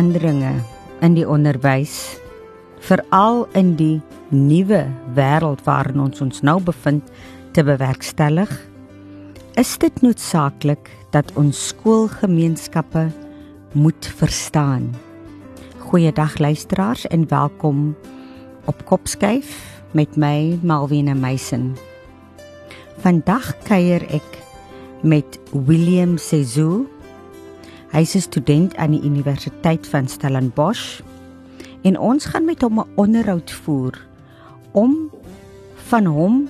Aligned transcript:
veranderinge 0.00 0.54
in 1.04 1.12
die 1.12 1.26
onderwys 1.28 2.16
veral 2.80 3.42
in 3.52 3.74
die 3.76 4.00
nuwe 4.32 4.86
wêreld 5.12 5.60
waarin 5.66 6.00
ons 6.00 6.22
ons 6.24 6.38
nou 6.40 6.54
bevind 6.64 7.04
te 7.52 7.60
bewerkstellig 7.60 8.48
is 9.60 9.74
dit 9.82 10.00
noodsaaklik 10.00 10.88
dat 11.12 11.28
ons 11.36 11.66
skoolgemeenskappe 11.74 13.10
moet 13.76 14.08
verstaan. 14.16 14.88
Goeiedag 15.90 16.38
luisteraars 16.38 17.04
en 17.12 17.28
welkom 17.28 17.92
op 18.64 18.80
Kopskyf 18.88 19.52
met 19.92 20.16
my 20.16 20.56
Malvina 20.62 21.12
Meisen. 21.12 21.74
Vandag 23.04 23.52
kuier 23.68 24.06
ek 24.08 24.40
met 25.04 25.36
William 25.52 26.16
Sezoo 26.16 26.86
Hy 27.90 28.04
is 28.06 28.14
'n 28.14 28.22
student 28.22 28.76
aan 28.76 28.94
die 28.94 29.02
Universiteit 29.02 29.86
van 29.86 30.06
Stellenbosch 30.08 31.02
en 31.82 31.98
ons 31.98 32.24
gaan 32.24 32.44
met 32.44 32.62
hom 32.62 32.78
'n 32.78 32.86
onderhoud 32.94 33.50
voer 33.50 34.06
om 34.72 35.10
van 35.90 36.04
hom 36.06 36.48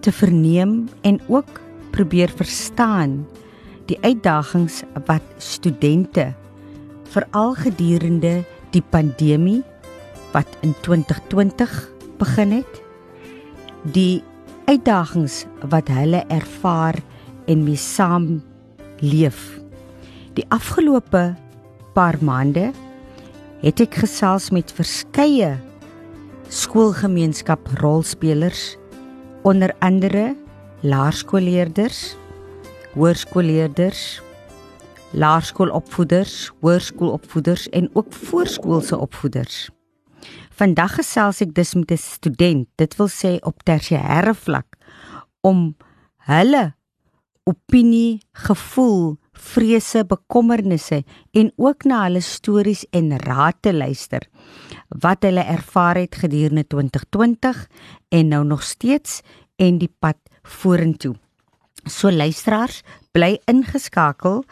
te 0.00 0.12
verneem 0.12 0.88
en 1.00 1.20
ook 1.28 1.60
probeer 1.90 2.28
verstaan 2.28 3.26
die 3.86 3.98
uitdagings 4.00 4.82
wat 5.06 5.24
studente 5.38 6.34
veral 7.02 7.54
gedurende 7.54 8.44
die 8.70 8.82
pandemie 8.82 9.62
wat 10.32 10.48
in 10.60 10.74
2020 10.80 11.90
begin 12.18 12.50
het 12.50 12.82
die 13.82 14.22
uitdagings 14.64 15.46
wat 15.68 15.88
hulle 15.88 16.24
ervaar 16.28 17.00
en 17.46 17.64
mee 17.64 17.76
saam 17.76 18.42
leef 19.00 19.63
Die 20.34 20.46
afgelope 20.50 21.36
paar 21.94 22.16
maande 22.18 22.72
het 23.60 23.80
ek 23.84 24.00
gesels 24.02 24.48
met 24.50 24.72
verskeie 24.74 25.52
skoolgemeenskap 26.50 27.68
rolspelers 27.78 28.74
onder 29.46 29.70
andere 29.78 30.32
laerskoolleerders, 30.82 32.16
hoërskoolleerders, 32.96 34.02
laerskoolopvoeders, 35.14 36.50
hoërskoolopvoeders 36.60 37.68
en 37.70 37.88
ook 37.94 38.10
voorskoolse 38.26 38.98
opvoeders. 38.98 39.68
Vandag 40.50 40.98
gesels 40.98 41.44
ek 41.46 41.54
dus 41.54 41.74
met 41.78 41.94
'n 41.94 41.96
student, 41.96 42.66
dit 42.74 42.96
wil 42.96 43.08
sê 43.08 43.38
op 43.46 43.62
tersiêre 43.62 44.34
vlak 44.34 44.66
om 45.46 45.76
hulle 46.26 46.74
opinie, 47.44 48.18
gevoel, 48.32 49.18
vrese, 49.44 50.04
bekommernisse 50.08 51.02
en 51.36 51.50
ook 51.56 51.84
na 51.88 52.04
hulle 52.06 52.22
stories 52.24 52.84
en 52.96 53.12
raad 53.20 53.60
te 53.60 53.74
luister 53.74 54.28
wat 55.04 55.24
hulle 55.26 55.42
ervaar 55.42 55.98
het 56.00 56.16
gedurende 56.22 56.66
2020 56.66 57.66
en 58.08 58.28
nou 58.28 58.44
nog 58.44 58.62
steeds 58.62 59.20
en 59.56 59.78
die 59.78 59.90
pad 59.98 60.18
vorentoe. 60.42 61.14
So 61.84 62.10
luisteraars, 62.10 62.82
bly 63.12 63.38
ingeskakel 63.50 64.44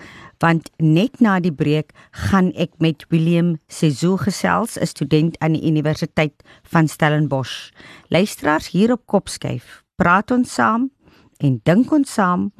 want 0.42 0.72
net 0.82 1.20
na 1.22 1.36
die 1.38 1.54
breek 1.54 1.92
gaan 2.28 2.50
ek 2.58 2.74
met 2.82 3.04
Willem 3.14 3.54
Sezoo 3.70 4.18
gesels, 4.18 4.76
'n 4.76 4.86
student 4.86 5.38
aan 5.38 5.54
die 5.54 5.66
Universiteit 5.70 6.42
van 6.62 6.88
Stellenbosch. 6.88 7.70
Luisteraars 8.08 8.70
hier 8.70 8.92
op 8.92 9.06
Kopskyf, 9.06 9.84
praat 9.96 10.30
ons 10.30 10.54
saam 10.54 10.90
en 11.38 11.60
dink 11.62 11.92
ons 11.92 12.12
saam 12.12 12.52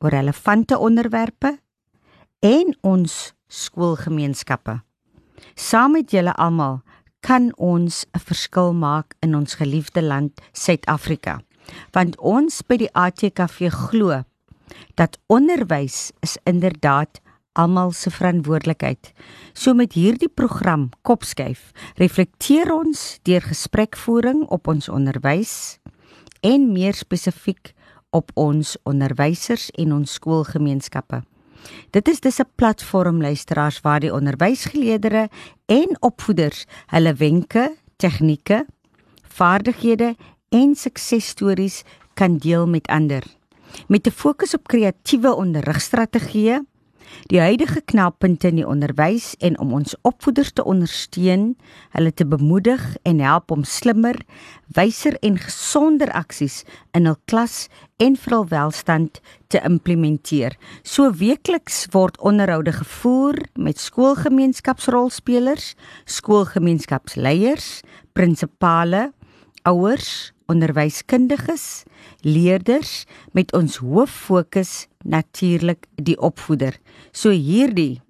oor 0.00 0.10
relevante 0.10 0.78
onderwerpe 0.78 1.58
en 2.40 2.72
ons 2.80 3.14
skoolgemeenskappe. 3.48 4.80
Saam 5.54 5.92
met 5.92 6.10
julle 6.12 6.32
almal 6.40 6.80
kan 7.20 7.52
ons 7.56 8.06
'n 8.14 8.18
verskil 8.18 8.72
maak 8.72 9.14
in 9.20 9.34
ons 9.34 9.54
geliefde 9.54 10.02
land 10.02 10.40
Suid-Afrika. 10.52 11.40
Want 11.92 12.18
ons 12.18 12.62
by 12.62 12.76
die 12.76 12.92
ATKV 12.92 13.68
glo 13.70 14.24
dat 14.94 15.18
onderwys 15.26 16.12
is 16.20 16.38
inderdaad 16.44 17.20
almal 17.52 17.92
se 17.92 18.10
verantwoordelikheid. 18.10 19.12
So 19.52 19.74
met 19.74 19.92
hierdie 19.92 20.28
program 20.28 20.90
Kopskuif 21.02 21.72
reflekteer 21.94 22.72
ons 22.72 23.18
deur 23.22 23.40
gesprekvoering 23.40 24.46
op 24.48 24.66
ons 24.66 24.88
onderwys 24.88 25.78
en 26.40 26.72
meer 26.72 26.94
spesifiek 26.94 27.74
op 28.10 28.30
ons 28.34 28.76
onderwysers 28.82 29.70
en 29.70 29.92
ons 29.92 30.12
skoolgemeenskappe. 30.12 31.29
Dit 31.90 32.08
is 32.08 32.20
dis 32.20 32.40
'n 32.40 32.48
platform 32.54 33.20
luisteraars 33.20 33.80
waar 33.80 34.00
die 34.00 34.12
onderwysgeleerders 34.12 35.28
en 35.66 35.96
opvoeders 36.00 36.64
hulle 36.86 37.14
wenke, 37.14 37.76
tegnieke, 37.96 38.66
vaardighede 39.22 40.16
en 40.48 40.74
suksesstories 40.74 41.82
kan 42.14 42.36
deel 42.36 42.66
met 42.66 42.86
ander. 42.86 43.22
Met 43.88 44.06
'n 44.06 44.10
fokus 44.10 44.54
op 44.54 44.66
kreatiewe 44.66 45.34
onderrigstrategieë 45.34 46.60
Die 47.30 47.40
huidige 47.40 47.80
knelpunte 47.80 48.48
in 48.50 48.58
die 48.60 48.66
onderwys 48.66 49.34
en 49.38 49.58
om 49.62 49.72
ons 49.76 49.94
opvoeders 50.02 50.52
te 50.52 50.64
ondersteun, 50.64 51.54
hulle 51.94 52.12
te 52.14 52.26
bemoedig 52.26 52.82
en 53.02 53.20
help 53.22 53.50
om 53.54 53.64
slimmer, 53.64 54.16
wyser 54.74 55.16
en 55.26 55.38
gesonder 55.38 56.10
aksies 56.16 56.64
in 56.96 57.06
hul 57.06 57.18
klas 57.30 57.68
en 58.00 58.16
vir 58.16 58.36
hul 58.36 58.48
welstand 58.50 59.20
te 59.52 59.60
implementeer. 59.66 60.56
So 60.82 61.12
weekliks 61.12 61.84
word 61.94 62.18
onderhoude 62.18 62.72
gevoer 62.72 63.38
met 63.54 63.78
skoolgemeenskapsrolspelers, 63.78 65.74
skoolgemeenskapsleiers, 66.04 67.80
prinsipale, 68.12 69.10
ouers, 69.68 70.32
onderwyskundiges, 70.50 71.84
leerders 72.26 73.04
met 73.36 73.52
ons 73.54 73.78
hoof 73.84 74.10
fokus 74.10 74.89
natuurlik 75.04 75.86
die 75.94 76.18
opvoeder. 76.18 76.76
So 77.12 77.30
hierdie 77.30 78.00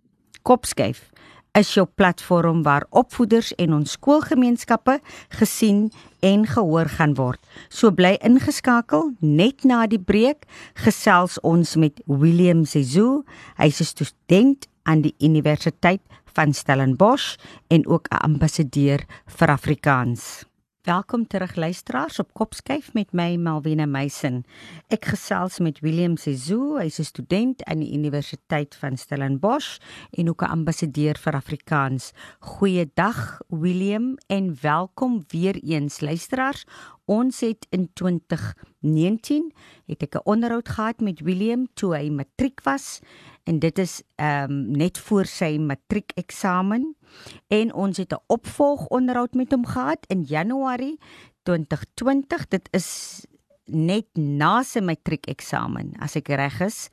kopskuif 0.42 1.10
is 1.58 1.72
jou 1.74 1.86
platform 1.98 2.62
waar 2.62 2.86
opvoeders 2.90 3.50
en 3.58 3.74
ons 3.74 3.96
skoolgemeenskappe 3.96 5.00
gesien 5.40 5.88
en 6.22 6.46
gehoor 6.46 6.90
gaan 6.96 7.16
word. 7.18 7.40
So 7.68 7.90
bly 7.90 8.16
ingeskakel 8.26 9.14
net 9.20 9.64
na 9.66 9.86
die 9.90 10.00
breek 10.00 10.46
gesels 10.84 11.40
ons 11.42 11.74
met 11.76 11.98
William 12.06 12.64
Sezoo. 12.64 13.24
Hy's 13.58 13.80
'n 13.80 13.84
student 13.84 14.68
aan 14.84 15.02
die 15.02 15.14
Universiteit 15.18 16.02
van 16.34 16.54
Stellenbosch 16.54 17.36
en 17.68 17.86
ook 17.86 18.06
'n 18.08 18.22
ambassadeur 18.22 19.04
vir 19.26 19.48
Afrikaans. 19.48 20.49
Welkom 20.80 21.26
terug 21.26 21.56
luisteraars 21.56 22.18
op 22.18 22.32
Kopskyf 22.32 22.92
met 22.96 23.12
my 23.12 23.34
Malvina 23.36 23.84
Meisen. 23.84 24.46
Ek 24.88 25.10
gesels 25.12 25.58
met 25.60 25.82
Willem 25.84 26.14
Sezoo, 26.16 26.78
hy's 26.80 26.96
'n 26.98 27.04
student 27.04 27.64
aan 27.68 27.84
die 27.84 27.92
Universiteit 27.92 28.74
van 28.80 28.96
Stellenbosch 28.96 29.76
en 30.16 30.28
ook 30.28 30.42
'n 30.42 30.48
ambassadeur 30.56 31.18
vir 31.20 31.34
Afrikaans. 31.34 32.12
Goeiedag 32.38 33.40
Willem 33.48 34.16
en 34.26 34.56
welkom 34.60 35.24
weer 35.28 35.60
eens 35.62 36.00
luisteraars. 36.00 36.64
Ons 37.10 37.40
het 37.42 37.66
in 37.74 37.88
2019 37.98 39.50
het 39.90 40.02
ek 40.02 40.14
'n 40.14 40.30
onderhoud 40.30 40.68
gehad 40.68 41.00
met 41.00 41.20
Willem 41.20 41.66
toe 41.74 41.96
hy 41.96 42.10
matriek 42.10 42.62
was 42.62 43.00
en 43.44 43.58
dit 43.58 43.78
is 43.78 44.02
ehm 44.14 44.50
um, 44.50 44.70
net 44.70 44.98
voor 44.98 45.26
sy 45.26 45.58
matriekeksamen 45.58 46.94
en 47.48 47.74
ons 47.74 47.96
het 47.96 48.12
'n 48.12 48.22
opvolgonderhoud 48.26 49.34
met 49.34 49.50
hom 49.50 49.66
gehad 49.66 50.06
in 50.06 50.22
Januarie 50.22 50.98
2020 51.42 52.48
dit 52.48 52.68
is 52.70 53.26
net 53.72 54.06
na 54.14 54.62
sy 54.62 54.80
matriekeksamen 54.80 55.94
as 56.02 56.16
ek 56.16 56.28
reg 56.28 56.60
is. 56.60 56.88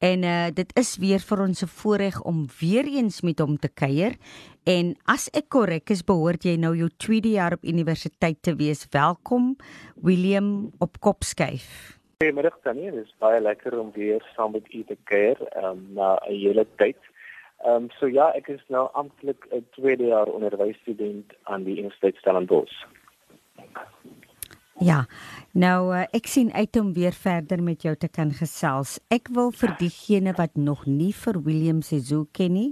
En 0.00 0.24
uh, 0.24 0.48
dit 0.54 0.72
is 0.76 0.96
weer 1.00 1.20
vir 1.20 1.40
ons 1.40 1.62
'n 1.62 1.72
voorreg 1.80 2.22
om 2.22 2.46
weer 2.60 2.86
eens 2.86 3.20
met 3.22 3.38
hom 3.38 3.56
te 3.58 3.68
kuier. 3.68 4.16
En 4.64 4.94
as 5.04 5.28
ek 5.32 5.48
korrek 5.48 5.90
is 5.90 6.04
behoort 6.04 6.44
jy 6.44 6.56
nou 6.56 6.76
jou 6.76 6.90
tweede 6.96 7.28
jaar 7.28 7.52
op 7.52 7.64
universiteit 7.64 8.42
te 8.42 8.54
wees. 8.54 8.86
Welkom 8.90 9.56
William 9.96 10.70
op 10.78 11.00
Kopskyf 11.00 12.00
Goeiemiddag 12.20 12.58
Tannie, 12.60 12.90
dit 12.92 13.06
is 13.06 13.14
baie 13.16 13.38
lekker 13.40 13.78
om 13.80 13.92
weer 13.94 14.24
saam 14.36 14.50
met 14.52 14.66
u 14.76 14.82
te 14.84 14.96
kuier 15.08 15.38
um, 15.56 15.78
na 15.96 16.08
'n 16.28 16.34
hele 16.36 16.66
tyd. 16.76 16.98
Ehm 17.64 17.74
um, 17.74 17.86
so 17.98 18.06
ja, 18.06 18.26
ek 18.36 18.48
is 18.48 18.64
nou 18.68 18.88
amptelik 18.92 19.46
'n 19.48 19.64
tweede 19.70 20.04
jaar 20.04 20.28
onderwysstudent 20.28 21.32
aan 21.42 21.64
die 21.64 21.78
Universiteit 21.78 22.16
Stellenbosch. 22.16 22.76
Ja. 24.80 25.04
Nou 25.52 25.92
uh, 25.92 26.06
ek 26.16 26.28
sien 26.30 26.48
uit 26.56 26.76
om 26.80 26.92
weer 26.96 27.12
verder 27.12 27.60
met 27.62 27.84
jou 27.84 27.92
te 28.00 28.08
kan 28.08 28.30
gesels. 28.32 28.96
Ek 29.12 29.28
wil 29.36 29.52
vir 29.52 29.74
diegene 29.80 30.32
wat 30.38 30.56
nog 30.56 30.86
nie 30.88 31.12
vir 31.12 31.40
William 31.44 31.82
Sezo 31.84 32.24
ken 32.32 32.54
nie, 32.56 32.70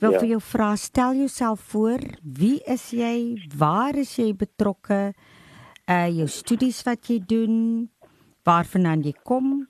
wil 0.00 0.14
ja. 0.14 0.20
vir 0.22 0.36
jou 0.36 0.40
vra, 0.52 0.70
stel 0.78 1.18
jouself 1.18 1.64
voor, 1.72 2.04
wie 2.22 2.60
is 2.70 2.90
jy? 2.94 3.40
Waar 3.58 3.98
is 3.98 4.14
jy 4.20 4.30
betrokke? 4.38 5.10
Uh 5.90 6.06
jou 6.14 6.28
studies 6.30 6.84
wat 6.86 7.10
jy 7.10 7.18
doen, 7.26 7.56
waarvandaan 8.46 9.02
jy 9.02 9.14
kom 9.26 9.66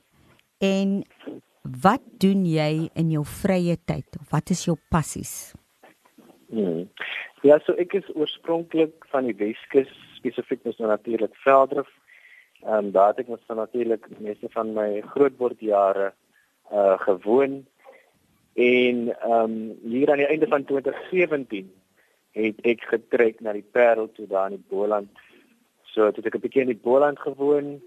en 0.61 1.01
wat 1.81 2.05
doen 2.21 2.45
jy 2.45 2.91
in 3.01 3.17
jou 3.17 3.25
vrye 3.25 3.79
tyd? 3.89 4.21
Wat 4.29 4.53
is 4.53 4.67
jou 4.69 4.77
passies? 4.93 5.55
Hmm. 6.53 6.85
Ja, 7.47 7.57
so 7.65 7.73
ek 7.81 7.97
is 7.97 8.09
oorspronklik 8.13 9.09
van 9.09 9.25
die 9.31 9.37
Weskus 9.41 9.93
spesifiek 10.21 10.65
mos 10.65 10.79
nou 10.79 10.93
natuurlik 10.93 11.35
Veldrif. 11.45 11.91
Ehm 12.63 12.87
um, 12.87 12.93
daar 12.93 13.13
het 13.13 13.25
ek 13.25 13.33
mos 13.33 13.45
nou 13.49 13.59
natuurlik 13.59 14.07
meeste 14.21 14.49
van 14.53 14.73
my 14.77 15.03
grootwordjare 15.13 16.13
uh 16.73 16.97
gewoon 17.01 17.65
en 18.55 18.97
ehm 19.09 19.45
um, 19.45 19.79
hier 19.83 20.11
aan 20.11 20.23
die 20.23 20.31
einde 20.31 20.47
van 20.47 20.65
2017 20.65 21.73
het 22.37 22.61
ek 22.63 22.85
getrek 22.93 23.41
na 23.41 23.53
die 23.53 23.67
Parel 23.73 24.13
toe 24.13 24.27
daar 24.27 24.51
in 24.51 24.61
die 24.61 24.69
Boland. 24.69 25.11
So 25.83 26.11
toe 26.11 26.25
ek 26.25 26.35
'n 26.35 26.45
bietjie 26.45 26.63
in 26.63 26.75
die 26.75 26.85
Boland 26.89 27.19
gewoon. 27.19 27.81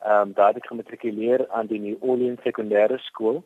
Ehm 0.00 0.28
um, 0.28 0.32
daar 0.32 0.54
het 0.54 0.62
ek 0.62 0.70
gematrikuleer 0.70 1.48
aan 1.48 1.66
die 1.66 1.80
New 1.80 1.96
Orleans 2.00 2.40
Sekondêre 2.42 2.98
Skool 2.98 3.42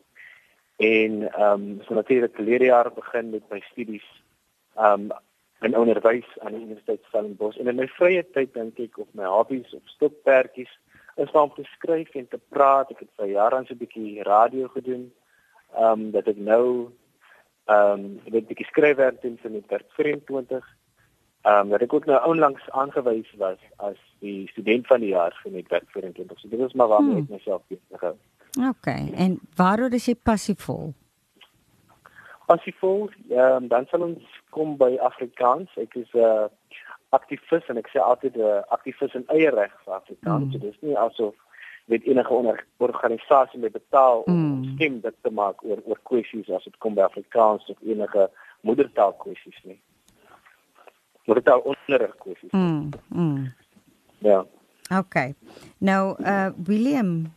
en 0.77 1.33
ehm 1.33 1.51
um, 1.53 1.81
so 1.85 1.93
natuurlik 1.93 2.35
die 2.37 2.45
leerjaar 2.45 2.93
begin 2.93 3.29
met 3.29 3.49
my 3.49 3.59
studies 3.71 4.07
ehm 4.75 5.11
um, 5.11 5.11
in 5.61 5.77
onderwys 5.77 6.27
aan 6.39 6.53
die 6.53 6.61
Universiteit 6.61 7.03
Stellenbosch 7.07 7.57
en 7.57 7.67
in 7.67 7.75
my 7.75 7.87
vrye 7.97 8.23
tyd 8.33 8.53
dink 8.53 8.79
ek 8.79 8.97
of 9.01 9.07
my 9.17 9.25
hobbies 9.25 9.73
of 9.73 9.81
stokperdjies 9.95 10.73
is 11.17 11.31
om 11.31 11.51
te 11.55 11.63
skryf 11.63 12.13
en 12.15 12.27
te 12.27 12.39
praat. 12.53 12.91
Ek 12.93 12.99
het 12.99 13.09
vir 13.17 13.33
jare 13.33 13.63
so 13.65 13.73
'n 13.73 13.81
bietjie 13.81 14.23
radio 14.23 14.67
gedoen. 14.67 15.11
Ehm 15.73 15.91
um, 15.91 16.11
dat 16.11 16.27
ek 16.27 16.37
nou 16.37 16.91
ehm 17.65 17.91
um, 17.93 18.21
'n 18.25 18.45
bietjie 18.45 18.69
skryfwerk 18.69 19.21
doen 19.21 19.37
vir 19.41 19.51
Netwerk 19.51 19.89
24. 19.97 20.65
Ehm 21.41 21.59
um, 21.59 21.69
dat 21.69 21.81
ek 21.81 21.93
ook 21.93 22.05
nou 22.05 22.19
onlangs 22.29 22.69
aangewys 22.69 23.33
was 23.37 23.59
as 23.77 23.97
die 24.19 24.47
student 24.47 24.87
van 24.87 24.99
die 24.99 25.09
jaar 25.09 25.39
vir 25.43 25.51
Netwerk 25.51 25.89
24. 25.89 26.39
So 26.39 26.47
dit 26.49 26.59
is 26.59 26.73
maar 26.73 26.87
waarmee 26.87 27.13
hmm. 27.13 27.23
ek 27.23 27.29
myself 27.29 27.61
besig 27.67 28.01
hou. 28.01 28.15
OK. 28.69 28.87
En 29.15 29.39
waaroor 29.55 29.93
is 29.93 30.05
jy 30.05 30.15
passievol? 30.15 30.93
Passievol, 32.45 33.09
ehm 33.29 33.63
um, 33.63 33.67
dan 33.67 33.85
sal 33.85 34.01
ons 34.01 34.36
kom 34.49 34.77
by 34.77 34.97
Afrikaans. 35.01 35.69
Ek 35.75 35.95
is 35.95 36.09
'n 36.13 36.19
uh, 36.19 36.47
aktivis 37.09 37.67
en 37.67 37.77
ek 37.77 37.89
sê 37.93 37.99
altyd 37.99 38.35
'n 38.35 38.41
uh, 38.41 38.61
aktivis 38.69 39.13
in 39.13 39.25
eie 39.27 39.49
reg 39.49 39.73
vir 39.85 39.93
Afrikaans. 39.93 40.45
Mm. 40.45 40.51
So 40.51 40.57
dis 40.57 40.81
nie 40.81 40.97
asof 40.97 41.35
met 41.87 42.03
enige 42.03 42.33
onder 42.33 42.65
organisasie 42.77 43.59
met 43.59 43.71
betaal 43.71 44.19
om 44.19 44.33
mm. 44.33 44.75
stem 44.75 44.99
dit 45.01 45.15
te 45.21 45.31
maak 45.31 45.63
oor 45.63 45.79
oor 45.85 45.99
kwessies 46.03 46.49
as 46.49 46.63
dit 46.63 46.77
kom 46.77 46.93
by 46.93 47.01
Afrikaans 47.01 47.65
of 47.71 47.77
enige 47.81 48.29
moedertaal 48.61 49.13
kwessies 49.13 49.59
nie. 49.63 49.79
Moedertaal 51.25 51.59
onderrig 51.59 52.15
kwessies. 52.15 52.51
Mm. 52.51 52.89
Mm. 53.07 53.53
Ja. 54.19 54.45
OK. 54.99 55.15
Nou 55.77 56.15
uh 56.19 56.49
William, 56.65 57.31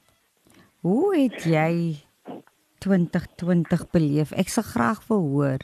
hoe 0.81 1.17
het 1.17 1.45
jy 1.45 2.03
2020 2.79 3.91
beleef? 3.91 4.33
Ek 4.33 4.49
sal 4.49 4.67
graag 4.67 5.07
wil 5.07 5.27
hoor 5.35 5.63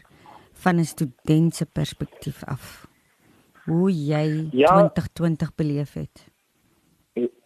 van 0.62 0.76
'n 0.76 0.84
student 0.84 1.54
se 1.54 1.66
perspektief 1.66 2.44
af. 2.44 2.86
Hoe 3.64 3.90
jy 3.90 4.48
ja, 4.50 4.66
2020 4.66 5.54
beleef 5.54 5.92
het. 5.92 6.28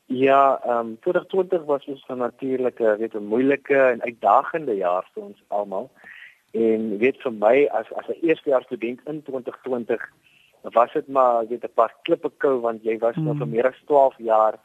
Ja, 0.06 0.60
ehm 0.64 0.86
um, 0.86 0.98
2020 1.00 1.64
was 1.64 1.84
ons 1.84 2.04
natuurlik 2.06 2.78
'n 2.80 2.96
weet 2.98 3.14
'n 3.14 3.24
moeilike 3.24 3.78
en 3.78 4.02
uitdagende 4.02 4.74
jaar 4.74 5.08
vir 5.14 5.22
ons 5.22 5.42
almal. 5.48 5.90
En 6.50 6.98
weet 6.98 7.16
vir 7.22 7.32
my 7.32 7.66
as 7.66 7.92
as 7.92 8.08
'n 8.08 8.26
eerstejaars 8.26 8.64
student 8.64 9.00
in 9.04 9.22
2020 9.22 10.10
was 10.62 10.92
dit 10.92 11.08
maar 11.08 11.46
weet 11.46 11.64
'n 11.64 11.74
paar 11.74 11.94
klippe 12.02 12.30
kou 12.36 12.60
want 12.60 12.82
jy 12.82 12.98
was 12.98 13.16
mm. 13.16 13.24
nou 13.24 13.36
vir 13.36 13.48
meer 13.48 13.66
as 13.66 13.82
12 13.86 14.14
jaar 14.18 14.58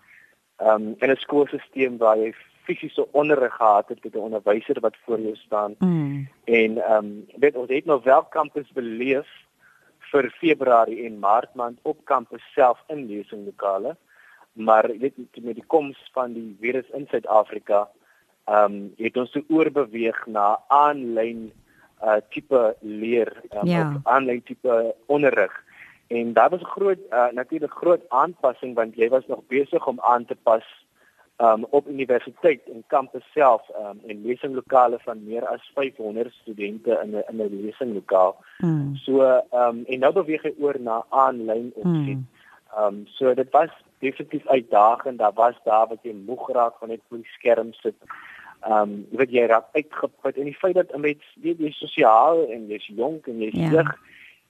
ehm 0.58 0.82
um, 0.82 0.96
in 1.00 1.10
'n 1.12 1.16
skoolstelsel 1.16 1.98
waar 1.98 2.18
jy 2.18 2.34
fisiese 2.66 3.08
onderrig 3.12 3.54
gehad 3.54 3.88
het 3.90 4.04
met 4.04 4.14
'n 4.14 4.28
onderwyser 4.28 4.80
wat 4.80 4.96
voor 5.06 5.20
jou 5.20 5.36
staan. 5.36 5.76
Mm. 5.80 6.28
En 6.44 6.72
ehm 6.78 7.06
um, 7.06 7.26
weet 7.36 7.56
ons 7.56 7.70
het 7.70 7.86
nou 7.86 8.02
wel 8.04 8.24
kampus 8.24 8.72
beleef 8.72 9.28
vir 10.00 10.30
Februarie 10.38 11.06
en 11.06 11.20
Maart 11.20 11.54
maand 11.54 11.80
op 11.82 11.98
kampus 12.04 12.44
self 12.54 12.84
in 12.88 13.06
lesinglokale. 13.06 13.96
Maar 14.54 14.92
weet 15.00 15.18
met 15.18 15.56
die 15.56 15.68
koms 15.68 16.10
van 16.14 16.34
die 16.34 16.58
virus 16.60 16.90
in 16.94 17.08
Suid-Afrika, 17.10 17.90
ehm 18.46 18.74
um, 18.74 18.94
het 18.98 19.18
ons 19.18 19.32
se 19.32 19.44
oorbeweeg 19.48 20.26
na 20.26 20.60
aanlyn 20.68 21.52
uh 22.04 22.20
tipe 22.30 22.76
leer 22.82 23.42
um, 23.50 23.68
ja. 23.68 23.94
of 23.96 24.02
aanlyn 24.04 24.44
tipe 24.44 24.96
onderrig. 25.06 25.64
En 26.08 26.34
daar 26.34 26.50
was 26.50 26.62
'n 26.62 26.74
groot 26.78 27.00
uh, 27.10 27.28
natuurlik 27.32 27.72
groot 27.72 28.02
aanpassing 28.08 28.76
want 28.76 28.96
jy 28.96 29.10
was 29.10 29.28
nog 29.28 29.42
besig 29.48 29.88
om 29.88 30.00
aan 30.00 30.26
te 30.26 30.36
pas 30.36 30.85
um, 31.38 31.66
op 31.70 31.88
universiteit 31.88 32.62
en 32.74 32.84
kampus 32.88 33.24
self 33.34 33.62
um, 33.80 34.00
en 34.08 34.22
lesinglokale 34.26 35.00
van 35.00 35.24
meer 35.24 35.46
as 35.48 35.72
500 35.74 36.34
studente 36.34 37.00
in 37.04 37.10
'n 37.10 37.24
in 37.30 37.38
'n 37.38 37.62
lesinglokaal. 37.66 38.36
Mm. 38.58 38.96
So 38.96 39.22
ehm 39.22 39.44
um, 39.52 39.84
en 39.86 40.00
nou 40.00 40.14
beweeg 40.14 40.42
hy 40.42 40.54
oor 40.60 40.80
na 40.80 41.06
aanlyn 41.10 41.72
opsie. 41.76 42.16
Mm. 42.16 42.28
Ehm 42.78 42.86
um, 42.88 43.04
so 43.06 43.34
dit 43.34 43.50
was 43.52 43.70
definitief 44.00 44.48
uitdagend. 44.48 45.18
Daar 45.18 45.34
was 45.34 45.56
daar 45.64 45.88
wat 45.88 46.00
jy 46.02 46.16
moeg 46.26 46.50
raak 46.50 46.74
van 46.80 46.88
net 46.88 47.02
voor 47.10 47.18
die 47.18 47.34
skerm 47.38 47.74
sit. 47.74 47.96
Ehm 48.62 48.82
um, 48.82 49.08
wat 49.12 49.32
jy 49.32 49.46
raak 49.46 49.66
uitgeput 49.72 50.38
en 50.38 50.44
die 50.44 50.58
feit 50.58 50.76
dat 50.76 50.98
met 50.98 51.22
jy, 51.42 51.56
jy 51.58 51.72
sosiaal 51.72 52.50
en 52.50 52.68
jy's 52.68 52.88
jonk 52.88 53.28
en 53.28 53.40
jy's 53.40 53.60
ja. 53.60 53.70
jeug 53.70 53.92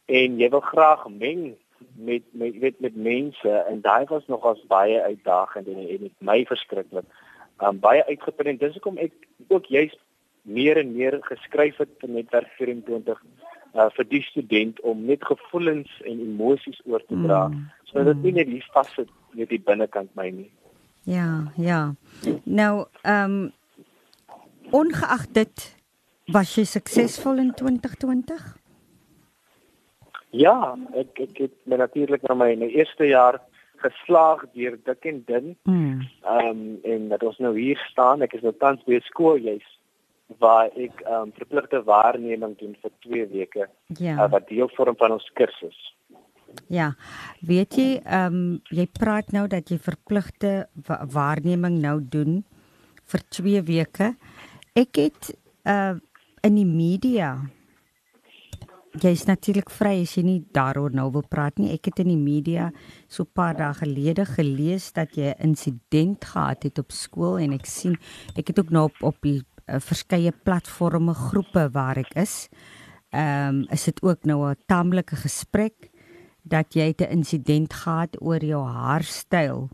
yeah. 0.05 0.23
en 0.23 0.39
jy 0.39 0.49
wil 0.49 0.59
graag 0.59 1.07
meng 1.09 1.55
met 1.95 2.24
met 2.31 2.57
weet 2.60 2.80
met 2.80 2.95
mense 2.95 3.50
en 3.50 3.81
daai 3.81 4.06
was 4.06 4.27
nogals 4.27 4.66
baie 4.68 5.01
uitdagend 5.01 5.68
en 5.68 5.88
en 5.88 6.01
met 6.01 6.18
my 6.18 6.45
verskriklik. 6.45 7.06
Um 7.63 7.80
baie 7.80 8.06
uitgeput 8.06 8.45
en 8.45 8.57
dis 8.57 8.74
hoekom 8.74 8.98
ek 8.98 9.13
ook 9.48 9.66
juist 9.66 10.00
meer 10.42 10.77
en 10.77 10.95
meer 10.95 11.18
geskryf 11.22 11.77
het 11.77 11.89
vir 12.00 12.10
netwerk 12.10 12.51
24 12.57 13.24
uh 13.75 13.89
vir 13.96 14.08
die 14.10 14.22
student 14.24 14.82
om 14.82 15.05
net 15.05 15.25
gevoelens 15.25 15.91
en 16.03 16.20
emosies 16.20 16.82
oor 16.86 17.03
te 17.08 17.17
dra 17.24 17.48
mm, 17.48 17.65
sodat 17.84 18.13
dit 18.13 18.15
mm. 18.15 18.24
nie 18.24 18.36
net 18.39 18.48
hier 18.48 18.70
vas 18.74 18.94
sit 18.96 19.10
net 19.36 19.50
die 19.50 19.60
binnekant 19.60 20.13
my 20.15 20.29
nie. 20.32 20.51
Ja, 21.05 21.51
ja. 21.55 21.94
Nou, 22.44 22.86
ehm 23.01 23.32
um, 23.32 23.51
ongeag 24.72 25.27
dit 25.32 25.65
was 26.34 26.55
jy 26.55 26.63
suksesvol 26.65 27.38
in 27.38 27.51
2020? 27.53 28.64
Ja, 30.36 30.75
ek 30.98 31.20
ek 31.24 31.38
het 31.46 31.56
natuurlik 31.63 32.25
na 32.27 32.36
my, 32.36 32.50
my 32.60 32.68
eerste 32.75 33.08
jaar 33.08 33.39
geslaag 33.84 34.46
deur 34.56 34.77
dik 34.88 35.08
en 35.12 35.24
dun. 35.27 35.56
Hmm. 35.63 36.04
Ehm 36.24 36.50
um, 36.50 36.62
en 36.84 37.08
dat 37.13 37.24
ons 37.24 37.39
nou 37.44 37.54
hier 37.60 37.80
staan, 37.92 38.24
ek 38.25 38.38
is 38.38 38.44
nou 38.44 38.54
tans 38.60 38.84
by 38.88 39.00
skool 39.08 39.39
juis 39.39 39.65
waar 40.42 40.72
ek 40.74 41.04
ehm 41.06 41.27
um, 41.30 41.34
verpligte 41.38 41.84
waarneming 41.88 42.56
doen 42.60 42.75
vir 42.82 42.94
2 43.08 43.27
weke. 43.34 43.70
Ja. 44.00 44.15
Uh, 44.18 44.32
wat 44.32 44.48
deel 44.50 44.72
vorm 44.75 44.98
van 44.98 45.15
ons 45.18 45.30
kursus. 45.39 45.77
Ja. 46.72 46.94
Weet 47.46 47.77
jy, 47.80 47.89
ehm 48.04 48.39
um, 48.42 48.60
jy 48.74 48.88
praat 49.00 49.32
nou 49.36 49.48
dat 49.51 49.72
jy 49.72 49.80
verpligte 49.80 50.68
wa 50.88 51.00
waarneming 51.06 51.80
nou 51.84 52.00
doen 52.01 52.42
vir 53.12 53.27
2 53.39 53.63
weke. 53.70 54.15
Ek 54.74 55.04
het 55.06 55.34
uh 55.63 55.96
in 56.46 56.60
die 56.60 56.68
media 56.70 57.39
jy's 59.01 59.25
natuurlik 59.27 59.69
vry 59.69 60.01
as 60.03 60.15
jy 60.17 60.23
nie 60.23 60.39
daaroor 60.55 60.93
nou 60.95 61.09
wil 61.11 61.23
praat 61.27 61.59
nie. 61.59 61.73
Ek 61.73 61.89
het 61.89 61.99
in 62.03 62.11
die 62.13 62.19
media 62.19 62.71
so 63.07 63.23
'n 63.23 63.33
paar 63.33 63.55
dae 63.55 63.73
gelede 63.73 64.25
gelees 64.25 64.91
dat 64.93 65.15
jy 65.15 65.33
'n 65.33 65.41
insident 65.41 66.23
gehad 66.25 66.63
het 66.63 66.79
op 66.79 66.91
skool 66.91 67.37
en 67.37 67.53
ek 67.53 67.65
sien 67.65 67.97
ek 68.35 68.47
het 68.47 68.59
ook 68.59 68.71
nou 68.71 68.85
op 68.85 69.03
op 69.03 69.17
die 69.21 69.41
uh, 69.67 69.79
verskeie 69.79 70.31
platforms 70.31 71.17
groepe 71.17 71.69
waar 71.71 71.97
ek 71.97 72.15
is. 72.15 72.49
Ehm 73.11 73.47
um, 73.47 73.67
is 73.71 73.83
dit 73.83 74.01
ook 74.03 74.25
nou 74.25 74.49
'n 74.49 74.55
taamlike 74.67 75.15
gesprek 75.15 75.91
dat 76.43 76.73
jy 76.73 76.93
'n 76.97 77.09
insident 77.09 77.73
gehad 77.73 78.21
oor 78.21 78.43
jou 78.43 78.63
haarstyl 78.65 79.69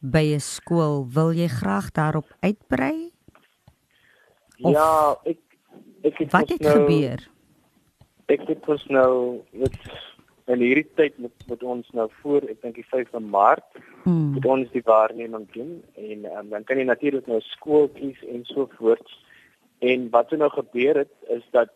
by 0.00 0.34
'n 0.34 0.40
skool. 0.40 1.06
Wil 1.08 1.32
jy 1.32 1.48
graag 1.48 1.90
daarop 1.92 2.36
uitbrei? 2.40 3.12
Of 4.60 4.72
ja, 4.72 5.16
ek 5.24 5.38
ek 6.02 6.18
het 6.18 6.32
Wat 6.32 6.48
het 6.48 6.60
nou, 6.60 6.72
gebeur? 6.72 7.33
Ek 8.32 8.46
dit 8.46 8.66
was 8.66 8.84
nou 8.86 9.40
met 9.52 9.76
in 10.52 10.60
hierdie 10.60 10.88
tyd 11.00 11.18
met 11.18 11.46
met 11.48 11.62
ons 11.62 11.90
nou 11.96 12.08
voor 12.20 12.44
ek 12.52 12.60
dink 12.62 12.78
die 12.80 12.86
5de 12.92 13.20
Maart 13.20 13.66
hmm. 14.04 14.34
met 14.36 14.48
ons 14.56 14.70
die 14.72 14.84
waarneming 14.84 15.46
doen 15.56 15.76
en 15.94 16.26
um, 16.32 16.50
dan 16.52 16.64
kan 16.64 16.80
jy 16.80 16.88
natuurlik 16.88 17.26
nou 17.30 17.40
skool 17.52 17.88
kies 17.96 18.20
en 18.28 18.44
so 18.50 18.68
voort 18.78 19.14
en 19.84 20.08
wat 20.10 20.32
er 20.32 20.42
nou 20.44 20.50
gebeur 20.52 21.04
het 21.04 21.14
is 21.36 21.44
dat 21.56 21.72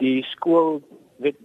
die 0.00 0.22
skool 0.32 0.80
weet 1.24 1.38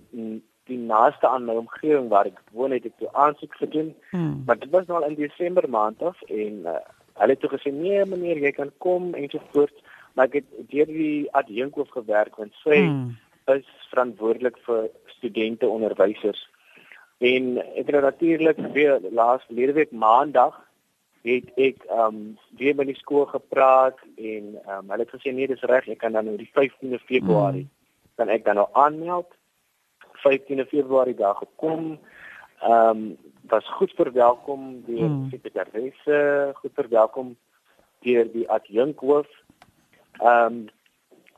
die 0.71 0.77
naaste 0.77 1.27
aan 1.27 1.45
my 1.45 1.55
omgewing 1.59 2.09
waar 2.11 2.29
ek 2.29 2.39
woon 2.55 2.75
het 2.75 2.85
ek 2.87 2.97
toe 2.99 3.09
aansoek 3.17 3.55
gedoen. 3.59 3.93
Hmm. 4.11 4.43
Maar 4.45 4.59
dit 4.61 4.69
was 4.71 4.85
nou 4.87 4.99
al 4.99 5.09
in 5.09 5.17
Desember 5.19 5.67
maand 5.69 6.03
af 6.03 6.21
en 6.27 6.67
uh, 6.69 6.77
hulle 7.21 7.35
het 7.35 7.41
toe 7.43 7.51
gesê 7.55 7.73
nee 7.75 8.05
meneer 8.05 8.39
jy 8.45 8.51
kan 8.55 8.71
kom 8.85 9.11
en 9.17 9.27
so 9.31 9.41
voort 9.55 9.83
maar 10.15 10.29
ek 10.29 10.41
het 10.41 10.71
deur 10.71 10.89
die 10.91 11.27
adjunkhoof 11.39 11.91
gewerk 11.97 12.39
want 12.39 12.55
sy 12.63 12.77
hmm. 12.77 13.11
Is 13.59 13.67
verantwoordelik 13.89 14.57
vir 14.65 14.89
studente 15.05 15.67
onderwysers. 15.67 16.49
En 17.21 17.57
ek 17.77 17.87
het 17.91 18.01
natuurlik 18.01 18.57
weer 18.73 18.99
laas 19.11 19.43
verlede 19.45 19.73
week 19.73 19.91
maandag 19.91 20.57
het 21.21 21.51
ek 21.55 21.83
ehm 21.85 22.15
um, 22.15 22.21
weer 22.57 22.75
by 22.75 22.85
die 22.89 22.97
skool 22.97 23.27
gepraat 23.29 23.99
en 24.17 24.55
ehm 24.55 24.77
um, 24.77 24.89
hulle 24.89 25.05
het 25.05 25.13
gesê 25.13 25.33
nee 25.33 25.47
dis 25.47 25.67
reg 25.69 25.87
ek 25.93 26.01
kan 26.01 26.17
dan 26.17 26.25
nou 26.25 26.37
die 26.37 26.49
15de 26.49 26.97
Februarie 27.05 27.67
mm. 27.67 27.75
dan 28.17 28.33
ek 28.33 28.45
dan 28.45 28.57
nou 28.57 28.67
aanmeld 28.73 29.29
15de 30.23 30.65
Februarie 30.73 31.15
daar 31.15 31.37
gekom 31.43 31.99
ehm 32.61 32.89
um, 32.89 33.05
was 33.53 33.69
goed 33.77 33.93
verwelkom 33.97 34.81
deur 34.87 35.09
mm. 35.09 35.29
sekretaresse 35.29 36.19
goed 36.57 36.73
verwelkom 36.73 37.35
deur 38.05 38.25
die 38.33 38.49
adjunkhoof 38.49 39.29
ehm 40.19 40.45
um, 40.45 40.69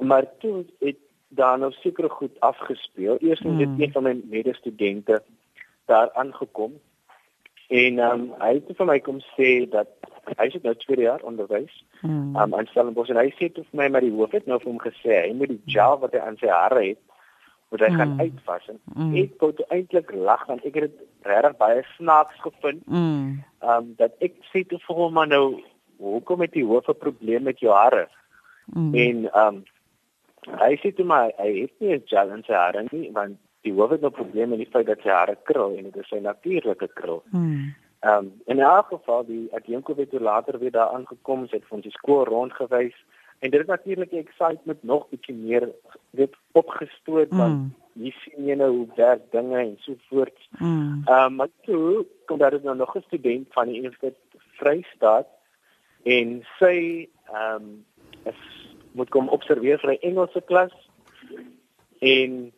maar 0.08 0.26
toe 0.40 0.64
het 0.80 1.00
daar 1.36 1.60
nou 1.60 1.72
seker 1.82 2.10
goed 2.10 2.40
afgespeel 2.40 3.18
eers 3.20 3.42
mm. 3.42 3.60
het 3.60 3.70
een 3.80 3.92
van 3.92 4.04
my 4.04 4.16
medestudente 4.30 5.22
daar 5.86 6.12
aangekom 6.14 6.74
en 7.68 8.00
um, 8.00 8.26
hy 8.40 8.54
het 8.60 8.76
vir 8.78 8.90
my 8.90 9.00
kom 9.00 9.22
sê 9.34 9.54
dat 9.70 9.90
hy 10.38 10.48
is 10.50 10.62
nou 10.64 10.76
2 10.86 11.02
jaar 11.04 11.24
onderwys 11.28 11.74
mm. 12.02 12.36
um, 12.36 12.54
aan 12.56 12.70
Stellenbosch 12.72 13.12
en 13.14 13.22
hy 13.22 13.30
sê 13.40 13.50
vir 13.56 13.66
my 13.72 13.90
maar 13.90 14.06
die 14.06 14.14
hoof 14.14 14.36
het 14.36 14.48
nou 14.48 14.60
vir 14.62 14.72
hom 14.72 14.84
gesê 14.84 15.18
hy 15.18 15.34
moet 15.38 15.54
die 15.56 15.76
gel 15.76 16.00
wat 16.04 16.16
hy 16.16 16.24
aan 16.24 16.40
sy 16.42 16.52
hare 16.54 16.86
het 16.92 17.02
moet 17.74 17.82
hy 17.82 17.90
mm. 17.90 18.00
gaan 18.00 18.16
uitwas 18.22 18.70
en 18.70 18.80
mm. 18.94 19.14
ek 19.24 19.38
wou 19.42 19.52
eintlik 19.74 20.16
lag 20.30 20.46
want 20.50 20.66
ek 20.70 20.80
het 20.80 20.92
dit 20.92 21.30
regtig 21.30 21.58
baie 21.62 21.86
snaaks 21.96 22.42
gevind 22.46 22.84
mm. 22.86 23.30
um, 23.66 23.94
dat 24.02 24.14
ek 24.26 24.38
sê 24.52 24.66
toe 24.68 24.82
vir 24.88 25.00
hom 25.02 25.16
maar 25.18 25.32
nou 25.32 25.46
hoekom 26.04 26.44
het 26.46 26.54
die 26.54 26.68
hoof 26.68 26.90
'n 26.92 27.00
probleem 27.00 27.48
met 27.50 27.64
jou 27.64 27.74
hare 27.74 28.08
mm. 28.76 28.94
en 28.94 29.26
um, 29.46 29.64
hy 30.48 30.76
sê 30.82 30.92
toe 30.96 31.06
maar 31.06 31.32
hy 31.38 31.50
het 31.62 31.74
nie 31.80 31.96
'n 31.96 32.04
gel 32.06 32.30
in 32.36 32.44
sy 32.44 32.54
hare 32.54 32.86
nie 32.92 33.12
want 33.12 33.38
die 33.64 33.74
hoofde 33.74 34.10
probleem 34.10 34.50
met 34.50 34.60
die 34.60 34.72
feit 34.72 34.88
dat 34.88 35.02
sy 35.04 35.10
hare 35.10 35.38
krul 35.44 35.78
en 35.78 35.84
dit 35.84 35.98
is 35.98 36.08
sy 36.08 36.20
natuurlike 36.20 36.88
krul. 37.00 37.24
Hmm. 37.32 37.74
Ehm 38.04 38.26
um, 38.26 38.32
in 38.46 38.60
elk 38.60 38.88
geval 38.88 39.26
die 39.26 39.48
Adjenko 39.56 39.96
het 39.96 40.14
later 40.20 40.60
weer 40.60 40.72
daar 40.72 40.92
aangekom, 40.96 41.48
sy 41.48 41.56
het 41.56 41.70
ons 41.70 41.84
die 41.84 41.92
skool 41.96 42.26
rondgewys 42.28 42.98
en 43.40 43.52
dit 43.52 43.60
het 43.60 43.68
natuurlik 43.68 44.10
die 44.10 44.20
excitement 44.20 44.84
nog 44.84 45.08
bietjie 45.10 45.36
meer 45.36 45.70
dit 46.12 46.36
opgestoot 46.52 47.32
mm. 47.32 47.38
want 47.38 47.72
jy 47.94 48.12
sien 48.24 48.48
jy 48.48 48.56
nou 48.56 48.70
hoe 48.72 48.88
werk 48.96 49.24
dinge 49.32 49.58
en 49.60 49.78
so 49.86 49.96
voort. 50.10 50.36
Hmm. 50.58 51.04
Ehm 51.06 51.26
um, 51.26 51.36
maar 51.36 51.52
toe 51.68 52.06
kom 52.26 52.44
daar 52.44 52.60
nou 52.64 52.76
nog 52.76 52.96
'n 52.98 53.08
student 53.08 53.48
van 53.54 53.68
die 53.68 53.80
Universiteit 53.80 54.20
Vrystaat 54.60 55.28
en 56.04 56.44
sy 56.60 57.08
ehm 57.32 57.56
um, 57.56 57.86
is 58.24 58.53
moet 58.94 59.10
kom 59.10 59.30
observeer 59.30 59.80
vir 59.80 59.92
'n 59.92 60.02
Engelse 60.10 60.42
klas 60.42 60.74
en 62.00 62.52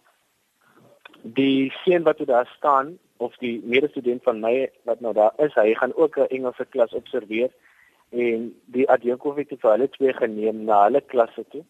die 1.21 1.71
seun 1.83 2.03
wat 2.03 2.19
daar 2.25 2.49
staan 2.57 2.97
of 3.17 3.35
die 3.37 3.61
medestudent 3.63 4.23
van 4.23 4.39
my 4.39 4.69
wat 4.83 4.99
nou 4.99 5.13
daar 5.13 5.33
is, 5.37 5.53
hy 5.53 5.73
gaan 5.73 5.95
ook 5.95 6.17
'n 6.17 6.27
Engelse 6.29 6.65
klas 6.65 6.93
observeer 6.93 7.51
en 8.09 8.53
die 8.65 8.89
adjunkof 8.89 9.35
het 9.35 9.53
vir 9.59 9.71
hulle 9.71 9.89
twee 9.89 10.13
geneem 10.13 10.63
na 10.63 10.83
hulle 10.83 11.01
klasse 11.01 11.45
toe. 11.49 11.63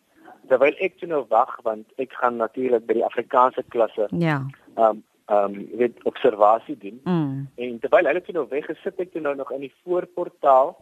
Terwyl 0.48 0.76
ek 0.80 0.98
toe 1.00 1.10
nou 1.10 1.26
wag 1.30 1.62
want 1.64 1.86
ek 1.98 2.14
gaan 2.14 2.38
natuurlik 2.38 2.86
by 2.86 2.94
die 2.94 3.06
Afrikaanse 3.06 3.64
klasse. 3.68 4.08
Ja. 4.12 4.46
Um, 4.78 5.04
um, 5.32 5.56
weet 5.78 6.04
observasie 6.04 6.78
doen. 6.78 7.00
Mm. 7.04 7.50
En 7.56 7.80
terwyl 7.80 8.06
hulle 8.06 8.22
toe 8.22 8.34
nou 8.34 8.46
weggesit 8.50 8.98
het, 8.98 9.12
toe 9.12 9.22
nou 9.22 9.36
nog 9.36 9.52
in 9.52 9.66
die 9.66 9.74
voorportaal 9.84 10.76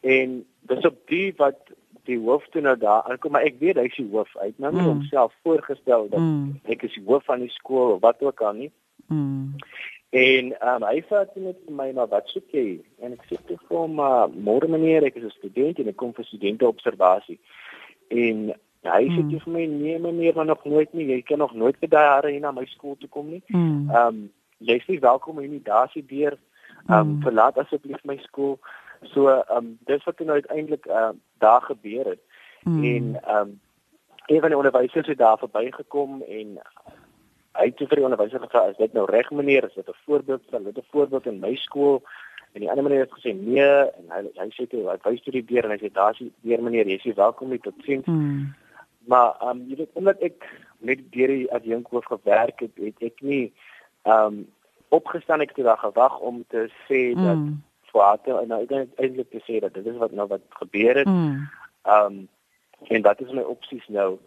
en 0.00 0.44
dis 0.70 0.86
op 0.86 0.98
die 1.06 1.34
wat 1.36 1.58
die 2.08 2.18
hoof 2.18 2.46
toe 2.52 2.62
nou 2.64 2.74
daar 2.80 3.06
aankom 3.10 3.34
maar 3.36 3.46
ek 3.48 3.58
weet 3.62 3.80
hy 3.80 3.86
is 3.90 3.98
die 4.00 4.08
hoof 4.12 4.30
uit 4.36 4.56
nou 4.56 4.72
nie 4.72 4.82
mm. 4.82 4.90
homself 4.92 5.34
voorgestel 5.46 6.08
dat 6.12 6.20
mm. 6.20 6.60
ek 6.74 6.86
is 6.88 6.96
die 6.96 7.04
hoof 7.08 7.24
van 7.28 7.44
die 7.44 7.52
skool 7.54 7.96
of 7.96 8.02
wat 8.04 8.22
ook 8.24 8.42
al 8.48 8.56
nie 8.60 8.70
mm. 9.06 9.58
en 10.22 10.52
um, 10.72 10.86
hy 10.88 11.02
sê 11.08 11.24
dit 11.26 11.44
met 11.48 11.74
my 11.80 11.90
maar 11.98 12.10
wat 12.14 12.32
soek 12.34 12.56
jy 12.56 12.66
en 13.04 13.16
ek 13.18 13.28
sê 13.28 13.40
toe 13.50 13.58
vir 13.66 13.76
hom 13.76 14.00
uh, 14.04 14.24
môre 14.48 14.70
meneer 14.72 15.08
ek 15.10 15.20
is 15.20 15.28
'n 15.28 15.36
student 15.36 15.82
en 15.82 15.92
ek 15.92 16.00
kom 16.00 16.16
vir 16.16 16.28
studente 16.30 16.68
observasie 16.68 17.38
en 18.24 18.48
hy 18.88 19.04
sê 19.12 19.20
mm. 19.20 19.38
vir 19.44 19.54
my 19.58 19.68
nee 19.76 20.02
meneer 20.08 20.34
maar 20.34 20.48
nog 20.48 20.64
nooit 20.64 20.92
nie 20.94 21.08
jy 21.12 21.22
kan 21.22 21.44
nog 21.44 21.54
nooit 21.54 21.76
vir 21.80 21.92
daai 21.94 22.08
jare 22.08 22.34
hier 22.34 22.44
na 22.44 22.52
my 22.52 22.66
skool 22.74 22.96
toe 22.96 23.08
kom 23.08 23.30
nie 23.30 23.42
mm. 23.52 23.88
um, 24.02 24.28
jy 24.58 24.80
is 24.80 24.88
nie 24.88 25.00
welkom 25.00 25.40
in 25.44 25.56
die 25.58 25.64
dasie 25.64 26.02
deur 26.02 26.38
um, 26.88 27.16
mm. 27.16 27.22
verlaat 27.22 27.58
asseblief 27.58 28.04
my 28.04 28.16
skool 28.24 28.58
So 29.02 29.28
ehm 29.28 29.56
um, 29.56 29.78
dis 29.84 30.04
wat 30.04 30.18
nou 30.18 30.30
uiteindelik 30.30 30.86
ehm 30.86 31.14
uh, 31.14 31.20
daar 31.38 31.62
gebeur 31.62 32.04
het. 32.04 32.20
Mm. 32.62 32.84
En 32.84 33.22
ehm 33.24 33.36
um, 33.36 33.60
een 34.26 34.40
van 34.40 34.48
die 34.48 34.56
onderwysers 34.56 35.06
het 35.06 35.18
daar 35.18 35.38
verbygekom 35.38 36.22
en 36.22 36.58
hy 37.58 37.66
het 37.70 37.80
vir 37.80 38.00
die 38.00 38.06
onderwyser 38.06 38.42
gevra 38.42 38.66
is 38.70 38.76
dit 38.76 38.92
nou 38.92 39.06
reg 39.10 39.30
meneer 39.30 39.64
is 39.64 39.74
dit 39.74 39.88
'n 39.88 40.02
voorbeeld 40.04 40.42
van 40.50 40.64
dit 40.64 40.78
'n 40.78 40.90
voorbeeld 40.90 41.26
in 41.26 41.38
my 41.40 41.54
skool 41.54 42.02
en 42.52 42.60
die 42.60 42.70
ander 42.70 42.84
meneer 42.84 43.00
het 43.06 43.16
gesê 43.18 43.32
nee 43.34 43.62
en 43.98 44.04
hy 44.08 44.20
hy 44.34 44.48
sê 44.56 44.66
toe 44.68 44.88
hy 44.90 44.96
wys 45.02 45.22
toe 45.22 45.32
die 45.32 45.44
deur 45.44 45.64
en 45.64 45.70
hy 45.70 45.80
sê 45.80 45.92
daar's 45.92 46.18
die 46.18 46.32
deur 46.40 46.62
meneer 46.62 46.86
jy 46.86 47.00
is 47.02 47.14
welkom 47.14 47.50
hier 47.50 47.60
tot 47.60 47.74
sien. 47.84 48.02
Mm. 48.04 48.54
Maar 49.06 49.34
ehm 49.40 49.48
um, 49.48 49.64
jy 49.68 49.76
weet 49.76 49.90
omdat 49.92 50.20
ek 50.20 50.44
met 50.78 50.98
deur 51.12 51.28
die 51.28 51.52
adjunkhoof 51.52 52.04
gewerk 52.04 52.60
het 52.60 52.74
het 52.74 53.02
ek 53.02 53.20
nie 53.20 53.52
ehm 54.02 54.24
um, 54.24 54.46
opgestaan 54.88 55.40
ek 55.40 55.56
het 55.56 55.64
daar 55.64 55.78
gewag 55.78 56.18
om 56.18 56.44
te 56.48 56.70
sê 56.88 57.14
mm. 57.14 57.24
dat 57.24 57.42
swarte 57.90 58.34
en 58.36 58.48
nou 58.48 58.60
eintlik 58.68 59.30
te 59.30 59.42
sê 59.46 59.60
dat 59.64 59.74
dit 59.74 59.86
is 59.86 59.96
wat 59.96 60.12
nou 60.12 60.28
wat 60.28 60.44
gebeur 60.60 61.02
het. 61.02 61.08
Mm. 61.08 61.48
Um, 61.88 62.28
en 62.88 63.02
dat 63.02 63.20
is 63.20 63.32
my 63.32 63.42
opsies 63.42 63.86
nou. 63.88 64.18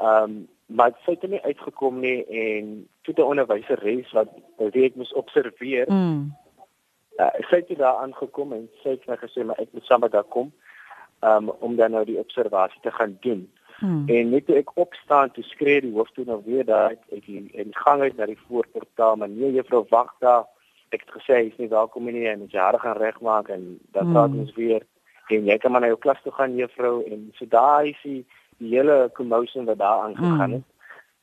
Um, 0.00 0.48
maar 0.66 0.92
dit 1.04 1.20
het 1.20 1.30
nie 1.30 1.42
uitgekom 1.42 2.00
nie 2.00 2.24
en 2.26 2.88
toe 3.02 3.14
die 3.14 3.24
onderwyseres 3.24 4.12
wat 4.16 4.28
wie 4.56 4.86
ek 4.88 4.96
moes 4.96 5.12
observeer. 5.12 5.90
Mm. 5.92 6.32
Uh, 7.20 7.32
sy 7.50 7.60
het 7.60 7.78
daar 7.78 8.00
aangekom 8.02 8.54
en 8.56 8.68
sy 8.82 8.96
het 8.96 9.06
my 9.06 9.18
gesê 9.20 9.44
maar 9.44 9.60
ek 9.60 9.72
moet 9.76 9.84
saam 9.86 10.08
daar 10.08 10.28
kom 10.28 10.52
um, 11.20 11.50
om 11.60 11.76
dan 11.76 11.90
nou 11.90 12.04
die 12.08 12.18
observasie 12.18 12.80
te 12.82 12.90
gaan 12.90 13.16
doen. 13.20 13.50
Hmm. 13.82 14.02
En 14.06 14.28
net 14.30 14.46
toe 14.46 14.56
ek 14.60 14.76
opstaan 14.78 15.32
toe 15.34 15.42
skree 15.44 15.80
die 15.82 15.92
hoof 15.94 16.10
toe 16.14 16.24
nou 16.24 16.38
weer 16.44 16.64
daar 16.64 16.92
ek 16.94 17.26
in 17.26 17.48
in 17.50 17.72
gang 17.74 18.02
uit 18.02 18.16
na 18.16 18.28
die 18.30 18.38
voorportaal 18.46 19.16
maar 19.16 19.28
nee 19.28 19.52
juffrou 19.56 19.82
wag 19.90 20.12
daar 20.22 20.44
ek 20.92 21.06
het 21.06 21.14
gesê 21.16 21.38
hy 21.38 21.46
is 21.50 21.58
nie 21.60 21.70
welkom 21.72 22.08
nie 22.10 22.26
en 22.28 22.46
jy 22.48 22.60
hare 22.60 22.78
gaan 22.82 22.98
regmaak 23.00 23.48
en 23.48 23.78
dan 23.96 24.06
mm. 24.06 24.12
praat 24.16 24.36
ons 24.44 24.54
weer 24.58 24.84
en 25.32 25.48
jy 25.48 25.56
kan 25.58 25.72
maar 25.72 25.84
na 25.84 25.92
jou 25.92 26.00
klas 26.00 26.20
toe 26.22 26.32
gaan 26.36 26.56
juffrou 26.58 26.94
en 27.08 27.30
so 27.38 27.48
daai 27.48 27.92
is 27.92 28.02
die, 28.04 28.20
die 28.60 28.74
hele 28.76 28.96
commotion 29.16 29.68
wat 29.70 29.80
daar 29.80 30.04
aangegaan 30.08 30.50
mm. 30.50 30.56
het. 30.58 30.68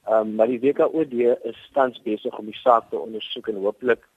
Ehm 0.10 0.28
um, 0.28 0.36
maar 0.36 0.48
die 0.50 0.62
WKOD 0.64 1.14
is 1.52 1.60
tans 1.74 2.02
besig 2.02 2.38
om 2.38 2.46
die 2.50 2.62
saak 2.64 2.90
te 2.90 2.98
ondersoek 2.98 3.52
en 3.52 3.62
hooplik 3.66 4.08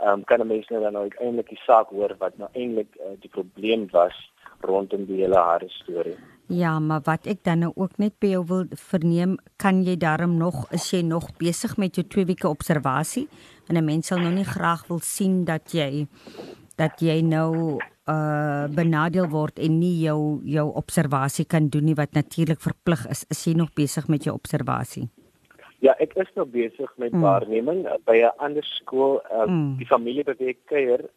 ehm 0.00 0.20
um, 0.20 0.24
kan 0.24 0.46
mense 0.46 0.72
nou 0.72 0.82
dan 0.82 0.92
nou 0.92 1.08
eintlik 1.08 1.48
die 1.48 1.62
saak 1.66 1.88
hoor 1.88 2.16
wat 2.18 2.36
nou 2.38 2.48
eintlik 2.52 2.96
uh, 2.96 3.16
die 3.20 3.30
probleem 3.30 3.88
was 3.92 4.16
rondom 4.60 5.04
die 5.08 5.22
hele 5.22 5.38
hare 5.38 5.68
storie. 5.68 6.16
Ja, 6.50 6.78
maar 6.78 7.00
wat 7.06 7.28
ek 7.30 7.44
dan 7.46 7.62
nou 7.62 7.70
ook 7.78 7.98
net 8.02 8.16
by 8.18 8.32
jou 8.32 8.42
wil 8.46 8.64
verneem, 8.74 9.36
kan 9.56 9.84
jy 9.86 9.94
daarom 9.96 10.34
nog 10.38 10.64
is 10.74 10.88
jy 10.90 11.02
nog 11.06 11.28
besig 11.38 11.76
met 11.78 11.94
jou 11.94 12.06
2 12.06 12.26
weke 12.32 12.48
observasie? 12.48 13.28
En 13.68 13.76
'n 13.76 13.84
mens 13.84 14.06
sal 14.06 14.18
nou 14.18 14.32
nie 14.34 14.44
graag 14.44 14.86
wil 14.88 14.98
sien 14.98 15.44
dat 15.44 15.72
jy 15.72 16.06
dat 16.76 17.00
jy 17.00 17.20
nou 17.20 17.78
uh 18.08 18.66
benadeel 18.68 19.28
word 19.28 19.58
en 19.58 19.78
nie 19.78 20.00
jou 20.00 20.40
jou 20.44 20.72
observasie 20.74 21.44
kan 21.44 21.68
doen 21.68 21.84
nie 21.84 21.94
wat 21.94 22.12
natuurlik 22.12 22.60
verplig 22.60 23.06
is. 23.08 23.24
Is 23.28 23.44
jy 23.44 23.52
nog 23.54 23.72
besig 23.74 24.08
met 24.08 24.24
jou 24.24 24.34
observasie? 24.34 25.08
Ja, 25.80 25.94
ek 25.98 26.14
is 26.20 26.28
nog 26.34 26.50
besig 26.52 26.90
met 26.96 27.12
mm. 27.12 27.20
waarneming 27.24 27.86
by 28.04 28.20
'n 28.20 28.36
ander 28.36 28.64
skool. 28.64 29.20
Uh, 29.32 29.46
mm. 29.48 29.76
Die 29.80 29.86
familie 29.86 30.24
beweeg 30.24 30.56
kuier. 30.64 31.08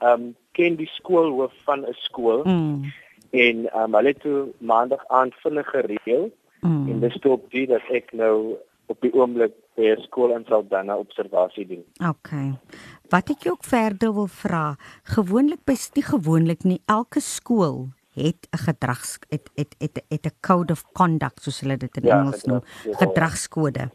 Ehm 0.00 0.12
um, 0.12 0.34
ken 0.52 0.76
die 0.76 0.90
skoolhoof 0.98 1.52
van 1.64 1.86
'n 1.88 1.96
skool. 2.08 2.44
Mm 2.44 2.92
en 3.32 3.64
um, 3.72 3.94
hulle 3.96 4.12
het 4.12 4.20
toe 4.20 4.52
maandag 4.58 5.06
aand 5.08 5.34
vinnig 5.40 5.68
gereël 5.72 6.28
mm. 6.60 6.88
en 6.90 7.00
dis 7.00 7.16
toe 7.24 7.32
op 7.38 7.48
die 7.50 7.64
dat 7.66 7.86
ek 7.88 8.12
nou 8.12 8.58
op 8.92 9.00
die 9.00 9.12
oomblik 9.16 9.54
by 9.78 9.94
skool 10.04 10.34
in 10.36 10.44
Saldanha 10.44 10.98
observasie 11.00 11.64
doen. 11.64 11.84
OK. 12.04 12.34
Wat 13.08 13.30
ek 13.32 13.46
ook 13.48 13.64
verder 13.64 14.12
wil 14.12 14.28
vra, 14.28 14.74
gewoonlik 15.14 15.62
by 15.64 15.78
die 15.96 16.04
gewoonlik 16.04 16.66
nie 16.68 16.82
elke 16.92 17.24
skool 17.24 17.86
het 18.14 18.48
'n 18.50 18.56
gedrags 18.56 19.18
het 19.28 19.50
het 19.54 19.74
het 19.78 20.02
het 20.08 20.26
'n 20.26 20.36
code 20.40 20.72
of 20.72 20.84
conduct 20.92 21.42
soos 21.42 21.60
hulle 21.60 21.76
dit 21.76 21.96
in 21.96 22.06
ja, 22.06 22.18
Engels 22.18 22.44
noem, 22.44 22.62
gedragskode. 23.02 23.90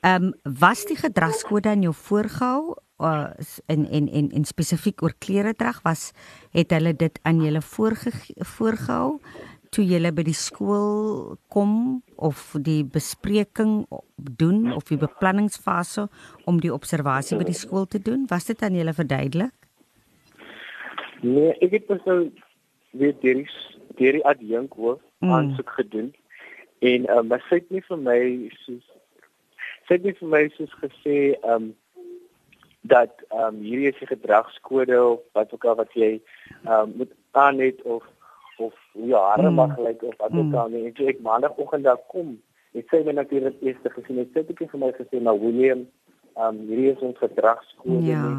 Ehm 0.00 0.24
um, 0.24 0.34
was 0.58 0.84
die 0.84 0.96
gedragskode 0.96 1.68
in 1.68 1.82
jou 1.82 1.94
voorgehou 1.94 2.74
uh, 2.98 3.30
in 3.66 3.88
en 3.88 4.08
en 4.08 4.30
en 4.30 4.44
spesifiek 4.44 5.02
oor 5.02 5.14
kleredrag 5.18 5.82
was 5.82 6.12
het 6.50 6.70
hulle 6.70 6.96
dit 6.96 7.18
aan 7.22 7.40
julle 7.40 7.62
voorgehou 8.36 9.20
toe 9.70 9.84
julle 9.86 10.10
by 10.12 10.22
die 10.26 10.36
skool 10.36 11.36
kom 11.48 12.02
of 12.16 12.56
die 12.58 12.82
bespreking 12.84 13.86
doen 14.16 14.72
of 14.74 14.90
die 14.90 14.98
beplanningsfase 14.98 16.08
om 16.50 16.58
die 16.60 16.72
observasie 16.74 17.38
by 17.38 17.44
die 17.44 17.56
skool 17.56 17.86
te 17.86 18.02
doen? 18.02 18.26
Was 18.30 18.50
dit 18.50 18.62
aan 18.62 18.74
julle 18.74 18.94
verduidelik? 18.96 19.54
Nee, 21.22 21.52
ek 21.60 21.76
het 21.76 21.88
nou 21.92 22.30
weer 22.90 23.14
deur 23.20 23.34
die 23.34 23.48
deur 23.96 24.12
die 24.12 24.24
adjunk 24.26 24.72
hoof 24.72 25.00
Mm. 25.20 25.30
aansoek 25.32 25.70
gedoen. 25.70 26.14
En 26.78 27.06
ehm 27.06 27.18
um, 27.18 27.26
maar 27.26 27.44
sy 27.48 27.54
het 27.60 27.70
nie 27.70 27.82
vir 27.88 27.98
my 27.98 28.20
soos 28.64 28.86
sy 29.86 29.94
het 29.98 30.02
nie 30.04 30.14
vir 30.20 30.28
my 30.28 30.48
soos 30.56 30.72
gesê 30.80 31.16
ehm 31.42 31.52
um, 31.52 31.74
dat 32.80 33.12
ehm 33.28 33.42
um, 33.54 33.58
hierdie 33.60 33.88
is 33.92 33.98
die 33.98 34.06
gedragskode 34.08 34.96
of 35.04 35.20
wat 35.32 35.52
ook 35.52 35.64
al 35.64 35.76
wat 35.82 35.92
jy 35.92 36.20
ehm 36.64 36.72
um, 36.72 36.92
moet 36.96 37.12
aan 37.30 37.58
het 37.60 37.82
of 37.82 38.04
of 38.58 38.74
hoe 38.92 39.06
jou 39.06 39.20
hare 39.24 39.48
Mm. 39.50 39.54
mag 39.54 39.78
lyk 39.78 40.02
of 40.02 40.16
wat 40.18 40.32
ook 40.32 40.44
Mm. 40.52 40.54
al 40.54 40.68
nie. 40.68 40.84
En 40.86 40.92
toe 40.92 41.06
ek 41.08 41.20
maandagooggend 41.20 41.84
daar 41.84 42.00
kom, 42.08 42.40
het 42.72 42.88
sy 42.88 43.02
my 43.04 43.12
natuurlik 43.12 43.56
eers 43.60 43.76
gesien. 43.82 44.16
Het 44.18 44.28
sy 44.32 44.38
het 44.48 44.70
vir 44.70 44.78
my 44.80 44.90
gesê 44.92 45.20
maar 45.22 45.40
William, 45.40 45.86
ehm 46.36 46.46
um, 46.46 46.66
hierdie 46.68 46.90
is 46.92 46.98
ons 47.00 47.18
gedragskode. 47.18 48.04
Ja. 48.06 48.22
nie. 48.28 48.36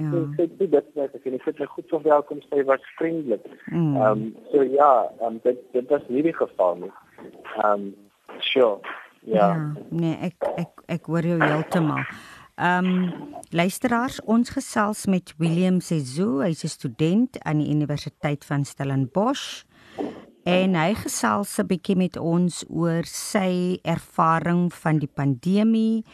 Ja. 0.00 0.10
sê 0.10 0.36
sy 0.36 0.46
sê 0.58 0.66
dit 0.70 0.96
net 0.96 1.14
ek 1.14 1.24
het 1.24 1.56
dit 1.58 1.68
goed 1.68 1.88
verwelkom 1.88 2.40
sy 2.48 2.64
was 2.64 2.84
vriendelik. 2.98 3.44
Mm. 3.70 3.96
Ehm 3.96 4.10
um, 4.10 4.36
so 4.52 4.62
ja, 4.62 4.92
ehm 5.20 5.26
um, 5.26 5.40
dit 5.44 5.58
dit 5.72 5.88
was 5.88 6.04
nie 6.08 6.22
die 6.22 6.36
geval 6.36 6.76
nie. 6.76 6.92
Ehm 7.56 7.72
um, 7.72 7.94
sure. 8.38 8.78
Ja. 9.24 9.48
Ja, 9.48 9.72
nee, 9.90 10.16
ek 10.20 10.34
ek 10.56 10.86
ek 10.86 11.06
hoor 11.06 11.26
jou 11.26 11.38
heeltemal. 11.42 12.06
Ehm 12.56 12.86
um, 12.86 13.34
luisteraars, 13.50 14.20
ons 14.24 14.50
gesels 14.50 15.06
met 15.06 15.34
Willem 15.38 15.80
Sezo, 15.80 16.40
hy's 16.40 16.64
'n 16.64 16.68
student 16.68 17.38
aan 17.44 17.58
die 17.58 17.70
Universiteit 17.70 18.44
van 18.44 18.64
Stellenbosch 18.64 19.64
en 20.44 20.74
hy 20.74 20.94
gesels 20.94 21.58
'n 21.58 21.66
bietjie 21.66 21.96
met 21.96 22.16
ons 22.16 22.64
oor 22.68 23.04
sy 23.04 23.78
ervaring 23.82 24.72
van 24.74 24.98
die 24.98 25.10
pandemie 25.14 26.04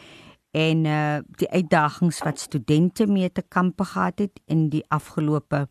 en 0.51 0.85
uh 0.85 1.17
die 1.37 1.49
uitdagings 1.49 2.19
wat 2.25 2.39
studente 2.39 3.07
mee 3.07 3.31
te 3.31 3.43
kampe 3.47 3.83
gehad 3.83 4.19
het 4.19 4.41
in 4.45 4.69
die 4.69 4.83
afgelope 4.87 5.67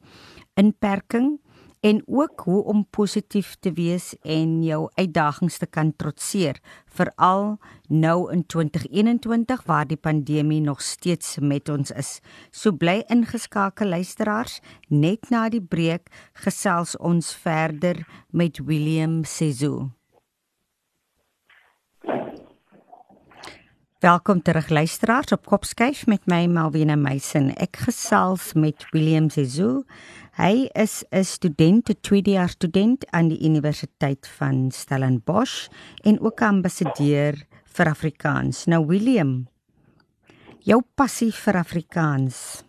inperking 0.54 1.38
en 1.80 2.02
ook 2.06 2.40
hoe 2.40 2.62
om 2.64 2.86
positief 2.90 3.56
te 3.60 3.72
wees 3.72 4.14
en 4.22 4.62
jou 4.62 4.88
uitdagings 4.94 5.58
te 5.58 5.66
kan 5.66 5.92
trotseer 5.96 6.58
veral 6.86 7.58
nou 7.88 8.32
in 8.32 8.46
2021 8.46 9.62
waar 9.64 9.86
die 9.86 9.96
pandemie 9.96 10.60
nog 10.60 10.82
steeds 10.82 11.38
met 11.38 11.68
ons 11.68 11.90
is. 11.90 12.18
So 12.50 12.72
bly 12.72 13.02
ingeskakel 13.06 13.88
luisteraars, 13.88 14.60
net 14.88 15.30
na 15.30 15.48
die 15.48 15.62
breek 15.62 16.10
gesels 16.32 16.96
ons 16.96 17.34
verder 17.34 18.02
met 18.30 18.58
William 18.58 19.22
Sezo. 19.24 19.97
Welkom 23.98 24.42
terug 24.42 24.68
luisteraars 24.68 25.32
op 25.32 25.46
Kopskyf 25.50 26.04
met 26.06 26.26
my 26.30 26.44
Malvina 26.46 26.94
Meisen. 26.94 27.48
Ek 27.58 27.80
gesels 27.82 28.52
met 28.54 28.84
William 28.92 29.26
Sezo. 29.26 29.82
Hy 30.38 30.68
is 30.70 31.02
'n 31.10 31.24
student, 31.24 31.90
'n 31.90 31.98
tweedejaars 32.00 32.52
student 32.52 33.10
aan 33.10 33.28
die 33.28 33.42
Universiteit 33.42 34.28
van 34.38 34.70
Stellenbosch 34.70 35.66
en 36.04 36.20
ook 36.20 36.42
ambassadeur 36.42 37.42
vir 37.64 37.86
Afrikaans. 37.86 38.64
Nou 38.66 38.86
William, 38.86 39.48
jou 40.58 40.82
passie 40.94 41.34
vir 41.34 41.56
Afrikaans. 41.56 42.62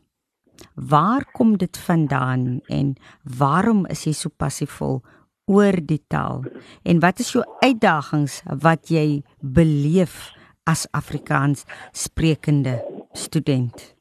Waar 0.74 1.32
kom 1.32 1.58
dit 1.58 1.78
vandaan 1.78 2.62
en 2.66 2.96
waarom 3.38 3.86
is 3.86 4.04
jy 4.04 4.14
so 4.14 4.30
passievol 4.30 5.04
oor 5.46 5.86
die 5.86 6.04
taal? 6.08 6.44
En 6.84 7.00
wat 7.00 7.20
is 7.20 7.32
jou 7.32 7.46
uitdagings 7.60 8.42
wat 8.46 8.88
jy 8.88 9.24
beleef 9.40 10.39
as 10.70 10.88
Afrikaans 10.92 11.66
sprekende 11.92 12.76
student? 13.12 13.96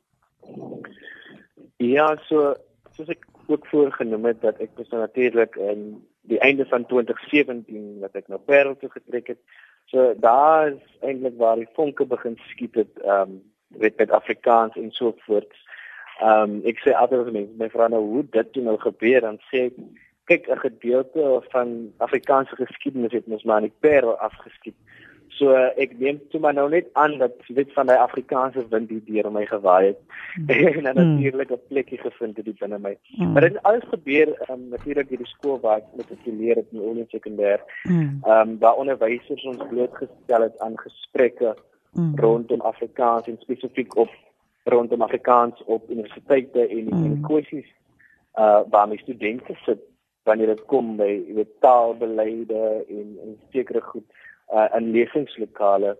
Ja, 1.76 2.16
so 2.28 2.54
soos 2.96 3.12
ek 3.14 3.24
ook 3.48 3.66
voorgenoem 3.70 4.26
het 4.28 4.42
dat 4.44 4.58
ek 4.60 4.74
dus 4.76 4.90
natuurlik 4.92 5.56
in 5.56 5.84
die 6.28 6.40
einde 6.44 6.66
van 6.68 6.84
2017 6.90 8.02
wat 8.02 8.18
ek 8.20 8.28
nou 8.28 8.40
Parel 8.44 8.76
toe 8.76 8.90
getrek 8.92 9.32
het. 9.32 9.40
So 9.88 10.12
daar 10.20 10.74
is 10.74 10.98
eintlik 11.00 11.38
waar 11.40 11.56
die 11.56 11.70
vonke 11.78 12.04
begin 12.04 12.36
skiet 12.50 12.76
het 12.76 12.92
ehm 13.04 13.38
um, 13.38 13.40
met 13.68 13.96
met 14.00 14.10
Afrikaans 14.10 14.76
en 14.76 14.92
so 14.92 15.14
voort. 15.24 15.54
Ehm 16.20 16.58
um, 16.58 16.60
ek 16.68 16.84
sê 16.84 16.92
altyd 16.92 17.24
as 17.24 17.32
mense 17.32 17.56
my 17.62 17.70
vra 17.72 17.88
nou 17.88 18.02
hoe 18.04 18.26
dit 18.36 18.52
toe 18.52 18.64
nou 18.66 18.76
gebeur 18.84 19.24
dan 19.24 19.40
sê 19.48 19.68
ek 19.70 19.80
kyk 20.28 20.48
'n 20.52 20.64
gedeelte 20.66 21.24
van 21.54 21.92
Afrikaanse 21.96 22.56
geskiedenis 22.56 23.16
het 23.16 23.26
mos 23.26 23.44
maar 23.48 23.62
in 23.62 23.70
die 23.72 23.80
Parel 23.88 24.18
afgeskiet. 24.18 24.76
So 25.38 25.54
ek 25.84 25.92
neem 25.98 26.18
toe 26.30 26.40
maar 26.40 26.54
nou 26.54 26.68
net 26.70 26.86
aan 26.92 27.18
dat 27.18 27.32
weet 27.46 27.72
van 27.72 27.86
daai 27.86 27.98
Afrikaanse 28.02 28.64
wind 28.70 28.90
hier 28.90 29.04
deur 29.06 29.30
my 29.32 29.44
gewaai 29.46 29.86
het 29.86 29.98
en 30.76 30.82
dan 30.84 30.96
Mm. 30.98 31.14
natuurlik 31.14 31.50
'n 31.50 31.60
plekkie 31.68 31.98
gevind 31.98 32.36
het 32.36 32.44
hier 32.46 32.58
binne 32.58 32.78
my. 32.78 32.96
Mm. 33.16 33.32
Maar 33.32 33.42
dit 33.42 33.52
het 33.54 33.62
alles 33.62 33.84
gebeur 33.88 34.28
um, 34.50 34.68
natuurlik 34.68 35.08
by 35.08 35.16
die 35.16 35.26
skool 35.26 35.60
waar 35.60 35.76
ek 35.78 35.84
matrikuleer 35.96 36.56
het 36.56 36.66
in 36.72 36.80
Olie 36.80 37.06
Sekondêr. 37.14 37.60
Mm. 37.84 38.18
Ehm 38.24 38.48
um, 38.48 38.58
waar 38.58 38.76
onderwysers 38.76 39.44
ons 39.44 39.62
blootgestel 39.70 40.42
het 40.42 40.58
aan 40.58 40.78
gesprekke 40.78 41.56
Mm. 41.92 42.12
rondom 42.16 42.60
Afrikaans 42.60 43.26
en 43.26 43.36
spesifiek 43.40 43.96
op 43.96 44.10
rondom 44.64 45.02
Afrikaans 45.02 45.62
op 45.64 45.90
universiteite 45.90 46.66
en 46.68 46.84
Mm. 46.84 47.04
en 47.04 47.20
kwessies 47.20 47.70
uh 48.38 48.60
waar 48.70 48.88
my 48.88 48.96
studente 48.96 49.54
sit 49.64 49.78
wanneer 50.22 50.46
dit 50.46 50.64
kom 50.66 50.96
by 50.96 51.22
weet 51.34 51.60
taalbeleide 51.60 52.84
en 52.88 53.18
en 53.22 53.38
sekere 53.52 53.80
goed 53.80 54.04
uh 54.54 54.68
in 54.76 54.90
lesingslokale. 54.92 55.96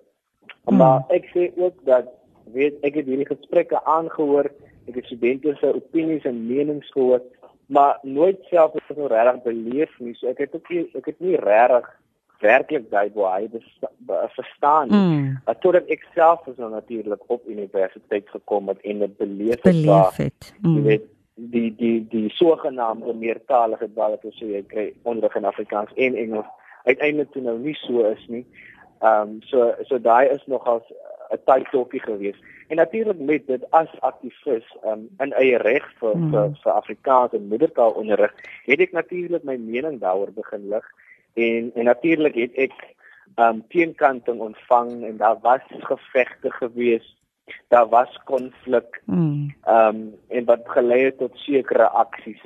Mm. 0.65 0.77
Maar 0.77 1.05
ek 1.09 1.29
sê 1.35 1.51
ook 1.57 1.77
dat 1.85 2.09
weet 2.53 2.81
ek 2.87 2.95
het 3.01 3.07
hierdie 3.07 3.29
gesprekke 3.29 3.85
aangehoor, 3.85 4.51
ek 4.89 4.95
het 4.95 5.05
studente 5.05 5.55
se 5.61 5.73
opinies 5.75 6.25
en 6.29 6.47
menings 6.47 6.91
gehoor, 6.93 7.23
maar 7.67 7.99
nooit 8.03 8.41
self 8.49 8.73
het 8.73 8.89
ek 8.89 8.97
nou 8.97 9.09
regtig 9.13 9.43
beleef 9.45 9.99
nie. 10.01 10.15
So 10.17 10.31
ek 10.33 10.45
het 10.47 10.55
ook 10.57 10.69
nie, 10.73 10.87
ek 10.97 11.11
het 11.13 11.21
nie 11.21 11.37
regtig 11.37 11.91
werklik 12.41 12.87
daai 12.91 13.11
baie 13.13 13.49
verstaan 14.37 14.89
nie. 14.89 14.99
Mm. 14.99 15.37
Uh, 15.45 15.55
totdat 15.61 15.91
ek 15.93 16.07
self 16.15 16.47
is 16.47 16.57
nou 16.57 16.71
natuurlik 16.71 17.23
op 17.27 17.47
universiteit 17.51 18.29
gekom 18.31 18.71
het 18.73 18.81
en 18.87 19.05
dit 19.05 19.17
beleef 19.19 19.59
het 19.59 19.73
Beleef 19.73 20.21
het. 20.23 20.53
jy 20.63 20.63
Mm. 20.63 20.83
weet 20.87 21.09
die 21.39 21.75
die 21.79 21.99
die 22.11 22.29
sogenaamde 22.35 23.15
meertalige 23.15 23.91
wat 23.95 24.25
jy 24.27 24.33
sê 24.39 24.53
jy 24.55 24.63
kry 24.71 24.87
onderrig 25.03 25.37
in 25.39 25.47
Afrikaans 25.47 25.93
en 25.95 26.17
Engels 26.19 26.49
uiteindelik 26.85 27.33
toe 27.33 27.43
nou 27.43 27.59
nie 27.59 27.75
so 27.75 28.05
is 28.11 28.27
nie. 28.29 28.47
Ehm 29.01 29.29
um, 29.29 29.43
so 29.43 29.75
so 29.83 29.99
daai 29.99 30.29
is 30.29 30.47
nogals 30.47 30.83
'n 31.31 31.39
tyd 31.45 31.71
topie 31.71 32.01
gewees. 32.01 32.37
En 32.69 32.77
natuurlik 32.77 33.19
met 33.19 33.47
dit 33.47 33.71
as 33.71 33.89
aktivis 34.01 34.65
um, 34.85 35.09
in 35.19 35.33
eie 35.33 35.57
reg 35.59 35.85
vir, 36.01 36.17
Mm. 36.17 36.31
vir 36.31 36.51
vir 36.63 36.73
Afrikaans 36.73 37.33
en 37.33 37.49
moedertaalonderrig, 37.49 38.33
het 38.67 38.81
ek 38.81 38.93
natuurlik 38.93 39.45
my 39.45 39.57
mening 39.57 40.01
daaroor 40.01 40.33
begin 40.33 40.69
lig 40.69 40.85
en 41.35 41.73
en 41.75 41.85
natuurlik 41.85 42.35
het 42.35 42.53
ek 42.55 42.73
um 43.37 43.63
teenkanting 43.69 44.41
ontvang 44.41 45.05
en 45.05 45.17
daar 45.17 45.39
was 45.43 45.61
gevegte 45.69 46.51
gewees. 46.51 47.17
Daar 47.69 47.89
was 47.89 48.19
konflik 48.25 49.01
Mm. 49.07 49.55
um 49.67 50.15
en 50.29 50.45
wat 50.45 50.63
gelei 50.65 51.05
het 51.05 51.19
tot 51.19 51.37
sekere 51.37 51.89
aksies. 51.89 52.43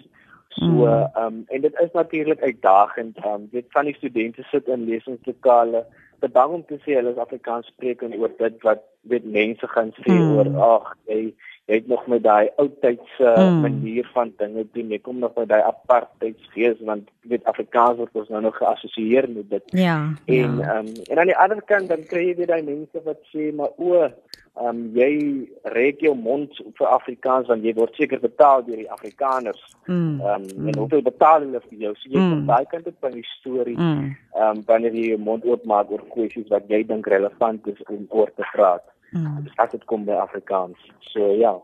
So 0.54 0.64
Mm. 0.64 1.08
um 1.16 1.44
en 1.48 1.60
dit 1.60 1.80
is 1.80 1.92
natuurlik 1.92 2.40
uitdagend. 2.42 3.18
Um 3.24 3.48
weet 3.50 3.66
van 3.68 3.84
die 3.84 3.94
studente 3.94 4.42
sit 4.42 4.66
in 4.66 4.84
lesingslokale 4.84 5.86
te 6.20 6.28
bang 6.28 6.52
om 6.52 6.64
te 6.66 6.78
sê 6.84 6.94
hulle 6.94 7.10
is 7.10 7.16
Afrikaans 7.16 7.66
sprekend 7.66 8.16
oor 8.16 8.30
dit 8.38 8.62
wat 8.62 8.82
weet 9.00 9.24
mense 9.24 9.68
gaan 9.68 9.92
sê 10.04 10.12
Mm. 10.12 10.36
oor 10.36 10.62
ag 10.62 10.96
jy 11.06 11.34
jy 11.70 11.74
het 11.78 11.86
nog 11.86 12.06
met 12.06 12.22
daai 12.22 12.48
ou 12.58 12.68
tydse 12.80 13.32
Mm. 13.38 13.60
manier 13.60 14.08
van 14.12 14.32
dinge 14.36 14.66
doen. 14.72 14.88
Jy 14.90 14.98
kom 14.98 15.18
nog 15.18 15.34
met 15.36 15.48
daai 15.48 15.62
apartheidsgees 15.62 16.80
want 16.80 17.08
weet 17.30 17.44
Afrikaans 17.44 17.96
word 17.96 18.10
ons 18.14 18.28
nou 18.28 18.42
nog 18.42 18.56
geassosieer 18.56 19.28
met 19.30 19.50
dit. 19.50 19.62
Ja. 19.66 20.12
En 20.26 20.56
ja. 20.58 20.74
ehm 20.74 20.86
um, 20.86 20.92
en 21.10 21.18
aan 21.18 21.26
die 21.30 21.36
ander 21.36 21.62
kant 21.62 21.88
dan 21.88 22.04
kry 22.10 22.26
jy 22.28 22.36
weer 22.36 22.46
daai 22.46 22.62
mense 22.62 23.02
wat 23.04 23.20
sê 23.34 23.52
maar 23.54 23.70
o, 23.78 24.02
ehm 24.02 24.66
um, 24.68 24.90
jy 24.94 25.48
reik 25.62 26.00
jou 26.00 26.14
mond 26.16 26.58
vir 26.78 26.86
Afrikaans 26.86 27.46
want 27.48 27.64
jy 27.64 27.72
word 27.74 27.94
seker 27.94 28.20
betaal 28.20 28.64
deur 28.66 28.76
die 28.82 28.90
Afrikaners. 28.90 29.62
Mm. 29.86 30.20
Ehm 30.20 30.46
um, 30.58 30.68
en 30.68 30.78
hoeveel 30.78 31.02
betaal 31.02 31.40
hulle 31.46 31.60
vir 31.68 31.78
jou? 31.78 31.94
So 31.94 32.08
jy 32.10 32.18
Mm. 32.20 32.30
kom 32.30 32.46
daai 32.46 32.64
kant 32.70 32.86
op 32.86 32.94
van 33.00 33.12
die 33.12 33.26
storie 33.38 33.78
Mm. 33.78 34.16
ehm 34.34 34.56
um, 34.56 34.62
wanneer 34.66 34.94
jy 34.94 35.06
jou 35.14 35.18
mond 35.18 35.44
oopmaak 35.44 35.90
oor 35.90 36.02
kwessies 36.10 36.48
wat 36.48 36.64
jy 36.68 36.82
dink 36.86 37.06
relevant 37.06 37.66
is 37.66 37.82
om 37.88 38.06
oor 38.08 38.30
te 38.36 38.44
praat. 38.52 38.82
Mm. 39.12 39.48
As 39.56 39.70
dit 39.70 39.84
kom 39.84 40.04
by 40.04 40.16
Afrikaans. 40.22 40.78
So 41.12 41.32
ja. 41.36 41.56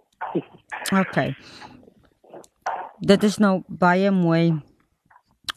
Okay. 1.03 1.35
Dit 3.01 3.23
is 3.23 3.39
nou 3.39 3.63
baie 3.69 4.11
mooi 4.11 4.59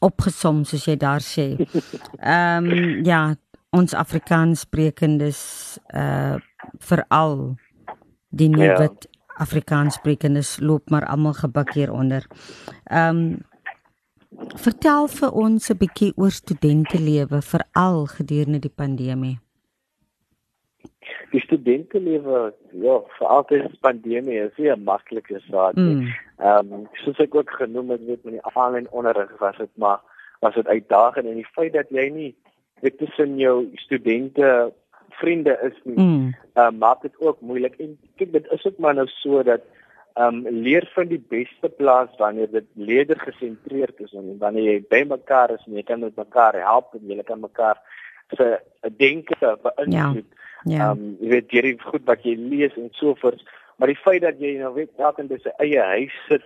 opgesom 0.01 0.63
soos 0.65 0.85
jy 0.87 0.97
daar 0.97 1.23
sê. 1.25 1.53
Ehm 2.19 2.69
um, 2.71 3.05
ja, 3.05 3.21
ons 3.75 3.93
Afrikaans 3.93 4.65
sprekendes 4.67 5.41
uh 5.93 6.39
veral 6.79 7.55
die 8.29 8.49
nuwe 8.49 8.65
Ja. 8.65 8.81
ja. 8.81 8.89
Afrikaans 9.41 9.95
sprekendes 9.97 10.59
loop 10.59 10.89
maar 10.89 11.05
almal 11.05 11.33
gebuk 11.33 11.73
hieronder. 11.73 12.27
Ehm 12.85 13.17
um, 13.17 13.39
vertel 14.55 15.07
vir 15.07 15.31
ons 15.31 15.69
'n 15.69 15.77
bietjie 15.77 16.13
oor 16.15 16.31
studentelewe 16.31 17.41
veral 17.41 18.05
gedurende 18.05 18.59
die 18.59 18.75
pandemie. 18.75 19.39
Die 21.31 21.41
studentelewe 21.41 22.53
ja, 22.83 22.97
vir 23.17 23.27
altyd 23.27 23.79
pandemie 23.85 24.39
is 24.43 24.57
nie 24.57 24.71
'n 24.71 24.83
maklike 24.83 25.39
saak 25.49 25.75
nie. 25.75 25.95
Mm. 25.95 26.07
Ehm 26.39 26.73
um, 26.73 26.87
soos 27.03 27.19
ek 27.19 27.35
ook 27.35 27.49
genoem 27.49 27.89
het, 27.89 28.05
weet 28.05 28.23
met 28.23 28.33
die 28.33 28.45
aanlyn 28.55 28.89
onderrig 28.91 29.31
was 29.39 29.57
dit 29.57 29.69
maar 29.75 29.99
was 30.39 30.55
dit 30.55 30.67
uitdagend 30.67 31.25
en 31.27 31.35
die 31.35 31.53
feit 31.55 31.73
dat 31.73 31.89
jy 31.89 32.09
nie 32.09 32.35
weet 32.81 32.97
tussen 32.97 33.37
jou 33.37 33.69
studente 33.75 34.73
vriende 35.09 35.59
is 35.61 35.77
nie, 35.83 35.97
Mm. 35.97 36.33
uh, 36.55 36.69
maak 36.71 37.01
dit 37.01 37.15
ook 37.19 37.41
moeilik 37.41 37.75
en 37.79 37.97
kyk 38.15 38.31
dit 38.31 38.51
is 38.51 38.65
ook 38.65 38.77
maar 38.77 38.93
nou 38.93 39.07
so 39.07 39.43
dat 39.43 39.61
ehm 40.15 40.45
um, 40.45 40.61
leer 40.63 40.89
van 40.93 41.07
die 41.07 41.23
beste 41.29 41.69
plaas 41.69 42.09
wanneer 42.17 42.51
dit 42.51 42.65
leerder 42.73 43.19
gesentreerd 43.19 43.99
is 43.99 44.13
en 44.13 44.37
wanneer 44.39 44.63
jy 44.63 44.83
by 44.89 45.03
mekaar 45.07 45.51
is 45.51 45.63
en 45.67 45.73
jy 45.73 45.83
kan 45.83 45.99
met 45.99 46.15
mekaar 46.15 46.53
help 46.53 46.93
en 46.93 47.07
jy 47.07 47.23
kan 47.23 47.39
mekaar 47.39 47.77
se 48.35 48.59
denke 48.97 49.35
beïnvloed. 49.39 50.25
Ja. 50.31 50.40
Ehm 50.65 50.91
um, 50.91 51.17
jy 51.21 51.29
weet 51.29 51.49
deur 51.49 51.67
die 51.69 51.77
goed 51.81 52.05
wat 52.05 52.23
jy 52.23 52.35
lees 52.37 52.75
en 52.77 52.89
so 52.93 53.15
voort, 53.21 53.41
maar 53.77 53.87
die 53.87 54.01
feit 54.03 54.21
dat 54.21 54.39
jy 54.39 54.57
nou 54.59 54.73
weet 54.73 54.91
elkeen 54.97 55.27
by 55.27 55.39
sy 55.41 55.53
eie 55.57 55.81
huis 55.95 56.17
sit, 56.27 56.43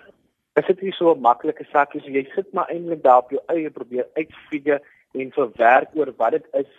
is 0.56 0.68
dit 0.68 0.82
nie 0.82 0.94
so 0.96 1.14
'n 1.14 1.22
maklike 1.22 1.66
saak 1.72 1.94
nie. 1.94 2.04
So 2.04 2.12
jy 2.12 2.26
sit 2.36 2.54
maar 2.54 2.70
eintlik 2.72 3.04
daar 3.04 3.24
op 3.24 3.32
jou 3.32 3.42
eie 3.48 3.70
probeer 3.70 4.08
uitfigure 4.16 4.82
en 5.14 5.32
verwerk 5.32 5.90
oor 5.96 6.14
wat 6.18 6.32
dit 6.32 6.46
is 6.54 6.72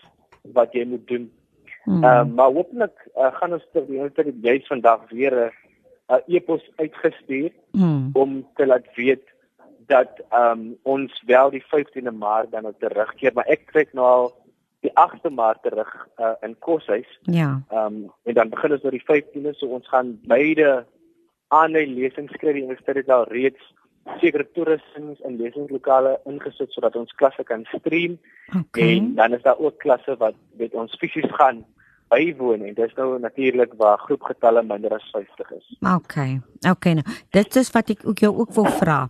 wat 0.52 0.72
jy 0.72 0.84
moet 0.84 1.06
doen. 1.08 1.30
Mm. 1.84 2.04
Ehm 2.04 2.28
uh, 2.28 2.34
maar 2.34 2.50
hopelik 2.52 2.96
uh, 3.16 3.32
gaan 3.36 3.52
ons 3.52 3.66
ter 3.72 3.86
die 3.86 3.98
hele 3.98 4.12
tyd 4.12 4.34
juis 4.42 4.66
vandag 4.66 5.10
weer 5.10 5.34
'n 5.34 5.52
uh, 6.14 6.20
e-pos 6.26 6.70
uitgestuur 6.76 7.50
Mm. 7.72 8.10
om 8.12 8.46
te 8.54 8.66
laat 8.66 8.86
weet 8.94 9.26
dat 9.86 10.20
ehm 10.30 10.50
um, 10.50 10.78
ons 10.82 11.22
wel 11.26 11.50
die 11.50 11.64
15de 11.64 12.12
Maart 12.12 12.50
dan 12.50 12.74
terugkeer, 12.78 13.32
maar 13.34 13.46
ek 13.46 13.70
trek 13.72 13.92
nou 13.92 14.06
al 14.06 14.32
die 14.84 14.92
8de 14.92 15.30
Maart 15.30 15.62
terug 15.62 15.90
uh, 16.20 16.34
in 16.42 16.58
Koshuis. 16.58 17.08
Ja. 17.22 17.62
Ehm 17.70 17.86
um, 17.86 18.12
en 18.24 18.34
dan 18.34 18.52
begin 18.52 18.72
ons 18.72 18.84
oor 18.84 18.94
die 18.94 19.06
15de, 19.06 19.54
so 19.54 19.66
ons 19.66 19.88
gaan 19.88 20.18
beide 20.26 20.84
aanlyn 21.48 21.94
lesings 21.94 22.36
kry. 22.40 22.52
Die 22.52 22.62
universiteit 22.62 22.96
het 23.04 23.10
al 23.10 23.28
reeds 23.30 23.72
sekere 24.20 24.46
toeristings 24.54 25.20
en 25.26 25.38
lesingslokale 25.40 26.16
ingesit 26.30 26.70
sodat 26.74 26.96
ons 26.96 27.14
klasse 27.18 27.44
kan 27.44 27.64
stream 27.74 28.18
Okay. 28.54 28.96
en 28.96 29.14
dan 29.14 29.34
is 29.34 29.42
daar 29.42 29.58
ook 29.58 29.78
klasse 29.82 30.14
wat 30.18 30.34
met 30.58 30.74
ons 30.74 30.94
fisies 31.00 31.30
gaan 31.34 31.64
bywoon 32.08 32.62
en 32.62 32.74
dis 32.74 32.92
nou 32.94 33.18
natuurlik 33.18 33.72
waar 33.80 33.98
groepgetalle 33.98 34.62
minder 34.62 34.94
as 34.94 35.08
50 35.10 35.50
is. 35.56 35.66
Okay. 35.82 36.38
Okay 36.70 36.92
nou. 36.92 37.04
Dit 37.34 37.56
is 37.56 37.72
wat 37.74 37.90
ek 37.90 38.06
ook 38.06 38.22
jou 38.22 38.30
ook 38.36 38.54
wil 38.54 38.70
vra. 38.78 39.00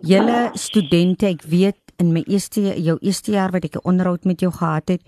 Julle 0.00 0.48
studente, 0.56 1.28
ek 1.28 1.44
weet 1.44 1.87
in 1.98 2.12
my 2.14 2.22
eerste 2.30 2.62
jou 2.78 2.94
eerste 3.02 3.32
jaar 3.34 3.50
wat 3.50 3.64
ek 3.64 3.76
'n 3.76 3.88
onderhoud 3.90 4.24
met 4.24 4.40
jou 4.40 4.52
gehad 4.52 4.88
het, 4.88 5.02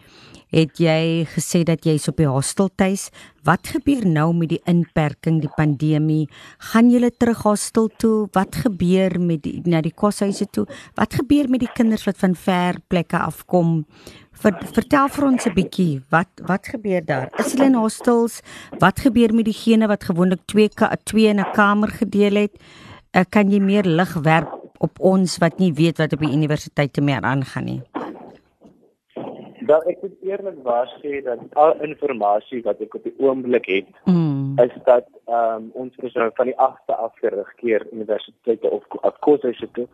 het 0.50 0.78
jy 0.78 1.24
gesê 1.24 1.62
dat 1.62 1.84
jy's 1.84 2.08
op 2.08 2.16
die 2.16 2.26
hosteltuis. 2.26 3.10
Wat 3.44 3.66
gebeur 3.66 4.06
nou 4.06 4.34
met 4.34 4.48
die 4.48 4.62
inperking, 4.66 5.40
die 5.40 5.54
pandemie? 5.56 6.28
Gaan 6.58 6.90
julle 6.90 7.10
terug 7.10 7.42
hostel 7.42 7.88
toe? 7.96 8.28
Wat 8.32 8.54
gebeur 8.54 9.20
met 9.20 9.42
die 9.42 9.62
na 9.64 9.80
die 9.80 9.94
koshuise 9.94 10.46
toe? 10.50 10.66
Wat 10.94 11.14
gebeur 11.14 11.48
met 11.48 11.60
die 11.60 11.72
kinders 11.74 12.04
wat 12.04 12.16
van 12.18 12.34
ver 12.34 12.80
plekke 12.88 13.18
afkom? 13.18 13.86
Ver, 14.32 14.58
vertel 14.72 15.08
vir 15.08 15.24
ons 15.24 15.46
'n 15.46 15.54
bietjie, 15.54 16.02
wat 16.10 16.28
wat 16.46 16.66
gebeur 16.66 17.04
daar? 17.04 17.30
Is 17.38 17.52
hulle 17.52 17.66
in 17.66 17.74
hostels? 17.74 18.40
Wat 18.78 19.00
gebeur 19.00 19.34
met 19.34 19.44
diegene 19.44 19.86
wat 19.86 20.04
gewoonlik 20.04 20.40
twee 20.46 20.68
ka, 20.68 20.96
twee 21.04 21.28
in 21.28 21.38
'n 21.40 21.52
kamer 21.52 21.88
gedeel 21.88 22.34
het? 22.34 22.52
Uh, 23.12 23.24
kan 23.28 23.50
jy 23.50 23.58
meer 23.60 23.84
lig 23.84 24.14
werp 24.14 24.59
op 24.80 25.00
ons 25.12 25.38
wat 25.42 25.58
nie 25.60 25.72
weet 25.76 26.00
wat 26.00 26.12
op 26.16 26.22
die 26.24 26.32
universiteite 26.32 27.04
meer 27.04 27.20
aangaan 27.20 27.68
nie? 27.68 27.80
Wel 29.68 29.82
ek 29.92 30.00
moet 30.02 30.16
eerlikwaar 30.26 30.88
sê 31.02 31.20
dat 31.24 31.42
al 31.60 31.74
inligting 31.84 32.64
wat 32.64 32.80
ek 32.80 32.94
op 32.96 33.04
die 33.04 33.14
oomblik 33.18 33.68
het, 33.68 33.90
Mm. 34.08 34.56
is 34.58 34.74
dat 34.84 35.06
ehm 35.26 35.56
um, 35.56 35.70
ons 35.74 35.96
is 35.96 36.14
nou 36.14 36.30
van 36.34 36.46
die 36.46 36.56
8de 36.56 36.96
af 36.96 37.12
terugkeer 37.20 37.86
universiteite 37.92 38.70
of 38.70 39.18
koshuise 39.20 39.68
toe. 39.72 39.86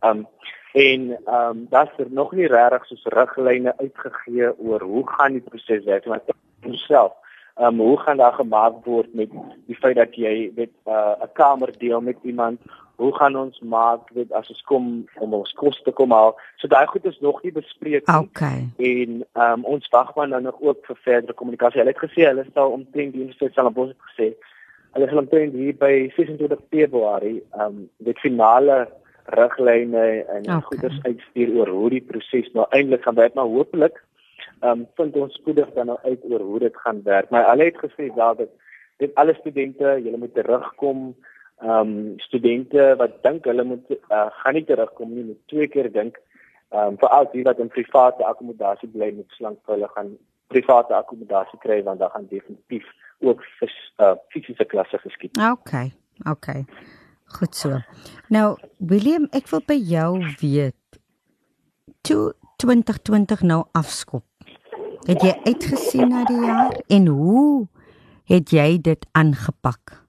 Ehm 0.00 0.18
um, 0.18 0.26
en 0.72 1.00
ehm 1.24 1.48
um, 1.48 1.66
daar's 1.70 1.98
er 1.98 2.10
nog 2.10 2.32
nie 2.32 2.46
regtig 2.46 2.86
soos 2.86 3.04
riglyne 3.14 3.74
uitgegee 3.78 4.58
oor 4.58 4.82
hoe 4.82 5.08
gaan 5.08 5.32
die 5.32 5.40
proses 5.48 5.84
werk 5.84 6.06
maar 6.06 6.20
self. 6.70 7.12
Ehm 7.56 7.80
um, 7.80 7.86
hoe 7.86 7.98
gaan 7.98 8.16
daar 8.16 8.32
gemaak 8.32 8.84
word 8.84 9.14
met 9.14 9.30
die 9.66 9.76
feit 9.76 9.96
dat 9.96 10.14
jy 10.14 10.52
weet 10.54 10.74
'n 10.84 10.90
uh, 10.90 11.28
kamer 11.32 11.78
deel 11.78 12.00
met 12.00 12.16
iemand? 12.22 12.60
Hoe 12.96 13.14
gaan 13.16 13.36
ons 13.36 13.60
maak 13.60 14.10
weet 14.14 14.32
as 14.32 14.48
ons 14.48 14.62
kom 14.62 14.88
om 15.20 15.34
ons 15.34 15.52
kos 15.52 15.82
te 15.82 15.90
kom 15.90 16.12
haal? 16.12 16.36
So 16.56 16.68
daai 16.68 16.86
goed 16.86 17.04
is 17.04 17.20
nog 17.20 17.42
nie 17.42 17.52
bespreek 17.52 18.06
nie 18.06 18.16
Okay. 18.18 18.68
en 18.76 19.24
ehm 19.32 19.52
um, 19.52 19.64
ons 19.64 19.88
wag 19.90 20.14
maar 20.16 20.28
nou 20.28 20.42
nog 20.42 20.60
ook 20.60 20.86
vir 20.86 20.96
verdere 21.02 21.32
kommunikasie. 21.32 21.80
Hulle 21.80 21.94
het 21.94 22.04
gesê 22.04 22.26
hulle 22.28 22.46
sal 22.54 22.70
omtrent 22.70 23.12
die 23.12 23.22
universiteit 23.22 23.54
sal 23.54 23.72
ons 23.74 23.94
gesê 24.12 24.32
hulle 24.92 25.08
sal 25.08 25.22
omtrent 25.24 25.54
hier 25.56 25.76
by 25.80 26.12
26 26.16 26.58
Februarie 26.70 27.40
ehm 27.52 27.66
um, 27.66 27.88
die 27.98 28.18
finale 28.20 28.86
riglyne 29.26 30.24
en 30.28 30.42
Okay. 30.42 30.60
goeders 30.60 30.98
uitstuur 31.02 31.54
oor 31.56 31.68
hoe 31.68 31.90
die 31.90 32.04
proses 32.06 32.48
nou 32.52 32.66
eintlik 32.70 33.02
gaan 33.02 33.14
werk, 33.14 33.34
maar 33.34 33.50
hopelik 33.50 34.02
ehm 34.62 34.70
um, 34.70 34.86
vind 34.96 35.16
ons 35.16 35.34
spoedig 35.34 35.70
dan 35.74 35.86
nou 35.86 35.98
uit 36.02 36.20
oor 36.30 36.40
hoe 36.40 36.58
dit 36.58 36.76
gaan 36.76 37.02
werk. 37.02 37.30
Maar 37.30 37.48
hulle 37.50 37.64
het 37.64 37.78
gesê 37.82 38.14
daar 38.14 38.36
dat 38.36 38.50
dit 38.96 39.14
alle 39.14 39.34
studente, 39.34 40.00
julle 40.04 40.16
moet 40.16 40.34
terugkom. 40.34 41.14
Ehm 41.62 41.94
um, 41.94 42.18
studente 42.18 42.94
wat 42.98 43.22
dink 43.22 43.44
hulle 43.44 43.64
moet 43.64 43.90
uh, 43.90 44.26
gaan 44.42 44.54
nie 44.58 44.64
terugkom 44.66 45.14
nie, 45.14 45.24
moet 45.24 45.42
twee 45.46 45.68
keer 45.68 45.92
dink. 45.92 46.18
Ehm 46.74 46.94
um, 46.94 46.98
veral 46.98 47.28
die 47.32 47.44
wat 47.46 47.58
in 47.62 47.70
private 47.70 48.24
akkommodasie 48.26 48.88
bly 48.90 49.12
moet 49.14 49.38
slank 49.38 49.60
vir 49.64 49.76
hulle 49.76 49.90
gaan 49.94 50.16
private 50.50 50.94
akkommodasie 50.94 51.58
kry 51.62 51.82
want 51.86 52.02
daar 52.02 52.10
gaan 52.10 52.26
definitief 52.30 52.88
ook 53.22 53.44
vis, 53.60 53.76
uh, 54.02 54.14
fisiese 54.34 54.64
klasse 54.64 54.98
geskied. 54.98 55.38
Okay. 55.52 55.92
Okay. 56.30 56.64
Goed 57.24 57.54
so. 57.54 57.78
Nou, 58.28 58.58
William, 58.76 59.28
ek 59.30 59.48
wil 59.48 59.62
by 59.66 59.78
jou 59.78 60.18
weet 60.42 61.00
toe 62.02 62.34
2020 62.62 63.46
nou 63.46 63.62
afskop. 63.72 64.26
Het 65.06 65.22
jy 65.22 65.32
uitgesien 65.46 66.10
na 66.10 66.26
die 66.28 66.42
jaar 66.44 66.76
en 66.86 67.06
hoe 67.06 67.66
het 68.30 68.50
jy 68.54 68.78
dit 68.82 69.06
aangepak? 69.18 70.01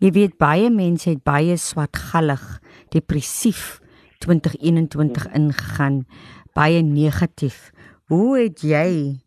Jy 0.00 0.10
weet 0.16 0.38
baie 0.40 0.70
mense 0.72 1.10
het 1.10 1.20
baie 1.28 1.58
swartgallig, 1.60 2.40
depressief 2.88 3.80
2021 4.24 5.26
ingegaan, 5.36 6.06
baie 6.56 6.80
negatief. 6.82 7.68
Hoe 8.08 8.38
het 8.38 8.62
jy 8.64 9.20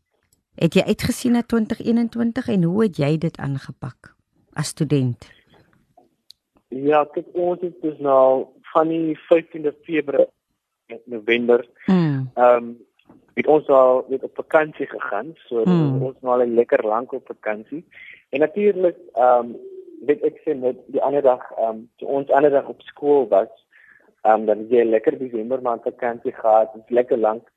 het 0.58 0.74
jy 0.78 0.84
uitgesien 0.86 1.34
na 1.38 1.44
2021 1.46 2.50
en 2.56 2.66
hoe 2.70 2.82
het 2.84 2.98
jy 2.98 3.12
dit 3.22 3.38
aangepak 3.38 4.16
as 4.58 4.74
student? 4.74 5.30
Ja, 6.74 7.04
kyk 7.14 7.30
ons 7.38 7.62
het 7.62 7.78
dus 7.82 8.00
nou 8.02 8.48
van 8.74 8.90
die 8.90 9.14
15de 9.30 9.74
Februarie 9.86 11.02
November 11.06 11.68
Mm. 11.86 12.32
ehm 12.34 12.58
um, 12.64 12.78
het 13.34 13.48
ons 13.48 13.68
al 13.68 14.06
weet 14.10 14.24
op 14.24 14.36
vakansie 14.36 14.86
gegaan. 14.86 15.34
So 15.50 15.64
Hmm. 15.64 15.98
mm. 15.98 16.02
ons 16.02 16.18
nou 16.22 16.34
al 16.40 16.48
lekker 16.48 16.86
lank 16.86 17.12
op 17.14 17.26
vakansie. 17.26 17.86
En 18.30 18.40
natuurlik 18.40 18.98
ehm 19.14 19.46
um, 19.46 19.56
weet 20.08 20.24
ek 20.30 20.40
sê 20.44 20.56
net 20.58 20.80
die 20.96 21.02
ander 21.02 21.24
dag 21.26 21.44
ehm 21.58 21.70
um, 21.70 21.82
toe 21.98 22.08
ons 22.20 22.32
ander 22.32 22.52
dag 22.52 22.68
op 22.70 22.82
skool 22.90 23.28
was, 23.32 23.52
ehm 24.24 24.42
um, 24.42 24.46
dan 24.50 24.64
het 24.64 24.72
jy 24.78 24.84
lekker 24.88 25.18
Desember 25.20 25.62
maand 25.62 25.88
vakansie 25.88 26.36
gehad, 26.40 26.76
is 26.76 26.96
lekker 27.00 27.18
lank. 27.18 27.50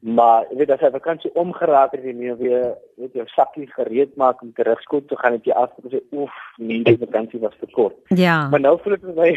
Maar 0.00 0.44
jy 0.50 0.56
weet 0.60 0.70
as 0.70 0.82
jy 0.84 0.90
vakansie 0.92 1.30
omgeraak 1.34 1.94
het 1.96 2.04
en 2.04 2.20
jy 2.22 2.34
weer 2.38 2.66
weet 3.00 3.16
jou 3.16 3.24
sakkie 3.32 3.66
gereed 3.72 4.12
maak 4.20 4.42
om 4.44 4.52
terug 4.56 4.80
skool 4.84 5.02
toe 5.08 5.18
gaan, 5.18 5.36
het 5.36 5.48
jy 5.48 5.54
af 5.56 5.72
gesê 5.84 6.00
oef, 6.12 6.34
nee, 6.56 6.82
die 6.84 6.98
vakansie 7.00 7.40
was 7.40 7.56
te 7.60 7.68
kort. 7.72 7.96
Ja. 8.14 8.48
Maar 8.52 8.60
nou 8.60 8.76
voel 8.82 8.96
dit 8.96 9.06
vir 9.08 9.16
my 9.16 9.30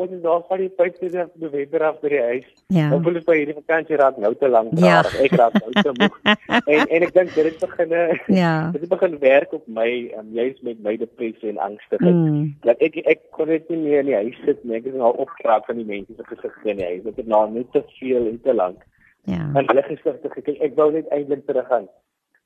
ons 0.00 0.12
is 0.14 0.22
daar 0.22 0.42
van 0.48 0.62
die 0.62 0.70
15de 0.78 1.26
November 1.42 1.84
af 1.88 2.00
by 2.02 2.12
die 2.12 2.22
huis. 2.22 2.48
Ja. 2.66 2.88
Nou 2.92 3.00
voel 3.04 3.18
dit 3.20 3.28
vir 3.28 3.38
hierdie 3.40 3.56
vakansie 3.60 4.00
raak 4.00 4.20
nou 4.22 4.34
te 4.40 4.48
lank 4.48 4.74
Ja. 4.80 5.00
raak. 5.00 5.16
Ek 5.24 5.36
raak 5.40 5.56
nou 5.60 5.72
te 5.78 5.94
moeg. 6.00 6.20
en 6.74 6.84
en 6.86 7.08
ek 7.08 7.14
dink 7.14 7.34
dit 7.34 7.50
het 7.50 7.58
begin 7.64 7.96
Ja. 8.40 8.54
dit 8.74 8.88
begin 8.88 9.18
werk 9.18 9.52
op 9.52 9.66
my 9.66 9.90
um, 10.18 10.30
juis 10.32 10.60
met 10.66 10.82
my 10.82 10.96
depressie 10.96 11.52
en 11.54 11.58
angstigheid. 11.70 12.14
Mm. 12.14 12.54
Dat 12.66 12.80
ek 12.80 13.00
ek 13.04 13.26
kon 13.36 13.48
net 13.52 13.68
nie 13.68 13.82
meer 13.84 14.04
in 14.04 14.12
die 14.12 14.20
huis 14.20 14.38
sit 14.44 14.64
nie. 14.64 14.78
Ek 14.80 14.88
is 14.90 14.96
nou 14.96 15.12
opgeraak 15.16 15.66
van 15.68 15.80
die 15.82 15.88
mense 15.88 16.16
se 16.16 16.28
gesigte 16.34 16.74
in 16.74 16.80
die 16.82 16.88
huis. 16.88 17.04
Dit 17.08 17.22
het 17.24 17.30
nou 17.30 17.44
net 17.50 17.70
te 17.72 17.84
veel 17.98 18.26
en 18.32 18.40
te 18.42 18.54
lank. 18.54 18.86
Ja. 19.24 19.50
En 19.54 19.66
hulle 19.66 19.82
gesigte 19.82 20.30
gekyk. 20.30 20.58
Ek 20.60 20.74
wou 20.76 20.92
net 20.92 21.08
eintlik 21.08 21.46
terug 21.46 21.66
gaan. 21.66 21.88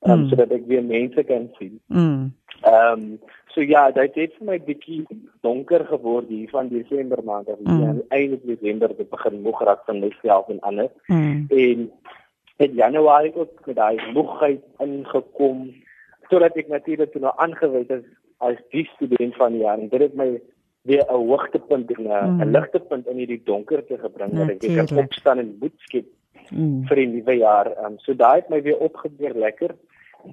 Um, 0.05 0.19
Mm. 0.19 0.27
sodat 0.29 0.51
ek 0.51 0.67
weer 0.67 0.83
mense 0.83 1.23
kan 1.23 1.49
sien. 1.57 1.79
Mm. 1.87 2.33
Ehm 2.61 2.91
um, 3.01 3.19
so 3.47 3.61
ja, 3.61 3.91
dit 3.91 4.15
het 4.15 4.33
vir 4.37 4.45
my 4.45 4.59
bietjie 4.59 5.05
donker 5.41 5.85
geword 5.85 6.27
hier 6.27 6.49
van 6.49 6.67
Desember 6.67 7.23
maand 7.23 7.49
af. 7.49 7.57
Mm. 7.63 7.81
Ja, 7.81 7.93
einde 8.09 8.39
Desember 8.45 8.89
het 8.89 8.99
ek 8.99 9.09
begin 9.09 9.41
moeg 9.41 9.61
raak 9.63 9.81
van 9.85 9.99
myself 9.99 10.49
en 10.49 10.59
ander. 10.59 10.89
Mm. 11.07 11.45
En 11.49 11.91
in 12.57 12.73
Januarie 12.73 13.35
ook 13.35 13.65
met 13.65 13.75
daai 13.75 13.97
moegheid 14.13 14.61
ingekom 14.79 15.73
totdat 16.29 16.55
ek 16.57 16.67
natuurlik 16.67 17.11
toe 17.11 17.21
nou 17.21 17.33
aangewys 17.37 17.87
is 17.87 18.03
as 18.37 18.55
die 18.69 18.85
student 18.95 19.35
van 19.35 19.51
die 19.51 19.61
jaar 19.61 19.79
en 19.79 19.89
dit 19.89 20.01
het 20.01 20.13
my 20.15 20.41
weer 20.81 21.03
'n 21.09 21.13
hoogtepunt 21.27 21.91
en 21.91 22.03
'n 22.07 22.35
Mm. 22.35 22.51
ligtepunt 22.51 23.07
in 23.07 23.17
hierdie 23.17 23.41
donkerte 23.43 23.97
gebring 23.97 24.31
dat 24.37 24.49
ek 24.49 24.61
weer 24.61 24.85
kan 24.85 24.97
opstaan 24.97 25.39
en 25.39 25.57
moed 25.59 25.73
skep 25.77 26.05
Mm. 26.51 26.85
vir 26.87 26.95
die 26.95 27.07
nuwe 27.07 27.37
jaar. 27.37 27.71
Um, 27.85 27.99
so 27.99 28.13
daai 28.13 28.41
het 28.41 28.49
my 28.49 28.61
weer 28.61 28.77
opgebeur 28.77 29.33
lekker 29.33 29.75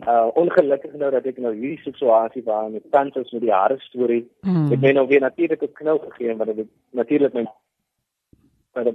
uh 0.01 0.29
ongelukkig 0.35 0.95
nou 0.97 1.11
dat 1.13 1.27
ek 1.29 1.39
nou 1.43 1.53
hierdie 1.55 1.81
situasie 1.85 2.43
waar 2.47 2.71
met 2.71 2.85
tans 2.91 3.17
is 3.21 3.33
met 3.35 3.45
die 3.45 3.53
hare 3.53 3.79
storie 3.85 4.23
hmm. 4.47 4.71
ek 4.73 4.81
ben 4.81 4.97
nou 4.97 5.07
weer 5.07 5.21
natuurlik 5.21 5.63
op 5.63 5.75
knou 5.81 5.99
gegee 6.07 6.37
want 6.37 6.57
dit 6.57 6.71
natuurlik 6.91 7.37
my 7.37 7.45
maar 8.73 8.89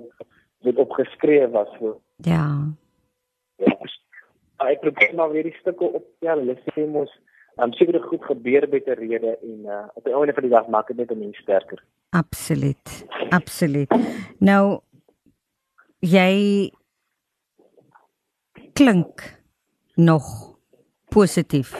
dit 0.65 0.81
opgeskryf 0.85 1.53
was 1.53 1.69
so 1.77 1.99
ja 2.25 2.45
ja 3.61 3.77
ek 4.71 4.81
probeer 4.81 5.13
maar 5.15 5.31
weer 5.35 5.45
die 5.49 5.57
stukke 5.59 5.91
op 5.99 6.07
ja 6.25 6.35
hulle 6.39 6.57
sê 6.65 6.87
mos 6.95 7.13
um, 7.61 7.73
seker 7.77 8.01
goed 8.09 8.25
gebeur 8.31 8.67
met 8.71 8.89
'n 8.89 8.99
rede 9.03 9.37
en 9.37 9.69
uh 9.77 9.85
op 9.93 10.03
die 10.03 10.15
einde 10.15 10.33
van 10.33 10.49
die 10.49 10.55
dag 10.55 10.67
maak 10.67 10.87
dit 10.87 10.97
net 10.97 11.11
'n 11.11 11.19
mens 11.19 11.37
sterker 11.45 11.83
absoluut 12.09 13.05
absoluut 13.29 13.93
nou 14.39 14.79
jy 15.99 16.33
klink 18.77 19.21
nog 19.95 20.25
positief 21.09 21.71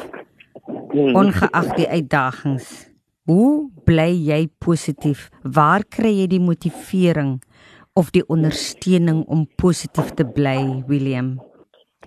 hmm. 0.90 1.16
ongeag 1.16 1.68
die 1.78 1.88
uitdagings. 1.88 2.88
Hoe 3.30 3.70
bly 3.86 4.10
jy 4.26 4.48
positief? 4.58 5.28
Waar 5.44 5.86
kry 5.86 6.10
jy 6.16 6.26
die 6.32 6.42
motivering 6.42 7.36
of 7.94 8.10
die 8.16 8.24
ondersteuning 8.34 9.20
om 9.30 9.46
positief 9.62 10.10
te 10.18 10.26
bly, 10.26 10.58
William? 10.90 11.36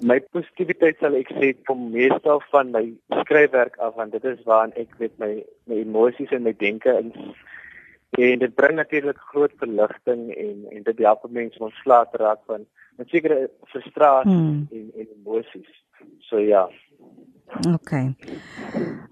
My 0.03 0.19
positiwiteit 0.35 0.99
sal 0.99 1.15
ek 1.21 1.31
sê 1.39 1.53
kom 1.69 1.87
meestal 1.95 2.43
van 2.51 2.75
my 2.75 2.83
skryfwerk 3.23 3.79
af 3.79 3.95
want 4.01 4.17
dit 4.17 4.27
is 4.27 4.43
waar 4.49 4.75
ek 4.75 4.99
met 4.99 5.15
my 5.23 5.31
my 5.71 5.85
emosies 5.85 6.35
en 6.35 6.43
my 6.49 6.57
denke 6.59 6.99
in 6.99 7.15
en 8.19 8.43
dit 8.43 8.55
bring 8.59 8.75
natuurlik 8.75 9.23
groot 9.31 9.55
verligting 9.63 10.31
en 10.35 10.67
en 10.75 10.83
dit 10.83 11.07
help 11.07 11.31
mense 11.31 11.63
om 11.63 11.71
ontslae 11.71 12.11
te 12.11 12.23
raak 12.27 12.43
van 12.51 12.67
'n 12.99 13.07
sekere 13.07 13.51
frustrasie 13.65 14.33
hmm. 14.33 14.69
en 14.71 14.91
en 14.95 15.07
emosies. 15.17 15.71
So 16.19 16.39
ja. 16.39 16.69
OK. 17.69 17.93
Ehm 17.93 18.15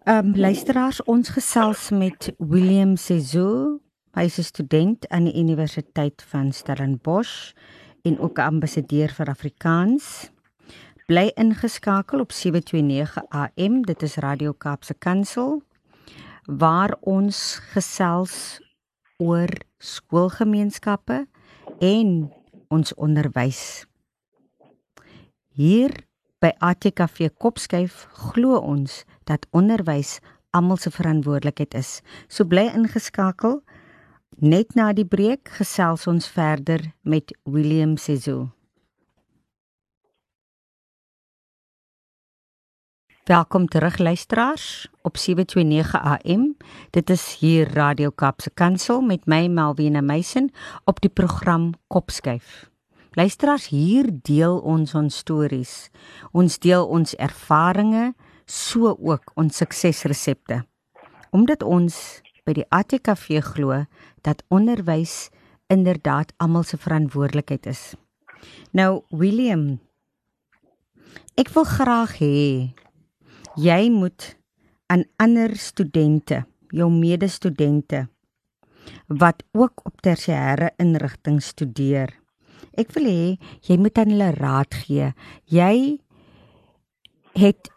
um, 0.04 0.36
luisteraars, 0.36 1.02
ons 1.04 1.28
gesels 1.28 1.90
met 1.90 2.34
William 2.38 2.96
Sezo. 2.96 3.80
Hy 4.14 4.24
is 4.24 4.38
'n 4.38 4.42
student 4.42 5.08
aan 5.08 5.24
die 5.24 5.38
Universiteit 5.38 6.22
van 6.22 6.52
Stellenbosch 6.52 7.52
en 8.02 8.18
ook 8.18 8.38
'n 8.38 8.50
ambassadeur 8.52 9.08
vir 9.08 9.26
Afrikaans. 9.26 10.30
Bly 11.06 11.30
ingeskakel 11.34 12.20
op 12.20 12.32
729 12.32 13.22
AM. 13.28 13.82
Dit 13.82 14.02
is 14.02 14.16
Radio 14.16 14.52
Kaapse 14.52 14.94
Kansel 14.94 15.62
waar 16.44 16.96
ons 17.00 17.60
gesels 17.72 18.60
oor 19.16 19.48
skoolgemeenskappe 19.78 21.26
en 21.78 22.32
ons 22.68 22.94
onderwys. 22.94 23.86
Hier 25.58 25.94
by 26.42 26.52
ATKV 26.62 27.32
Kopskyf 27.38 28.06
glo 28.14 28.60
ons 28.60 29.02
dat 29.26 29.46
onderwys 29.50 30.18
almal 30.56 30.78
se 30.80 30.90
verantwoordelikheid 30.90 31.74
is. 31.74 31.98
So 32.28 32.44
bly 32.44 32.68
ingeskakel. 32.74 33.60
Net 34.38 34.76
na 34.78 34.92
die 34.94 35.06
breek 35.06 35.50
gesels 35.58 36.06
ons 36.06 36.28
verder 36.30 36.92
met 37.02 37.34
William 37.42 37.96
Sezo. 37.98 38.57
Welkom 43.28 43.66
terug 43.66 43.98
luisteraars 43.98 44.88
op 45.02 45.16
729 45.16 45.94
AM. 46.00 46.56
Dit 46.90 47.10
is 47.10 47.36
hier 47.40 47.72
Radio 47.72 48.10
Kapse 48.10 48.50
Kansel 48.50 49.00
met 49.00 49.26
my 49.26 49.46
Melvina 49.46 50.00
Meisen 50.00 50.48
op 50.84 51.00
die 51.00 51.10
program 51.10 51.74
Kopskyf. 51.86 52.70
Luisteraars, 53.12 53.68
hier 53.68 54.08
deel 54.22 54.58
ons 54.58 54.94
ons 54.94 55.16
stories. 55.16 55.90
Ons 56.32 56.56
deel 56.58 56.86
ons 56.86 57.14
ervarings, 57.14 58.16
so 58.46 58.96
ook 58.96 59.30
ons 59.34 59.56
suksesresepte. 59.56 60.62
Omdat 61.30 61.62
ons 61.62 62.22
by 62.48 62.56
die 62.56 62.66
ATKV 62.72 63.44
glo 63.52 63.84
dat 64.24 64.40
onderwys 64.48 65.28
inderdaad 65.68 66.32
almal 66.40 66.64
se 66.64 66.80
verantwoordelikheid 66.80 67.68
is. 67.68 67.92
Nou 68.72 69.02
William, 69.12 69.74
ek 71.36 71.52
wil 71.52 71.68
graag 71.76 72.20
hê 72.24 72.36
jy 73.58 73.90
moet 73.90 74.36
aan 74.88 75.04
ander 75.18 75.56
studente, 75.56 76.44
jou 76.70 76.88
medestudente 76.92 78.06
wat 79.08 79.42
ook 79.52 79.84
op 79.84 80.00
tersiêre 80.00 80.70
inrigting 80.80 81.42
studeer, 81.44 82.14
Ek 82.78 82.92
wil 82.94 83.08
hê 83.10 83.24
jy 83.66 83.76
moet 83.80 83.98
aan 83.98 84.12
hulle 84.14 84.30
raad 84.36 84.76
gee. 84.84 85.10
Jy 85.50 85.98
het 87.38 87.70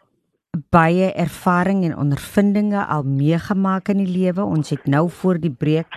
baie 0.73 1.09
ervaring 1.17 1.85
en 1.87 1.95
ondervindinge 1.97 2.83
al 2.83 3.07
meegemaak 3.07 3.89
in 3.93 4.03
die 4.03 4.11
lewe. 4.11 4.45
Ons 4.45 4.73
het 4.75 4.85
nou 4.85 5.07
voor 5.21 5.39
die 5.41 5.53
breek 5.53 5.89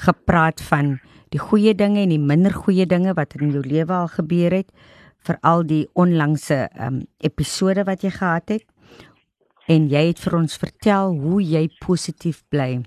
gepraat 0.00 0.62
van 0.70 0.96
die 1.34 1.42
goeie 1.42 1.74
dinge 1.76 2.04
en 2.04 2.14
die 2.14 2.22
minder 2.22 2.54
goeie 2.54 2.86
dinge 2.88 3.12
wat 3.18 3.34
in 3.36 3.52
jou 3.52 3.64
lewe 3.66 3.92
al 3.92 4.08
gebeur 4.14 4.54
het, 4.60 4.70
veral 5.26 5.66
die 5.66 5.84
onlangse 5.98 6.68
um, 6.80 7.02
episode 7.18 7.84
wat 7.84 8.06
jy 8.06 8.12
gehad 8.14 8.54
het. 8.54 8.64
En 9.66 9.88
jy 9.90 10.02
het 10.12 10.20
vir 10.22 10.36
ons 10.38 10.58
vertel 10.62 11.16
hoe 11.22 11.40
jy 11.42 11.64
positief 11.82 12.44
bly. 12.54 12.84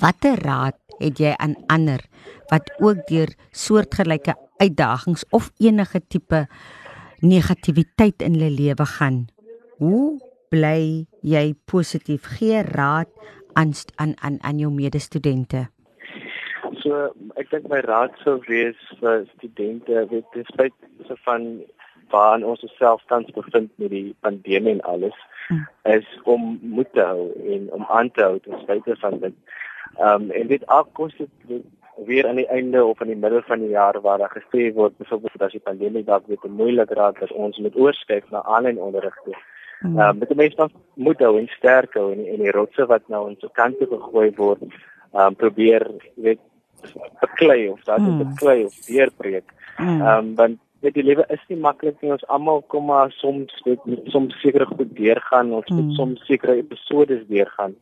Watter 0.00 0.40
raad 0.42 0.78
het 0.98 1.20
jy 1.22 1.34
aan 1.38 1.54
ander 1.70 2.02
wat 2.50 2.70
ook 2.82 3.04
deur 3.10 3.30
soortgelyke 3.52 4.34
uitdagings 4.62 5.24
of 5.30 5.50
enige 5.62 6.00
tipe 6.08 6.46
negativiteit 7.20 8.22
in 8.22 8.38
hulle 8.38 8.50
lewe 8.50 8.86
gaan. 8.96 9.24
Hoe 9.78 10.18
bly 10.50 11.06
jy 11.22 11.54
positief? 11.70 12.26
Gee 12.38 12.62
raad 12.62 13.10
aan 13.54 13.72
aan 13.96 14.14
aan 14.20 14.38
aan 14.42 14.58
jou 14.58 14.72
medestudente. 14.72 15.68
So 16.82 17.14
ek 17.40 17.50
dink 17.50 17.68
my 17.70 17.80
raad 17.86 18.16
sou 18.24 18.40
wees 18.48 18.78
vir 19.00 19.24
studente, 19.36 20.04
weet 20.10 20.26
jy, 20.34 20.42
spesifiek 20.50 20.74
so 21.06 21.16
van 21.24 21.46
waar 22.14 22.42
ons 22.42 22.64
osself 22.68 23.02
tans 23.12 23.30
bevind 23.36 23.70
met 23.82 23.90
die 23.90 24.08
pandemie 24.26 24.76
en 24.76 24.82
alles, 24.94 25.16
hmm. 25.48 25.66
is 25.96 26.08
om 26.24 26.58
moed 26.62 26.92
te 26.92 27.04
hou 27.04 27.30
en 27.54 27.70
om 27.78 27.86
aan 27.88 28.10
te 28.10 28.22
hou 28.26 28.38
ten 28.44 28.60
spyte 28.62 28.96
van 29.06 29.18
dit. 29.26 29.40
Ehm 29.94 30.28
um, 30.28 30.30
en 30.30 30.46
dit 30.52 30.66
afkos 30.66 31.16
dit 31.18 31.62
weer 32.06 32.28
aan 32.28 32.40
die 32.42 32.48
einde 32.48 32.84
of 32.84 33.00
in 33.00 33.12
die 33.12 33.16
middel 33.16 33.42
van 33.46 33.60
die 33.62 33.68
jaar 33.68 34.00
waar 34.00 34.18
daar 34.18 34.36
gesê 34.36 34.72
word 34.74 34.96
byvoorbeeld 34.98 35.42
as 35.42 35.52
die 35.52 35.66
pandemie 35.68 36.04
dalk 36.04 36.26
weer 36.26 36.40
te 36.42 36.48
moeilik 36.48 36.90
raak 36.90 37.20
dat 37.20 37.32
ons 37.32 37.58
moet 37.58 37.76
oorskuif 37.76 38.30
na 38.30 38.42
aanlyn 38.42 38.80
onderrig 38.82 39.20
toe. 39.24 39.36
Hmm. 39.80 39.98
Ehm 39.98 40.08
um, 40.08 40.18
met 40.18 40.28
die 40.28 40.40
meeste 40.42 40.68
moet 40.94 41.22
hou 41.22 41.38
en 41.38 41.48
sterk 41.58 41.94
hou 41.94 42.10
en, 42.12 42.26
en 42.26 42.42
die 42.42 42.56
rotse 42.58 42.86
wat 42.90 43.06
nou 43.08 43.28
ons 43.28 43.46
kant 43.60 43.78
toe 43.78 43.90
gegooi 43.92 44.30
word, 44.40 44.66
ehm 45.12 45.26
um, 45.26 45.38
probeer 45.44 45.86
weet 46.14 46.42
beklei 47.20 47.68
of 47.68 47.80
dat 47.84 48.02
dit 48.02 48.06
hmm. 48.06 48.34
beklei 48.34 48.64
of 48.64 48.74
deurpreek. 48.86 49.54
Hmm. 49.76 50.00
Ehm 50.00 50.18
um, 50.18 50.34
want 50.34 50.60
weet 50.84 50.98
die 50.98 51.06
lewe 51.06 51.24
is 51.32 51.42
nie 51.48 51.58
maklik 51.60 52.00
nie. 52.02 52.12
Ons 52.14 52.26
almal 52.32 52.62
kom 52.72 52.88
maar 52.90 53.12
soms 53.20 53.54
weet 53.66 53.84
soms 54.12 54.36
sekere 54.42 54.66
goed 54.70 54.92
deurgaan, 54.98 55.52
ons 55.56 55.70
moet 55.72 55.88
mm. 55.90 55.96
soms 55.98 56.26
sekere 56.28 56.58
episodes 56.60 57.24
deurgaan 57.30 57.76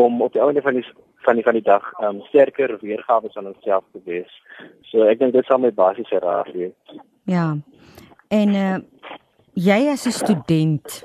om 0.00 0.22
op 0.24 0.32
die 0.36 0.42
einde 0.44 0.62
van 0.64 0.78
die 0.78 0.86
van 1.24 1.38
die 1.38 1.44
van 1.46 1.56
die 1.58 1.64
dag 1.66 1.84
ehm 2.00 2.18
um, 2.18 2.22
sterker 2.28 2.76
weergawe 2.80 3.30
van 3.34 3.48
onsself 3.52 3.84
te 3.92 4.00
wees. 4.04 4.32
So 4.90 5.06
ek 5.08 5.20
dink 5.22 5.36
dit 5.36 5.48
sal 5.48 5.62
my 5.62 5.72
basiese 5.72 6.20
raad 6.24 6.50
wees. 6.56 6.98
Ja. 7.30 7.56
En 8.28 8.54
uh 8.54 8.78
jy 9.54 9.80
as 9.92 10.06
'n 10.08 10.16
student 10.16 11.04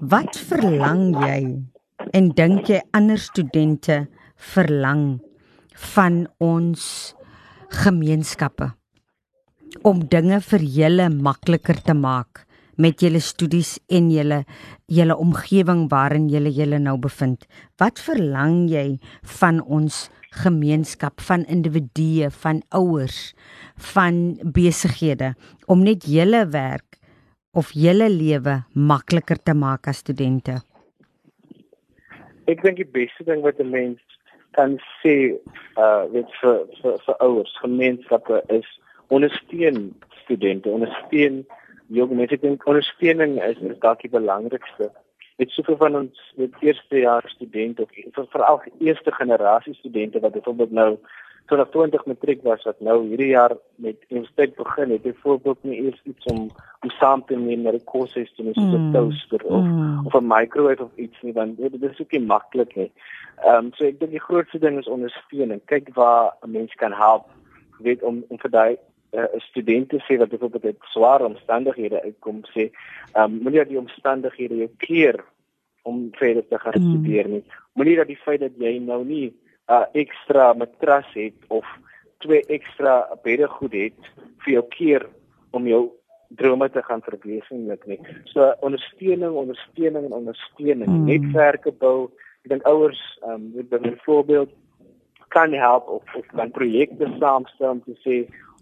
wat 0.00 0.36
verlang 0.50 1.16
jy 1.20 1.40
en 2.16 2.28
dink 2.34 2.66
jy 2.72 2.80
ander 2.96 3.18
studente 3.18 4.08
verlang 4.36 5.20
van 5.94 6.26
ons 6.38 7.14
gemeenskappe 7.68 8.79
om 9.82 10.00
dinge 10.12 10.40
vir 10.44 10.62
julle 10.76 11.06
makliker 11.08 11.78
te 11.80 11.94
maak 11.96 12.42
met 12.80 13.00
julle 13.00 13.20
studies 13.20 13.78
en 13.92 14.08
julle 14.12 14.42
julle 14.92 15.16
omgewing 15.16 15.86
waarin 15.92 16.28
julle 16.32 16.52
julle 16.52 16.80
nou 16.80 16.96
bevind. 17.00 17.46
Wat 17.80 18.00
verlang 18.00 18.66
jy 18.68 18.98
van 19.40 19.60
ons 19.64 20.08
gemeenskap, 20.42 21.20
van 21.26 21.44
individue, 21.48 22.30
van 22.42 22.62
ouers, 22.76 23.32
van 23.92 24.38
besighede 24.44 25.34
om 25.66 25.84
net 25.84 26.04
julle 26.08 26.44
werk 26.52 27.00
of 27.56 27.72
julle 27.74 28.08
lewe 28.12 28.60
makliker 28.74 29.40
te 29.40 29.56
maak 29.56 29.88
as 29.88 30.04
studente? 30.04 30.60
Ek 32.48 32.62
dink 32.62 32.80
die 32.82 32.88
beste 32.88 33.24
ding 33.24 33.42
wat 33.42 33.60
'n 33.60 33.70
mens 33.70 34.00
kan 34.52 34.78
sê, 35.00 35.40
uh 35.78 36.04
weet 36.12 36.30
vir 36.40 36.66
vir 36.82 36.98
vir 37.06 37.16
ouers, 37.20 37.52
gemeenskappe 37.62 38.42
is 38.48 38.68
ondersteun 39.10 39.94
studente, 40.22 40.70
ondersteun 40.70 41.44
jong 41.90 42.12
mense 42.14 42.38
dink 42.38 42.66
ondersteuning 42.70 43.38
is 43.42 43.58
is 43.66 43.78
dalk 43.82 44.02
die 44.04 44.12
belangrikste. 44.12 44.90
Dit 45.42 45.50
soveel 45.56 45.78
van 45.80 45.96
ons 46.02 46.20
met 46.36 46.60
eerste 46.60 47.02
jaar 47.02 47.26
studente 47.32 47.86
of 47.86 48.30
veral 48.34 48.62
eerste 48.78 49.12
generasie 49.12 49.74
studente 49.74 50.20
wat 50.20 50.36
byvoorbeeld 50.36 50.70
nou 50.70 50.90
2020 51.50 52.04
matriek 52.06 52.42
was 52.46 52.62
wat 52.68 52.80
nou 52.80 52.96
hierdie 53.08 53.32
jaar 53.32 53.56
met 53.74 53.96
universiteit 54.08 54.54
begin 54.56 54.92
het, 54.94 55.02
byvoorbeeld 55.02 55.64
nie 55.66 55.80
eers 55.84 56.00
iets 56.04 56.26
om 56.32 56.50
om 56.80 56.92
saam 56.96 57.24
te 57.26 57.36
neem 57.36 57.64
na 57.66 57.74
die 57.74 57.84
kursus 57.92 58.30
te 58.36 58.44
doen 58.44 58.54
soos 58.54 58.76
'n 58.76 58.84
mm. 58.84 58.92
toaster 58.92 59.42
of 59.44 59.64
mm. 59.64 60.06
of 60.06 60.14
'n 60.14 60.26
microwave 60.26 60.84
of 60.84 60.94
iets 60.96 61.22
nie 61.22 61.32
want 61.32 61.58
dit 61.58 61.90
is 61.90 62.00
ook 62.00 62.12
nie 62.12 62.26
maklik 62.26 62.76
nie. 62.76 62.92
Ehm 63.42 63.64
um, 63.64 63.72
so 63.74 63.84
ek 63.84 63.98
dink 64.00 64.10
die 64.10 64.26
grootste 64.28 64.58
ding 64.58 64.78
is 64.78 64.94
ondersteuning. 64.96 65.60
Kyk 65.64 65.90
waar 65.94 66.32
'n 66.46 66.50
mens 66.50 66.74
kan 66.74 66.92
help 66.92 67.26
weet 67.78 68.02
om 68.02 68.24
om 68.28 68.38
vir 68.38 68.50
daai 68.50 68.76
uh, 69.12 69.24
studente 69.38 70.00
sê 70.06 70.16
wat 70.18 70.28
byvoorbeeld 70.28 70.64
uit 70.64 70.88
swaar 70.92 71.24
omstandighede 71.24 72.02
uitkom 72.02 72.42
sê, 72.54 72.70
ehm 73.12 73.24
um, 73.24 73.38
moenie 73.42 73.62
dat 73.62 73.68
die 73.68 73.78
omstandighede 73.78 74.56
jou 74.56 74.70
keer 74.78 75.24
om 75.82 76.08
verder 76.12 76.46
te 76.48 76.58
gaan 76.58 76.82
mm. 76.82 76.90
studeer 76.90 77.28
nie. 77.28 77.44
Moenie 77.72 77.96
dat 77.96 78.06
die 78.06 78.20
feit 78.24 78.40
dat 78.40 78.58
jy 78.58 78.78
nou 78.78 79.04
nie 79.04 79.28
'n 79.28 79.72
uh, 79.72 79.86
ekstra 79.92 80.52
matras 80.52 81.06
het 81.14 81.34
of 81.48 81.66
twee 82.18 82.42
ekstra 82.46 83.08
beddegoed 83.22 83.72
het 83.72 84.00
vir 84.44 84.52
jou 84.52 84.64
keer 84.68 85.06
om 85.50 85.66
jou 85.66 85.90
drome 86.28 86.70
te 86.70 86.82
gaan 86.82 87.02
verwesenlik 87.02 87.86
nie. 87.86 87.98
So 88.24 88.54
ondersteuning, 88.60 89.34
ondersteuning 89.34 90.04
en 90.04 90.12
ondersteuning, 90.12 90.90
mm. 90.90 91.04
netwerke 91.04 91.72
bou. 91.72 92.10
Ek 92.44 92.50
dink 92.54 92.62
ouers 92.62 93.00
ehm 93.22 93.50
um, 93.54 93.68
byvoorbeeld 93.68 94.50
kan 95.28 95.52
help 95.52 95.88
of 95.88 96.14
of 96.14 96.26
kan 96.26 96.50
projekte 96.50 97.10
saamstel 97.18 97.70
om 97.70 97.82
te 97.84 97.96
sê 98.04 98.16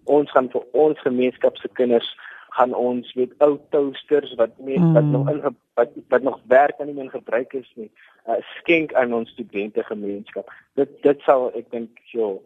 ons 0.08 0.30
gaan 0.34 0.50
vir 0.52 0.64
ons 0.72 1.06
gemeenskap 1.06 1.56
se 1.60 1.70
kinders 1.80 2.10
gaan 2.58 2.74
ons 2.74 3.10
met 3.14 3.32
ou 3.44 3.58
toasters 3.70 4.34
wat 4.40 4.54
mense 4.58 4.84
mm. 4.84 4.94
wat 4.96 5.10
nog 5.14 5.30
in 5.30 5.42
wat 5.78 5.90
wat 6.14 6.22
nog 6.22 6.38
werk 6.52 6.78
en 6.78 6.90
nie 6.90 6.96
meer 6.96 7.10
gebruik 7.10 7.52
is 7.52 7.68
nie 7.74 7.90
uh, 8.26 8.38
skenk 8.58 8.94
aan 8.94 9.14
ons 9.14 9.30
studente 9.30 9.84
gemeenskap. 9.90 10.50
Dit 10.80 10.96
dit 11.02 11.20
sal 11.26 11.50
ek 11.58 11.70
dink 11.74 12.00
so 12.12 12.38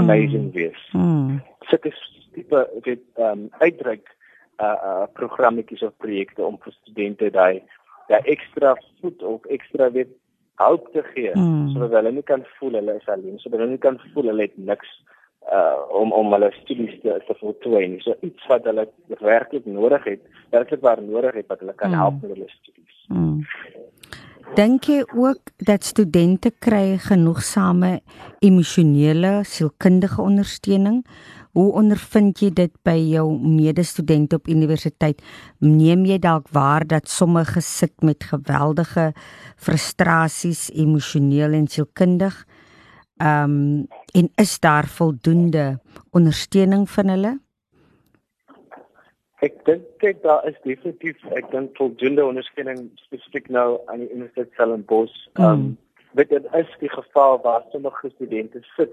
amazing 0.00 0.50
mm. 0.50 0.56
wees. 0.58 0.82
Mm. 0.92 1.40
Sulke 1.70 1.94
tipe 2.34 2.66
dit 2.88 3.06
ehm 3.14 3.46
um, 3.46 3.48
uitdruk 3.62 4.10
uh 4.62 4.76
uh 4.90 5.06
programmetjies 5.20 5.82
of 5.82 5.96
projekte 6.02 6.44
om 6.44 6.58
vir 6.66 6.76
studente 6.82 7.30
daai 7.30 7.62
daai 8.08 8.22
ekstra 8.34 8.74
voet 9.00 9.22
of 9.22 9.48
ekstra 9.56 9.90
weet 9.96 10.12
hulp 10.62 10.92
te 10.92 11.02
gee 11.14 11.32
mm. 11.34 11.72
sodat 11.72 11.96
hulle 11.98 12.12
nie 12.12 12.26
kan 12.30 12.44
voel 12.58 12.78
hulle 12.78 12.94
is 13.00 13.08
alleen, 13.10 13.38
sodat 13.42 13.60
hulle 13.60 13.74
nie 13.74 13.84
kan 13.86 13.98
voel 14.12 14.30
hulle 14.30 14.46
het 14.46 14.58
niks 14.70 14.92
uh 15.52 16.00
om 16.00 16.12
om 16.12 16.32
hulle 16.32 16.50
studies 16.62 17.00
te 17.02 17.20
te 17.26 17.34
voltooi. 17.40 18.00
So 18.00 18.16
iets 18.20 18.46
wat 18.50 18.64
hulle 18.64 18.88
werklik 19.20 19.66
nodig 19.66 20.04
het, 20.04 20.20
werklik 20.50 20.80
waar 20.80 21.02
nodig 21.02 21.34
het 21.34 21.46
wat 21.46 21.60
hulle 21.60 21.74
kan 21.74 21.90
mm. 21.90 22.00
help 22.00 22.22
met 22.22 22.30
hulle 22.30 22.48
studies. 22.48 23.06
Mm. 23.08 23.44
Dink 24.54 24.86
jy 24.86 25.00
ook 25.18 25.50
dat 25.66 25.82
studente 25.82 26.52
kry 26.62 26.98
genoegsame 27.02 28.00
emosionele 28.38 29.40
sielkundige 29.42 30.22
ondersteuning? 30.22 31.00
Hoe 31.54 31.72
ondervind 31.78 32.38
jy 32.42 32.50
dit 32.54 32.72
by 32.86 32.94
jou 32.98 33.24
medestudente 33.38 34.38
op 34.38 34.48
universiteit? 34.50 35.22
Neem 35.58 36.04
jy 36.06 36.20
dalk 36.22 36.48
waar 36.54 36.86
dat 36.86 37.10
sommige 37.10 37.62
sit 37.62 37.94
met 38.02 38.26
geweldige 38.30 39.12
frustrasies 39.56 40.68
emosioneel 40.74 41.54
en 41.58 41.66
sielkundig? 41.66 42.44
Ehm 43.16 43.50
um, 43.50 43.86
en 44.12 44.30
is 44.34 44.60
daar 44.60 44.86
voldoende 44.86 45.78
ondersteuning 46.10 46.90
van 46.90 47.08
hulle? 47.08 47.32
Ek 49.38 49.64
dink 49.64 49.82
kyk 49.98 50.22
daar 50.22 50.46
is 50.48 50.56
definitief 50.62 51.22
ek 51.38 51.50
dink 51.50 51.76
voldoende 51.76 52.24
ondersteuning 52.24 52.90
spesifiek 52.94 53.48
nou 53.48 53.80
aan 53.86 54.02
die 54.02 54.10
Universiteit 54.10 54.52
Stellenbosch. 54.52 55.18
Ehm 55.34 55.50
um, 55.50 55.60
mm. 55.60 55.76
dit 56.14 56.32
is 56.32 56.74
die 56.80 56.90
geval 56.90 57.40
waar 57.42 57.62
sommige 57.70 58.10
studente 58.10 58.62
sit 58.76 58.92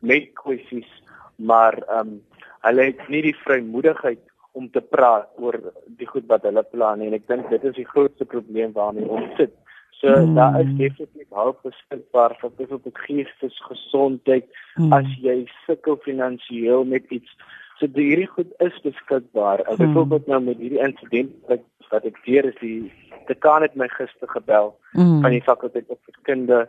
met 0.00 0.32
kwessies 0.34 0.90
maar 1.36 1.78
ehm 1.88 1.98
um, 1.98 2.20
hulle 2.62 2.82
het 2.82 3.08
nie 3.08 3.22
die 3.22 3.36
vrymoedigheid 3.44 4.20
om 4.52 4.68
te 4.70 4.80
praat 4.80 5.28
oor 5.42 5.56
die 5.98 6.06
goed 6.06 6.28
wat 6.30 6.44
hulle 6.46 6.62
plan 6.62 7.00
en 7.00 7.16
ek 7.16 7.26
dink 7.30 7.48
dit 7.50 7.64
is 7.64 7.74
die 7.74 7.88
grootste 7.88 8.24
probleem 8.24 8.72
waarmee 8.76 9.08
ons 9.08 9.36
sit. 9.40 9.54
So 10.02 10.10
mm. 10.10 10.34
daar 10.34 10.60
is 10.60 10.70
definitief 10.76 11.28
hulp 11.30 11.62
beskikbaar 11.62 12.34
vir 12.40 12.50
byvoorbeeld 12.58 13.02
geestesgesondheid 13.06 14.48
mm. 14.74 14.92
as 14.98 15.10
jy 15.22 15.36
sukkel 15.66 16.00
finansiëel 16.02 16.82
met 16.90 17.06
iets. 17.14 17.36
So 17.78 17.86
hierdie 17.94 18.26
goed 18.34 18.50
is 18.66 18.80
beskikbaar. 18.82 19.62
Mm. 19.62 19.78
Byvoorbeeld 19.84 20.26
nou 20.26 20.40
met 20.50 20.58
hierdie 20.58 20.82
insident 20.82 21.36
wat 21.50 21.62
wat 21.92 22.06
ek 22.08 22.18
weer 22.24 22.46
is 22.48 22.58
die 22.58 22.90
dekaan 23.28 23.62
het 23.62 23.74
my 23.76 23.86
gister 23.92 24.30
gebel 24.34 24.72
mm. 24.96 25.20
van 25.22 25.30
die 25.30 25.42
fakulteit 25.44 25.90
opvoedkunde 25.92 26.64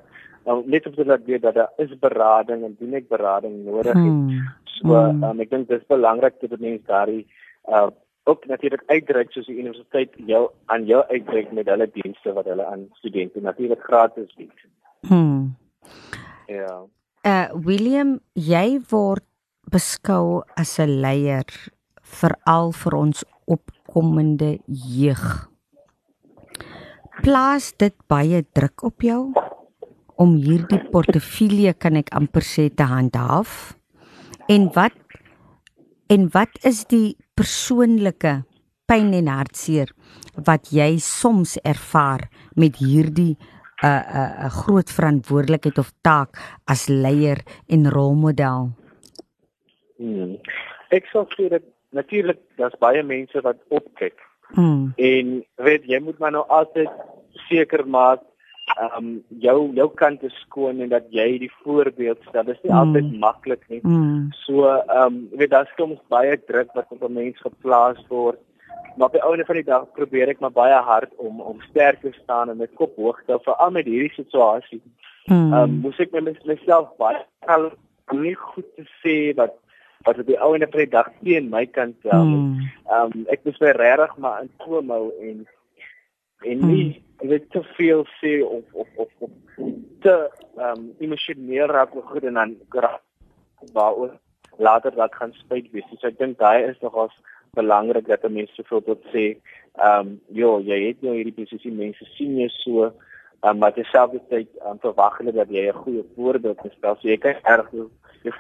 nou 0.46 0.62
net 0.67 0.86
om 0.88 0.96
te 0.96 1.06
laat 1.06 1.26
weet 1.26 1.41
dat 1.41 1.58
daar 1.58 1.72
is 1.78 1.93
berading 2.00 2.63
en 2.67 2.76
doen 2.80 2.98
ek 3.00 3.08
berading 3.08 3.63
nodig 3.65 3.93
het. 3.93 4.04
Hmm. 4.04 4.48
So 4.78 4.93
hmm. 4.93 5.24
um, 5.24 5.39
ek 5.43 5.52
dink 5.54 5.69
dit 5.69 5.80
is 5.80 5.91
belangrik 5.91 6.39
dat 6.41 6.60
mense 6.60 6.86
daardie 6.89 7.26
uh 7.72 7.89
ook 8.24 8.46
natuurlik 8.46 8.84
uitdruk 8.88 9.32
soos 9.32 9.48
die 9.50 9.60
universiteit 9.60 10.14
jou 10.28 10.48
aan 10.72 10.86
jou 10.86 11.04
uitdruk 11.10 11.52
met 11.52 11.68
hulle 11.68 11.90
dienste 11.92 12.34
wat 12.34 12.46
hulle 12.46 12.66
aan 12.66 12.88
studente 13.00 13.42
natuurlik 13.42 13.84
gratis 13.84 14.34
bied. 14.38 14.66
Hmm. 15.08 15.56
Ja. 16.48 16.84
Uh 17.24 17.48
William, 17.66 18.20
jy 18.34 18.80
word 18.90 19.26
beskou 19.72 20.44
as 20.56 20.80
'n 20.80 21.00
leier 21.02 21.48
veral 22.02 22.72
vir 22.72 22.96
ons 22.96 23.24
opkomende 23.46 24.60
jeug. 24.68 25.50
Plaas 27.24 27.74
dit 27.78 27.96
baie 28.08 28.44
druk 28.54 28.84
op 28.84 29.02
jou? 29.02 29.34
om 30.16 30.36
hierdie 30.38 30.82
portefeulje 30.94 31.74
kan 31.78 31.98
ek 32.00 32.12
amper 32.16 32.46
sê 32.46 32.70
te 32.70 32.86
handhaaf? 32.88 33.74
En 34.52 34.68
wat 34.76 34.96
en 36.08 36.30
wat 36.34 36.60
is 36.63 36.86
die 36.92 37.16
persoonlike 37.36 38.44
pyn 38.89 39.13
en 39.13 39.28
hartseer 39.32 39.92
wat 40.48 40.72
jy 40.74 40.98
soms 41.00 41.58
ervaar 41.63 42.28
met 42.56 42.78
hierdie 42.82 43.36
'n 43.84 43.86
uh, 43.86 43.89
'n 43.89 44.16
uh, 44.16 44.46
uh, 44.46 44.50
groot 44.63 44.89
verantwoordelikheid 44.89 45.78
of 45.78 45.92
taak 46.02 46.39
as 46.66 46.88
leier 46.88 47.39
en 47.68 47.89
rolmodel? 47.89 48.72
Hmm. 49.98 50.38
Ek 50.89 51.06
sou 51.12 51.26
sê 51.36 51.50
dat 51.50 51.63
natuurlik 51.89 52.39
daar's 52.58 52.78
baie 52.80 53.04
mense 53.04 53.42
wat 53.42 53.58
opkyk. 53.70 54.18
Hmm. 54.56 54.94
En 54.96 55.46
weet 55.56 55.84
jy 55.86 56.00
moet 56.00 56.18
maar 56.20 56.32
nou 56.32 56.46
altyd 56.48 56.89
seker 57.50 57.88
maak 57.88 58.22
ehm 58.65 58.97
um, 58.97 59.23
jou 59.43 59.58
jou 59.76 59.89
kant 59.99 60.23
is 60.23 60.36
skoon 60.45 60.80
en 60.82 60.89
dat 60.89 61.06
jy 61.12 61.38
die 61.38 61.52
voorbeeld 61.63 62.21
stel. 62.28 62.45
Dit 62.47 62.56
is 62.56 62.63
nie 62.63 62.71
mm. 62.71 62.80
altyd 62.80 63.19
maklik 63.19 63.63
nie. 63.69 63.80
Mm. 63.84 64.32
So 64.45 64.65
ehm 64.71 65.06
um, 65.06 65.19
weet 65.32 65.52
daar's 65.52 65.73
soms 65.78 65.99
baie 66.08 66.38
druk 66.47 66.73
wat 66.73 66.86
op 66.89 67.04
'n 67.04 67.13
mens 67.13 67.39
geplaas 67.39 67.99
word. 68.08 68.39
Maar 68.95 69.08
op 69.08 69.13
die 69.13 69.23
ouene 69.23 69.45
van 69.45 69.56
die 69.56 69.63
dag 69.63 69.91
probeer 69.91 70.30
ek 70.30 70.39
maar 70.39 70.52
baie 70.52 70.80
hard 70.89 71.12
om 71.15 71.41
om 71.41 71.62
sterk 71.62 72.02
te 72.02 72.12
staan 72.23 72.49
en 72.49 72.58
met 72.58 72.73
kop 72.73 72.95
hoog 72.95 73.21
te 73.26 73.32
hou 73.32 73.41
veral 73.43 73.71
met 73.71 73.86
hierdie 73.86 74.13
situasie. 74.13 74.82
Mm. 75.26 75.36
Ehm 75.36 75.47
mm. 75.47 75.54
um, 75.54 75.80
moet 75.82 75.99
ek 75.99 76.12
met 76.12 76.45
myself 76.45 76.95
baie 76.97 77.26
al 77.45 77.71
nie 78.12 78.36
goed 78.36 78.76
te 78.76 78.86
sê 79.04 79.34
dat 79.36 79.54
wat 80.04 80.19
op 80.19 80.28
die 80.28 80.39
ouene 80.39 80.67
van 80.69 80.80
die 80.80 80.89
dag 80.89 81.10
teen 81.23 81.49
my 81.49 81.65
kant 81.65 81.95
stel. 81.99 82.23
Mm. 82.23 82.69
Ehm 82.88 83.12
mm. 83.12 83.19
um, 83.19 83.26
ek 83.28 83.43
moet 83.43 83.60
my 83.60 83.71
regtig 83.71 84.17
maar 84.17 84.41
in 84.41 84.52
toom 84.58 84.89
hou 84.89 85.12
en 85.21 85.47
en 86.43 86.67
nie 86.67 86.86
mm 86.89 87.03
jy 87.23 87.29
weet 87.29 87.45
te 87.51 87.62
veel 87.77 88.03
sê 88.19 88.34
of 88.43 88.63
of 88.73 88.88
of, 88.95 89.10
of 89.19 89.32
te 90.03 90.15
ehm 90.58 90.79
um, 90.79 90.89
emosioneel 90.99 91.71
raak 91.71 91.95
oor 91.95 92.08
goed 92.12 92.25
en 92.27 92.39
dan 92.39 92.56
waaroor 93.73 94.17
later 94.58 94.91
dat 94.95 95.15
gaan 95.15 95.32
spyt 95.34 95.71
wees. 95.71 95.88
So 95.99 96.08
ek 96.08 96.19
dink 96.19 96.38
daai 96.38 96.67
is 96.67 96.82
nogals 96.82 97.15
belangrik 97.56 98.08
dat 98.08 98.27
mense 98.29 98.53
soveel 98.60 98.84
tot 98.89 99.08
sê 99.15 99.25
ehm 99.32 99.99
um, 99.99 100.19
jo, 100.27 100.60
jy 100.60 100.79
het 100.89 101.01
nou 101.01 101.15
hierdie 101.15 101.38
posisie 101.39 101.71
mense 101.71 102.06
sien 102.17 102.36
jou 102.41 102.49
so 102.60 102.91
um, 102.91 103.58
maar 103.58 103.73
terselfdertyd 103.73 104.49
um, 104.67 104.79
verwag 104.84 105.17
hulle 105.21 105.36
dat 105.39 105.49
jy 105.49 105.67
'n 105.69 105.82
goeie 105.84 106.06
voorbeeld 106.15 106.60
stel. 106.77 106.95
So 106.99 107.08
jy 107.08 107.17
kan 107.17 107.39
erg 107.43 107.71
jou 107.71 107.89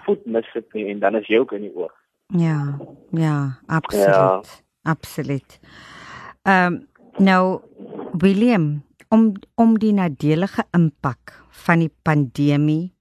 voet 0.05 0.25
mis 0.25 0.51
sit 0.51 0.73
nie 0.73 0.89
en 0.91 0.99
dan 0.99 1.15
is 1.15 1.27
jy 1.27 1.39
ook 1.39 1.51
in 1.51 1.67
die 1.69 1.75
oog. 1.75 1.95
Ja, 2.27 2.79
ja, 3.11 3.59
absoluut. 3.67 4.07
Ja. 4.07 4.41
Absoluut. 4.83 5.59
Ehm 6.43 6.73
um, 6.73 6.87
Nou 7.17 7.61
William, 8.13 8.83
om 9.09 9.31
om 9.57 9.73
die 9.81 9.93
nadelige 9.93 10.61
impak 10.77 11.31
van 11.65 11.81
die 11.81 11.91
pandemie 12.05 12.93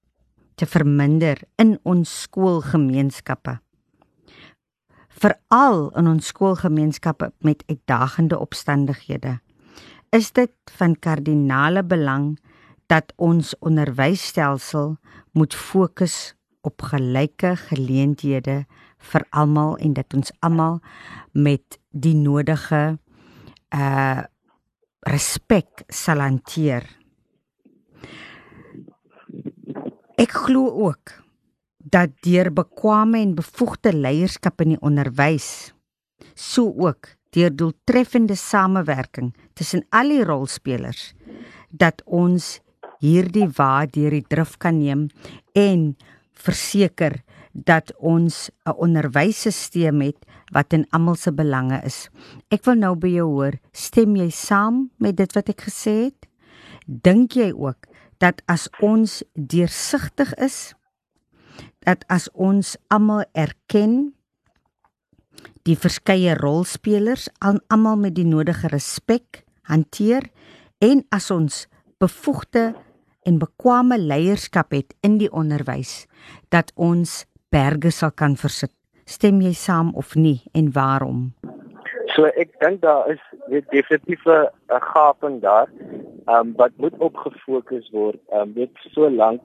te 0.56 0.64
verminder 0.64 1.36
in 1.60 1.74
ons 1.84 2.08
skoolgemeenskappe. 2.24 3.58
Veral 5.22 5.90
in 6.00 6.08
ons 6.08 6.30
skoolgemeenskappe 6.32 7.28
met 7.44 7.60
uitdagende 7.68 8.38
opstandighede, 8.40 9.36
is 10.16 10.32
dit 10.32 10.52
van 10.78 10.96
kardinale 10.96 11.84
belang 11.84 12.38
dat 12.88 13.12
ons 13.16 13.52
onderwysstelsel 13.60 14.96
moet 15.36 15.54
fokus 15.54 16.32
op 16.64 16.88
gelyke 16.88 17.52
geleenthede 17.68 18.62
vir 19.12 19.28
almal 19.28 19.76
en 19.76 19.92
dat 19.92 20.16
ons 20.16 20.32
almal 20.40 20.80
met 21.32 21.80
die 21.92 22.16
nodige 22.16 22.96
uh 23.76 24.24
respek 25.08 25.84
sal 25.90 26.22
hanteer. 26.22 26.86
Ek 30.20 30.34
glo 30.46 30.68
ook 30.86 31.16
dat 31.92 32.14
deur 32.22 32.52
bekwame 32.54 33.20
en 33.20 33.34
bevoegde 33.34 33.92
leierskap 33.92 34.62
in 34.62 34.76
die 34.76 34.82
onderwys 34.84 35.72
so 36.34 36.70
ook 36.86 37.10
deur 37.34 37.50
doeltreffende 37.50 38.36
samewerking 38.36 39.32
tussen 39.58 39.84
al 39.90 40.12
die 40.12 40.22
rolspelers 40.24 41.12
dat 41.70 42.02
ons 42.06 42.60
hierdie 43.02 43.48
waar 43.56 43.88
deur 43.90 44.14
die 44.14 44.26
drif 44.28 44.56
kan 44.62 44.78
neem 44.78 45.08
en 45.58 45.92
verseker 46.44 47.18
dat 47.52 47.92
ons 47.96 48.50
'n 48.64 48.70
onderwysstelsel 48.76 50.00
het 50.00 50.18
wat 50.52 50.72
in 50.72 50.86
almal 50.90 51.14
se 51.14 51.32
belange 51.32 51.80
is. 51.84 52.08
Ek 52.48 52.64
wil 52.64 52.74
nou 52.74 52.96
by 52.96 53.08
jou 53.08 53.28
hoor, 53.28 53.58
stem 53.72 54.16
jy 54.16 54.30
saam 54.30 54.90
met 54.96 55.16
dit 55.16 55.32
wat 55.32 55.48
ek 55.48 55.60
gesê 55.60 56.04
het? 56.04 56.26
Dink 56.86 57.32
jy 57.32 57.52
ook 57.52 57.86
dat 58.18 58.42
as 58.46 58.68
ons 58.80 59.22
deursigtig 59.34 60.34
is, 60.34 60.74
dat 61.78 62.04
as 62.08 62.30
ons 62.32 62.76
almal 62.88 63.24
erken 63.32 64.14
die 65.66 65.76
verskeie 65.76 66.34
rolspelers 66.38 67.28
aan 67.38 67.60
almal 67.68 67.96
met 67.96 68.14
die 68.14 68.26
nodige 68.26 68.68
respek 68.68 69.44
hanteer 69.62 70.30
en 70.78 71.04
as 71.10 71.30
ons 71.30 71.66
bevoegde 72.02 72.72
en 73.22 73.38
bekwame 73.38 73.98
leierskap 73.98 74.72
het 74.74 74.94
in 75.06 75.18
die 75.18 75.30
onderwys 75.30 76.06
dat 76.50 76.72
ons 76.74 77.22
berge 77.52 77.90
sal 77.92 78.10
kan 78.10 78.36
versit. 78.36 78.72
Stem 79.04 79.40
jy 79.44 79.52
saam 79.52 79.92
of 79.94 80.14
nie 80.16 80.40
en 80.54 80.72
waarom? 80.72 81.32
So 82.14 82.28
ek 82.42 82.52
dink 82.60 82.82
daar 82.82 83.08
is 83.12 83.22
definitief 83.70 84.26
'n 84.26 84.80
gaping 84.92 85.40
daar. 85.40 85.68
Um, 86.26 86.52
wat 86.56 86.72
moet 86.76 86.96
opgefokus 86.98 87.90
word. 87.90 88.20
Ehm 88.30 88.40
um, 88.40 88.52
weet 88.54 88.70
so 88.92 89.10
lank 89.10 89.42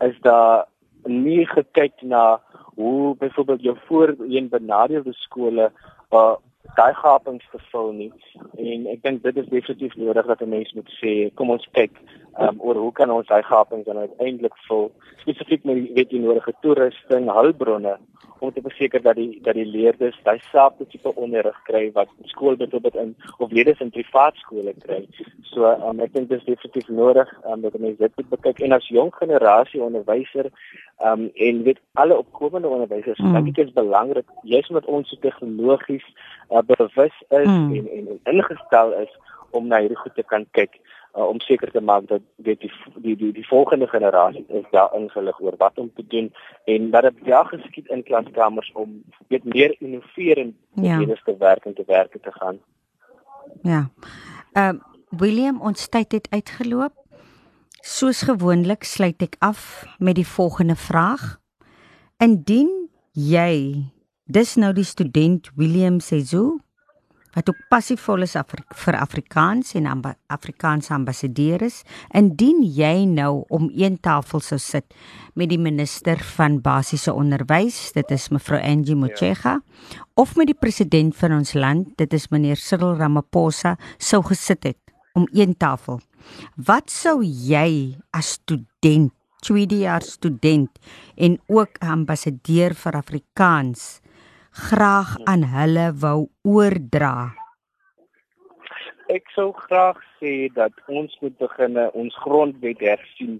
is 0.00 0.16
daar 0.20 0.66
nie 1.04 1.46
gekyk 1.46 2.02
na 2.02 2.40
hoe 2.74 3.16
byvoorbeeld 3.16 3.62
jou 3.62 3.76
voorheen 3.86 4.48
benadeelde 4.48 5.12
skole 5.12 5.72
uh 6.10 6.36
daai 6.74 6.94
gapings 6.94 7.44
te 7.52 7.58
vul 7.70 7.92
nie 7.92 8.12
en 8.58 8.86
ek 8.92 9.02
dink 9.02 9.22
dit 9.22 9.36
is 9.42 9.48
definitief 9.52 9.96
nodig 9.96 10.26
dat 10.26 10.42
'n 10.42 10.48
mens 10.48 10.72
moet 10.74 10.90
sê 11.00 11.12
kom 11.34 11.50
ons 11.50 11.68
kyk 11.78 11.92
um, 12.40 12.60
oor 12.60 12.76
hoe 12.84 12.92
kan 12.92 13.10
ons 13.10 13.26
daai 13.26 13.42
gapings 13.42 13.86
dan 13.86 13.98
uiteindelik 13.98 14.56
vul 14.68 14.92
spesifiek 15.22 15.64
met 15.64 15.76
die 15.80 15.94
weet 15.94 16.10
jy 16.10 16.18
nodige 16.18 16.52
toerusting 16.62 17.32
hulpbronne 17.38 17.96
om 18.38 18.52
te 18.52 18.60
verseker 18.60 19.02
dat 19.02 19.16
die 19.16 19.40
dat 19.42 19.54
die 19.54 19.66
leerders 19.66 20.16
daai 20.24 20.38
selfde 20.50 20.86
tipe 20.92 21.12
onderrig 21.14 21.56
kry 21.68 21.90
wat 21.94 22.10
skool 22.32 22.56
byvoorbeeld 22.56 22.96
in 23.02 23.14
of 23.38 23.50
leerders 23.50 23.80
in 23.80 23.90
privaat 23.90 24.36
skole 24.42 24.74
kry. 24.84 25.02
So 25.52 25.64
um, 25.64 26.00
ek 26.04 26.12
dink 26.14 26.28
dit 26.28 26.40
is 26.40 26.48
definitief 26.48 26.88
nodig 26.88 27.32
um, 27.44 27.62
dat 27.64 27.78
mense 27.78 28.02
dit 28.02 28.16
moet 28.20 28.32
bekyk 28.36 28.62
en 28.66 28.76
as 28.76 28.88
jong 28.92 29.12
generasie 29.16 29.82
onderwyser 29.82 30.50
um, 31.04 31.28
en 31.34 31.62
weet 31.68 31.80
alle 32.02 32.18
opkomende 32.18 32.68
onderwysers, 32.68 33.18
mm. 33.18 33.32
dink 33.38 33.52
ek 33.54 33.64
is 33.66 33.76
belangrik 33.76 34.28
jy's 34.44 34.68
met 34.74 34.86
ons 34.86 35.08
so 35.10 35.20
tegnologies 35.24 36.04
uh, 36.50 36.55
bewus 36.62 37.16
is 37.28 37.46
mm. 37.46 37.74
en, 37.74 37.88
en 37.90 38.08
en 38.08 38.34
ingestel 38.34 38.92
is 38.92 39.18
om 39.50 39.66
na 39.66 39.80
hierdie 39.80 39.98
goed 39.98 40.14
te 40.14 40.22
kan 40.22 40.46
kyk 40.50 40.78
uh, 41.16 41.24
om 41.28 41.40
seker 41.40 41.70
te 41.70 41.80
maak 41.80 42.08
dat 42.08 42.22
weet 42.36 42.60
die 42.60 42.72
die 42.96 43.16
die, 43.16 43.32
die 43.32 43.46
volgende 43.46 43.86
generasie 43.86 44.44
is 44.48 44.66
daar 44.70 44.94
ingelig 44.94 45.40
oor 45.40 45.56
wat 45.58 45.78
om 45.78 45.90
te 45.94 46.06
doen 46.06 46.32
en 46.64 46.90
dat 46.90 47.02
dit 47.02 47.24
ja 47.24 47.44
geskied 47.44 47.88
in 47.88 48.02
klaskamers 48.02 48.72
om 48.74 49.02
weet 49.28 49.44
meer 49.44 49.76
innoverend 49.78 50.54
ja. 50.74 50.98
te 51.24 51.36
werk 51.38 51.64
en 51.64 51.74
te 51.74 51.84
werk 51.86 52.18
te 52.22 52.32
gaan. 52.32 52.58
Ja. 53.62 53.88
Ehm 54.52 54.74
uh, 54.74 54.94
William, 55.10 55.60
ons 55.60 55.88
tyd 55.88 56.12
het 56.12 56.26
uitgeloop. 56.30 56.92
Soos 57.80 58.22
gewoonlik 58.26 58.84
sluit 58.84 59.22
ek 59.22 59.36
af 59.38 59.86
met 59.98 60.18
die 60.18 60.26
volgende 60.26 60.76
vraag. 60.76 61.38
Indien 62.18 62.88
jy 63.12 63.86
dis 64.26 64.56
nou 64.58 64.72
die 64.74 64.86
student 64.86 65.50
William 65.54 66.00
Sezu 66.02 66.58
wat 67.36 67.50
ook 67.52 67.58
passievol 67.68 68.24
is 68.24 68.32
Afri 68.38 68.62
vir 68.80 68.96
Afrikaans 68.96 69.74
en 69.76 69.86
amba 69.90 70.14
Afrikaanse 70.32 70.94
ambassadeur 70.96 71.60
is, 71.66 71.82
indien 72.16 72.62
jy 72.64 73.04
nou 73.10 73.44
om 73.52 73.66
een 73.76 73.98
tafel 74.00 74.40
sou 74.40 74.56
sit 74.58 74.96
met 75.36 75.50
die 75.50 75.60
minister 75.60 76.16
van 76.38 76.56
basiese 76.64 77.12
onderwys, 77.12 77.92
dit 77.92 78.14
is 78.16 78.30
mevrou 78.32 78.56
Angie 78.56 78.96
Motshega, 78.96 79.58
ja. 79.60 80.06
of 80.16 80.32
met 80.40 80.48
die 80.48 80.56
president 80.56 81.12
van 81.20 81.36
ons 81.36 81.52
land, 81.52 81.92
dit 82.00 82.16
is 82.16 82.30
meneer 82.32 82.56
Cyril 82.56 82.96
Ramaphosa, 82.96 83.76
sou 84.00 84.22
gesit 84.24 84.64
het 84.64 84.80
om 85.12 85.28
een 85.36 85.52
tafel. 85.60 86.00
Wat 86.56 86.88
sou 86.88 87.20
jy 87.20 87.98
as 88.16 88.38
student, 88.40 89.12
tweedejaars 89.44 90.16
student 90.16 90.80
en 91.20 91.36
ook 91.52 91.76
ambassadeur 91.84 92.72
vir 92.74 92.96
Afrikaans 93.04 94.00
graag 94.56 95.16
aan 95.28 95.42
hulle 95.52 95.90
wou 96.00 96.28
oordra? 96.48 97.32
Ek 99.12 99.28
sou 99.34 99.50
graag 99.52 99.98
sê 100.18 100.48
dat 100.56 100.72
ons 100.88 101.12
moet 101.20 101.36
begin 101.38 101.76
ons 101.92 102.16
grondwet 102.24 102.80
hersien. 102.80 103.36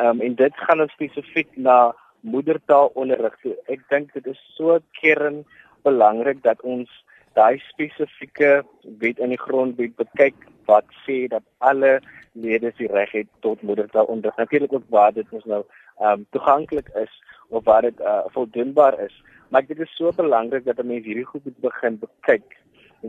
Ehm 0.00 0.16
um, 0.16 0.22
en 0.26 0.34
dit 0.40 0.62
gaan 0.66 0.80
ons 0.84 0.94
spesifiek 0.96 1.50
na 1.68 1.92
moedertaalonderrig. 2.20 3.36
So 3.42 3.52
ek 3.74 3.84
dink 3.92 4.16
dit 4.16 4.26
is 4.32 4.40
so 4.56 4.78
kern 5.00 5.44
belangrik 5.84 6.40
dat 6.42 6.64
ons 6.64 6.88
daai 7.36 7.60
spesifieke 7.68 8.64
wet 9.04 9.20
in 9.20 9.34
die 9.34 9.42
grondwet 9.44 9.94
bekyk 10.00 10.48
wat 10.70 10.88
sê 11.04 11.26
dat 11.28 11.44
alle 11.60 11.98
lede 12.32 12.72
die 12.80 12.88
reg 12.88 13.12
het 13.12 13.30
tot 13.44 13.62
moedertaalonderrig. 13.62 14.40
Natuurlik 14.40 14.72
ook 14.72 14.88
waar 14.88 15.12
dit 15.12 15.28
ons 15.30 15.44
nou 15.44 15.62
ehm 16.00 16.24
um, 16.24 16.26
toeganklik 16.32 16.88
is 17.04 17.12
of 17.48 17.64
waar 17.68 17.82
dit 17.82 18.00
uh, 18.00 18.24
voldoenbaar 18.32 18.98
is. 19.04 19.14
Maar 19.54 19.66
dit 19.66 19.78
is 19.78 19.96
so 19.96 20.10
belangrik 20.16 20.64
dat 20.64 20.78
'n 20.82 20.86
mens 20.86 21.04
hierdie 21.04 21.30
goed 21.30 21.44
moet 21.44 21.58
begin 21.70 21.98
bekyk 21.98 22.56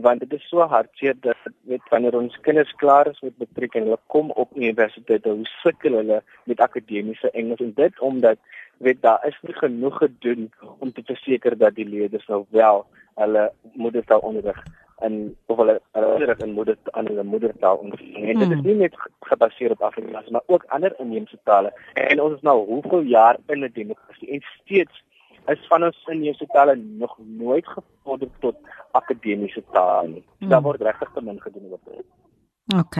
want 0.04 0.20
dit 0.20 0.32
is 0.32 0.48
so 0.48 0.60
hartseer 0.60 1.14
dat 1.20 1.36
weet 1.70 1.88
wanneer 1.88 2.16
ons 2.16 2.40
kinders 2.40 2.72
klaar 2.82 3.06
is 3.06 3.20
met 3.20 3.38
matriek 3.38 3.74
en 3.74 3.82
hulle 3.82 3.98
kom 4.06 4.30
op 4.30 4.56
universiteit 4.56 5.24
hoe 5.24 5.44
sukkel 5.62 5.92
hulle 5.92 6.22
met 6.44 6.60
akademiese 6.60 7.30
Engels 7.30 7.60
en 7.60 7.72
dit 7.74 8.00
omdat 8.00 8.38
weet 8.78 9.02
daar 9.02 9.26
is 9.26 9.38
nie 9.42 9.56
genoeg 9.56 9.96
gedoen 9.96 10.50
om 10.78 10.92
te 10.92 11.02
verseker 11.04 11.58
dat 11.58 11.74
die 11.74 11.88
leerders 11.88 12.26
nou 12.26 12.44
wel 12.48 12.86
hulle 13.14 13.52
moedertaal 13.72 14.20
onderrig 14.20 14.62
en 14.98 15.36
of 15.46 15.56
hulle 15.56 15.80
hulle 15.92 16.36
in 16.38 16.52
moeder 16.52 16.76
aan 16.90 17.06
hulle 17.06 17.22
moedertaal 17.22 17.76
onderrig. 17.76 18.14
En 18.14 18.38
dit 18.38 18.48
is 18.50 18.54
hmm. 18.54 18.66
nie 18.66 18.74
net 18.74 18.94
gebaseer 19.20 19.70
op 19.70 19.82
Afrikaans 19.82 20.28
maar 20.28 20.46
ook 20.46 20.64
ander 20.68 20.94
inheemse 20.98 21.38
tale. 21.42 21.72
En 21.94 22.22
ons 22.22 22.34
is 22.34 22.40
nou 22.40 22.66
hoeveel 22.66 23.00
jaar 23.00 23.36
in 23.46 23.64
'n 23.64 23.70
demokrasie 23.72 24.30
en 24.30 24.42
steeds 24.62 25.04
is 25.52 25.66
van 25.68 25.84
ons 25.84 26.06
inheemse 26.06 26.46
tale 26.46 26.76
nog 26.76 27.18
nooit 27.18 27.66
gevorder 27.66 28.28
tot 28.40 28.56
akademiese 28.92 29.62
tale 29.72 30.08
nie. 30.08 30.24
So, 30.40 30.48
daar 30.48 30.62
word 30.62 30.80
regtig 30.80 31.10
te 31.14 31.22
min 31.22 31.40
gedoen 31.40 31.72
op 31.72 31.80
dit. 31.84 32.04
OK. 32.76 32.96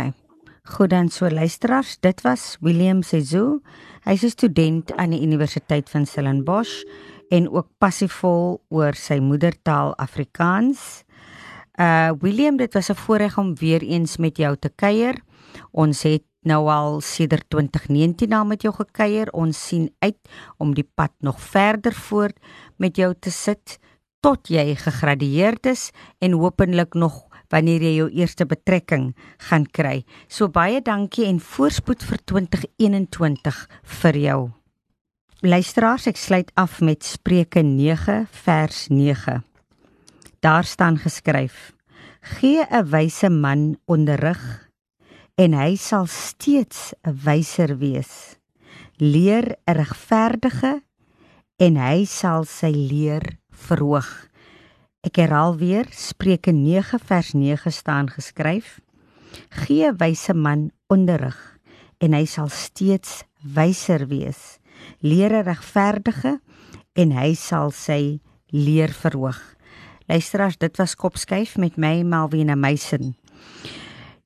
Goed 0.67 0.91
dan 0.91 1.09
so 1.09 1.31
luisteraars, 1.31 1.99
dit 2.03 2.21
was 2.27 2.57
William 2.61 3.03
Sezu. 3.03 3.61
Hy's 4.05 4.23
'n 4.23 4.29
student 4.29 4.95
aan 4.97 5.11
die 5.11 5.23
Universiteit 5.23 5.91
van 5.91 6.07
Stellenbosch 6.07 6.83
en 7.29 7.51
ook 7.51 7.69
passievol 7.79 8.63
oor 8.69 8.95
sy 8.95 9.19
moedertaal 9.19 9.97
Afrikaans. 9.97 11.05
Uh 11.81 12.11
William, 12.21 12.57
dit 12.57 12.73
was 12.75 12.91
'n 12.91 12.95
voorreg 12.95 13.39
om 13.39 13.55
weer 13.55 13.83
eens 13.83 14.17
met 14.17 14.37
jou 14.37 14.57
te 14.57 14.71
kuier. 14.75 15.15
Ons 15.71 16.03
het 16.03 16.23
nou 16.47 16.67
al 16.71 17.01
sedert 17.05 17.47
2019 17.51 18.31
na 18.31 18.45
met 18.45 18.63
jou 18.63 18.73
gekuier. 18.75 19.31
Ons 19.35 19.59
sien 19.69 19.91
uit 19.99 20.19
om 20.63 20.75
die 20.75 20.87
pad 20.87 21.13
nog 21.21 21.41
verder 21.43 21.95
voort 21.95 22.39
met 22.79 22.97
jou 22.97 23.13
te 23.15 23.31
sit 23.31 23.79
tot 24.25 24.49
jy 24.51 24.75
gegradueerd 24.81 25.67
is 25.71 25.91
en 26.19 26.39
hopelik 26.39 26.95
nog 26.95 27.27
wanneer 27.53 27.85
jy 27.87 27.95
jou 28.01 28.09
eerste 28.11 28.47
betrekking 28.49 29.13
gaan 29.49 29.67
kry. 29.71 30.01
So 30.29 30.51
baie 30.51 30.81
dankie 30.83 31.29
en 31.29 31.39
voorspoed 31.43 32.03
vir 32.03 32.23
2021 32.25 33.61
vir 34.03 34.21
jou. 34.25 34.41
Luisteraars, 35.47 36.09
ek 36.11 36.19
sluit 36.19 36.51
af 36.59 36.81
met 36.81 37.05
Spreuke 37.05 37.63
9 37.63 38.25
vers 38.43 38.87
9. 38.91 39.43
Daar 40.43 40.65
staan 40.65 40.99
geskryf: 40.99 41.73
Gee 42.21 42.65
'n 42.67 42.91
wyse 42.91 43.31
man 43.31 43.77
onderrig 43.87 44.66
en 45.37 45.53
hy 45.53 45.77
sal 45.77 46.07
steeds 46.09 46.95
'n 47.05 47.13
wyser 47.25 47.77
wees. 47.79 48.37
Leer 48.97 49.57
'n 49.67 49.77
regverdige 49.77 50.83
en 51.57 51.77
hy 51.77 52.05
sal 52.05 52.45
sy 52.45 52.73
leer 52.73 53.37
verhoog. 53.53 54.29
Ek 55.05 55.17
herhaal 55.17 55.57
weer 55.57 55.87
Spreuke 55.91 56.53
9 56.53 56.99
vers 56.99 57.33
9 57.33 57.73
staan 57.73 58.09
geskryf: 58.09 58.81
Gee 59.51 59.93
wyse 59.93 60.35
man 60.35 60.71
onderrig 60.89 61.59
en 61.99 62.13
hy 62.13 62.25
sal 62.25 62.49
steeds 62.49 63.25
wyser 63.43 64.09
wees. 64.09 64.59
Leer 65.01 65.33
'n 65.33 65.45
regverdige 65.45 66.41
en 66.95 67.13
hy 67.13 67.35
sal 67.35 67.71
sy 67.71 68.21
leer 68.49 68.93
verhoog. 68.93 69.57
Luisteraars, 70.09 70.57
dit 70.57 70.77
was 70.77 70.95
Kopskyf 70.95 71.57
met 71.57 71.77
my 71.77 72.03
Malvina 72.03 72.55
Meisen. 72.55 73.17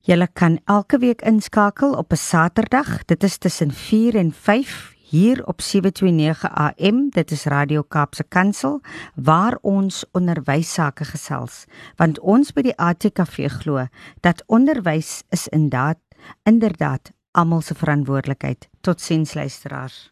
Julle 0.01 0.25
kan 0.33 0.57
elke 0.65 0.97
week 0.97 1.21
inskakel 1.21 1.93
op 1.93 2.11
'n 2.11 2.17
Saterdag. 2.17 3.05
Dit 3.05 3.23
is 3.23 3.37
tussen 3.37 3.71
4 3.71 4.15
en 4.15 4.31
5 4.33 4.95
hier 5.09 5.45
op 5.45 5.61
729 5.61 6.49
AM. 6.49 7.09
Dit 7.09 7.31
is 7.31 7.43
Radio 7.43 7.81
Kaapse 7.81 8.23
Kansel 8.23 8.81
waar 9.15 9.57
ons 9.61 10.05
onderwys 10.11 10.73
sake 10.73 11.05
gesels, 11.05 11.65
want 11.95 12.19
ons 12.19 12.51
by 12.53 12.61
die 12.61 12.77
ATKV 12.77 13.49
glo 13.49 13.85
dat 14.19 14.43
onderwys 14.47 15.23
is 15.29 15.47
inderdaad 15.47 15.97
inderdaad 16.43 17.11
almal 17.31 17.61
se 17.61 17.75
verantwoordelikheid. 17.75 18.69
Totsiens 18.81 19.33
luisteraars. 19.33 20.11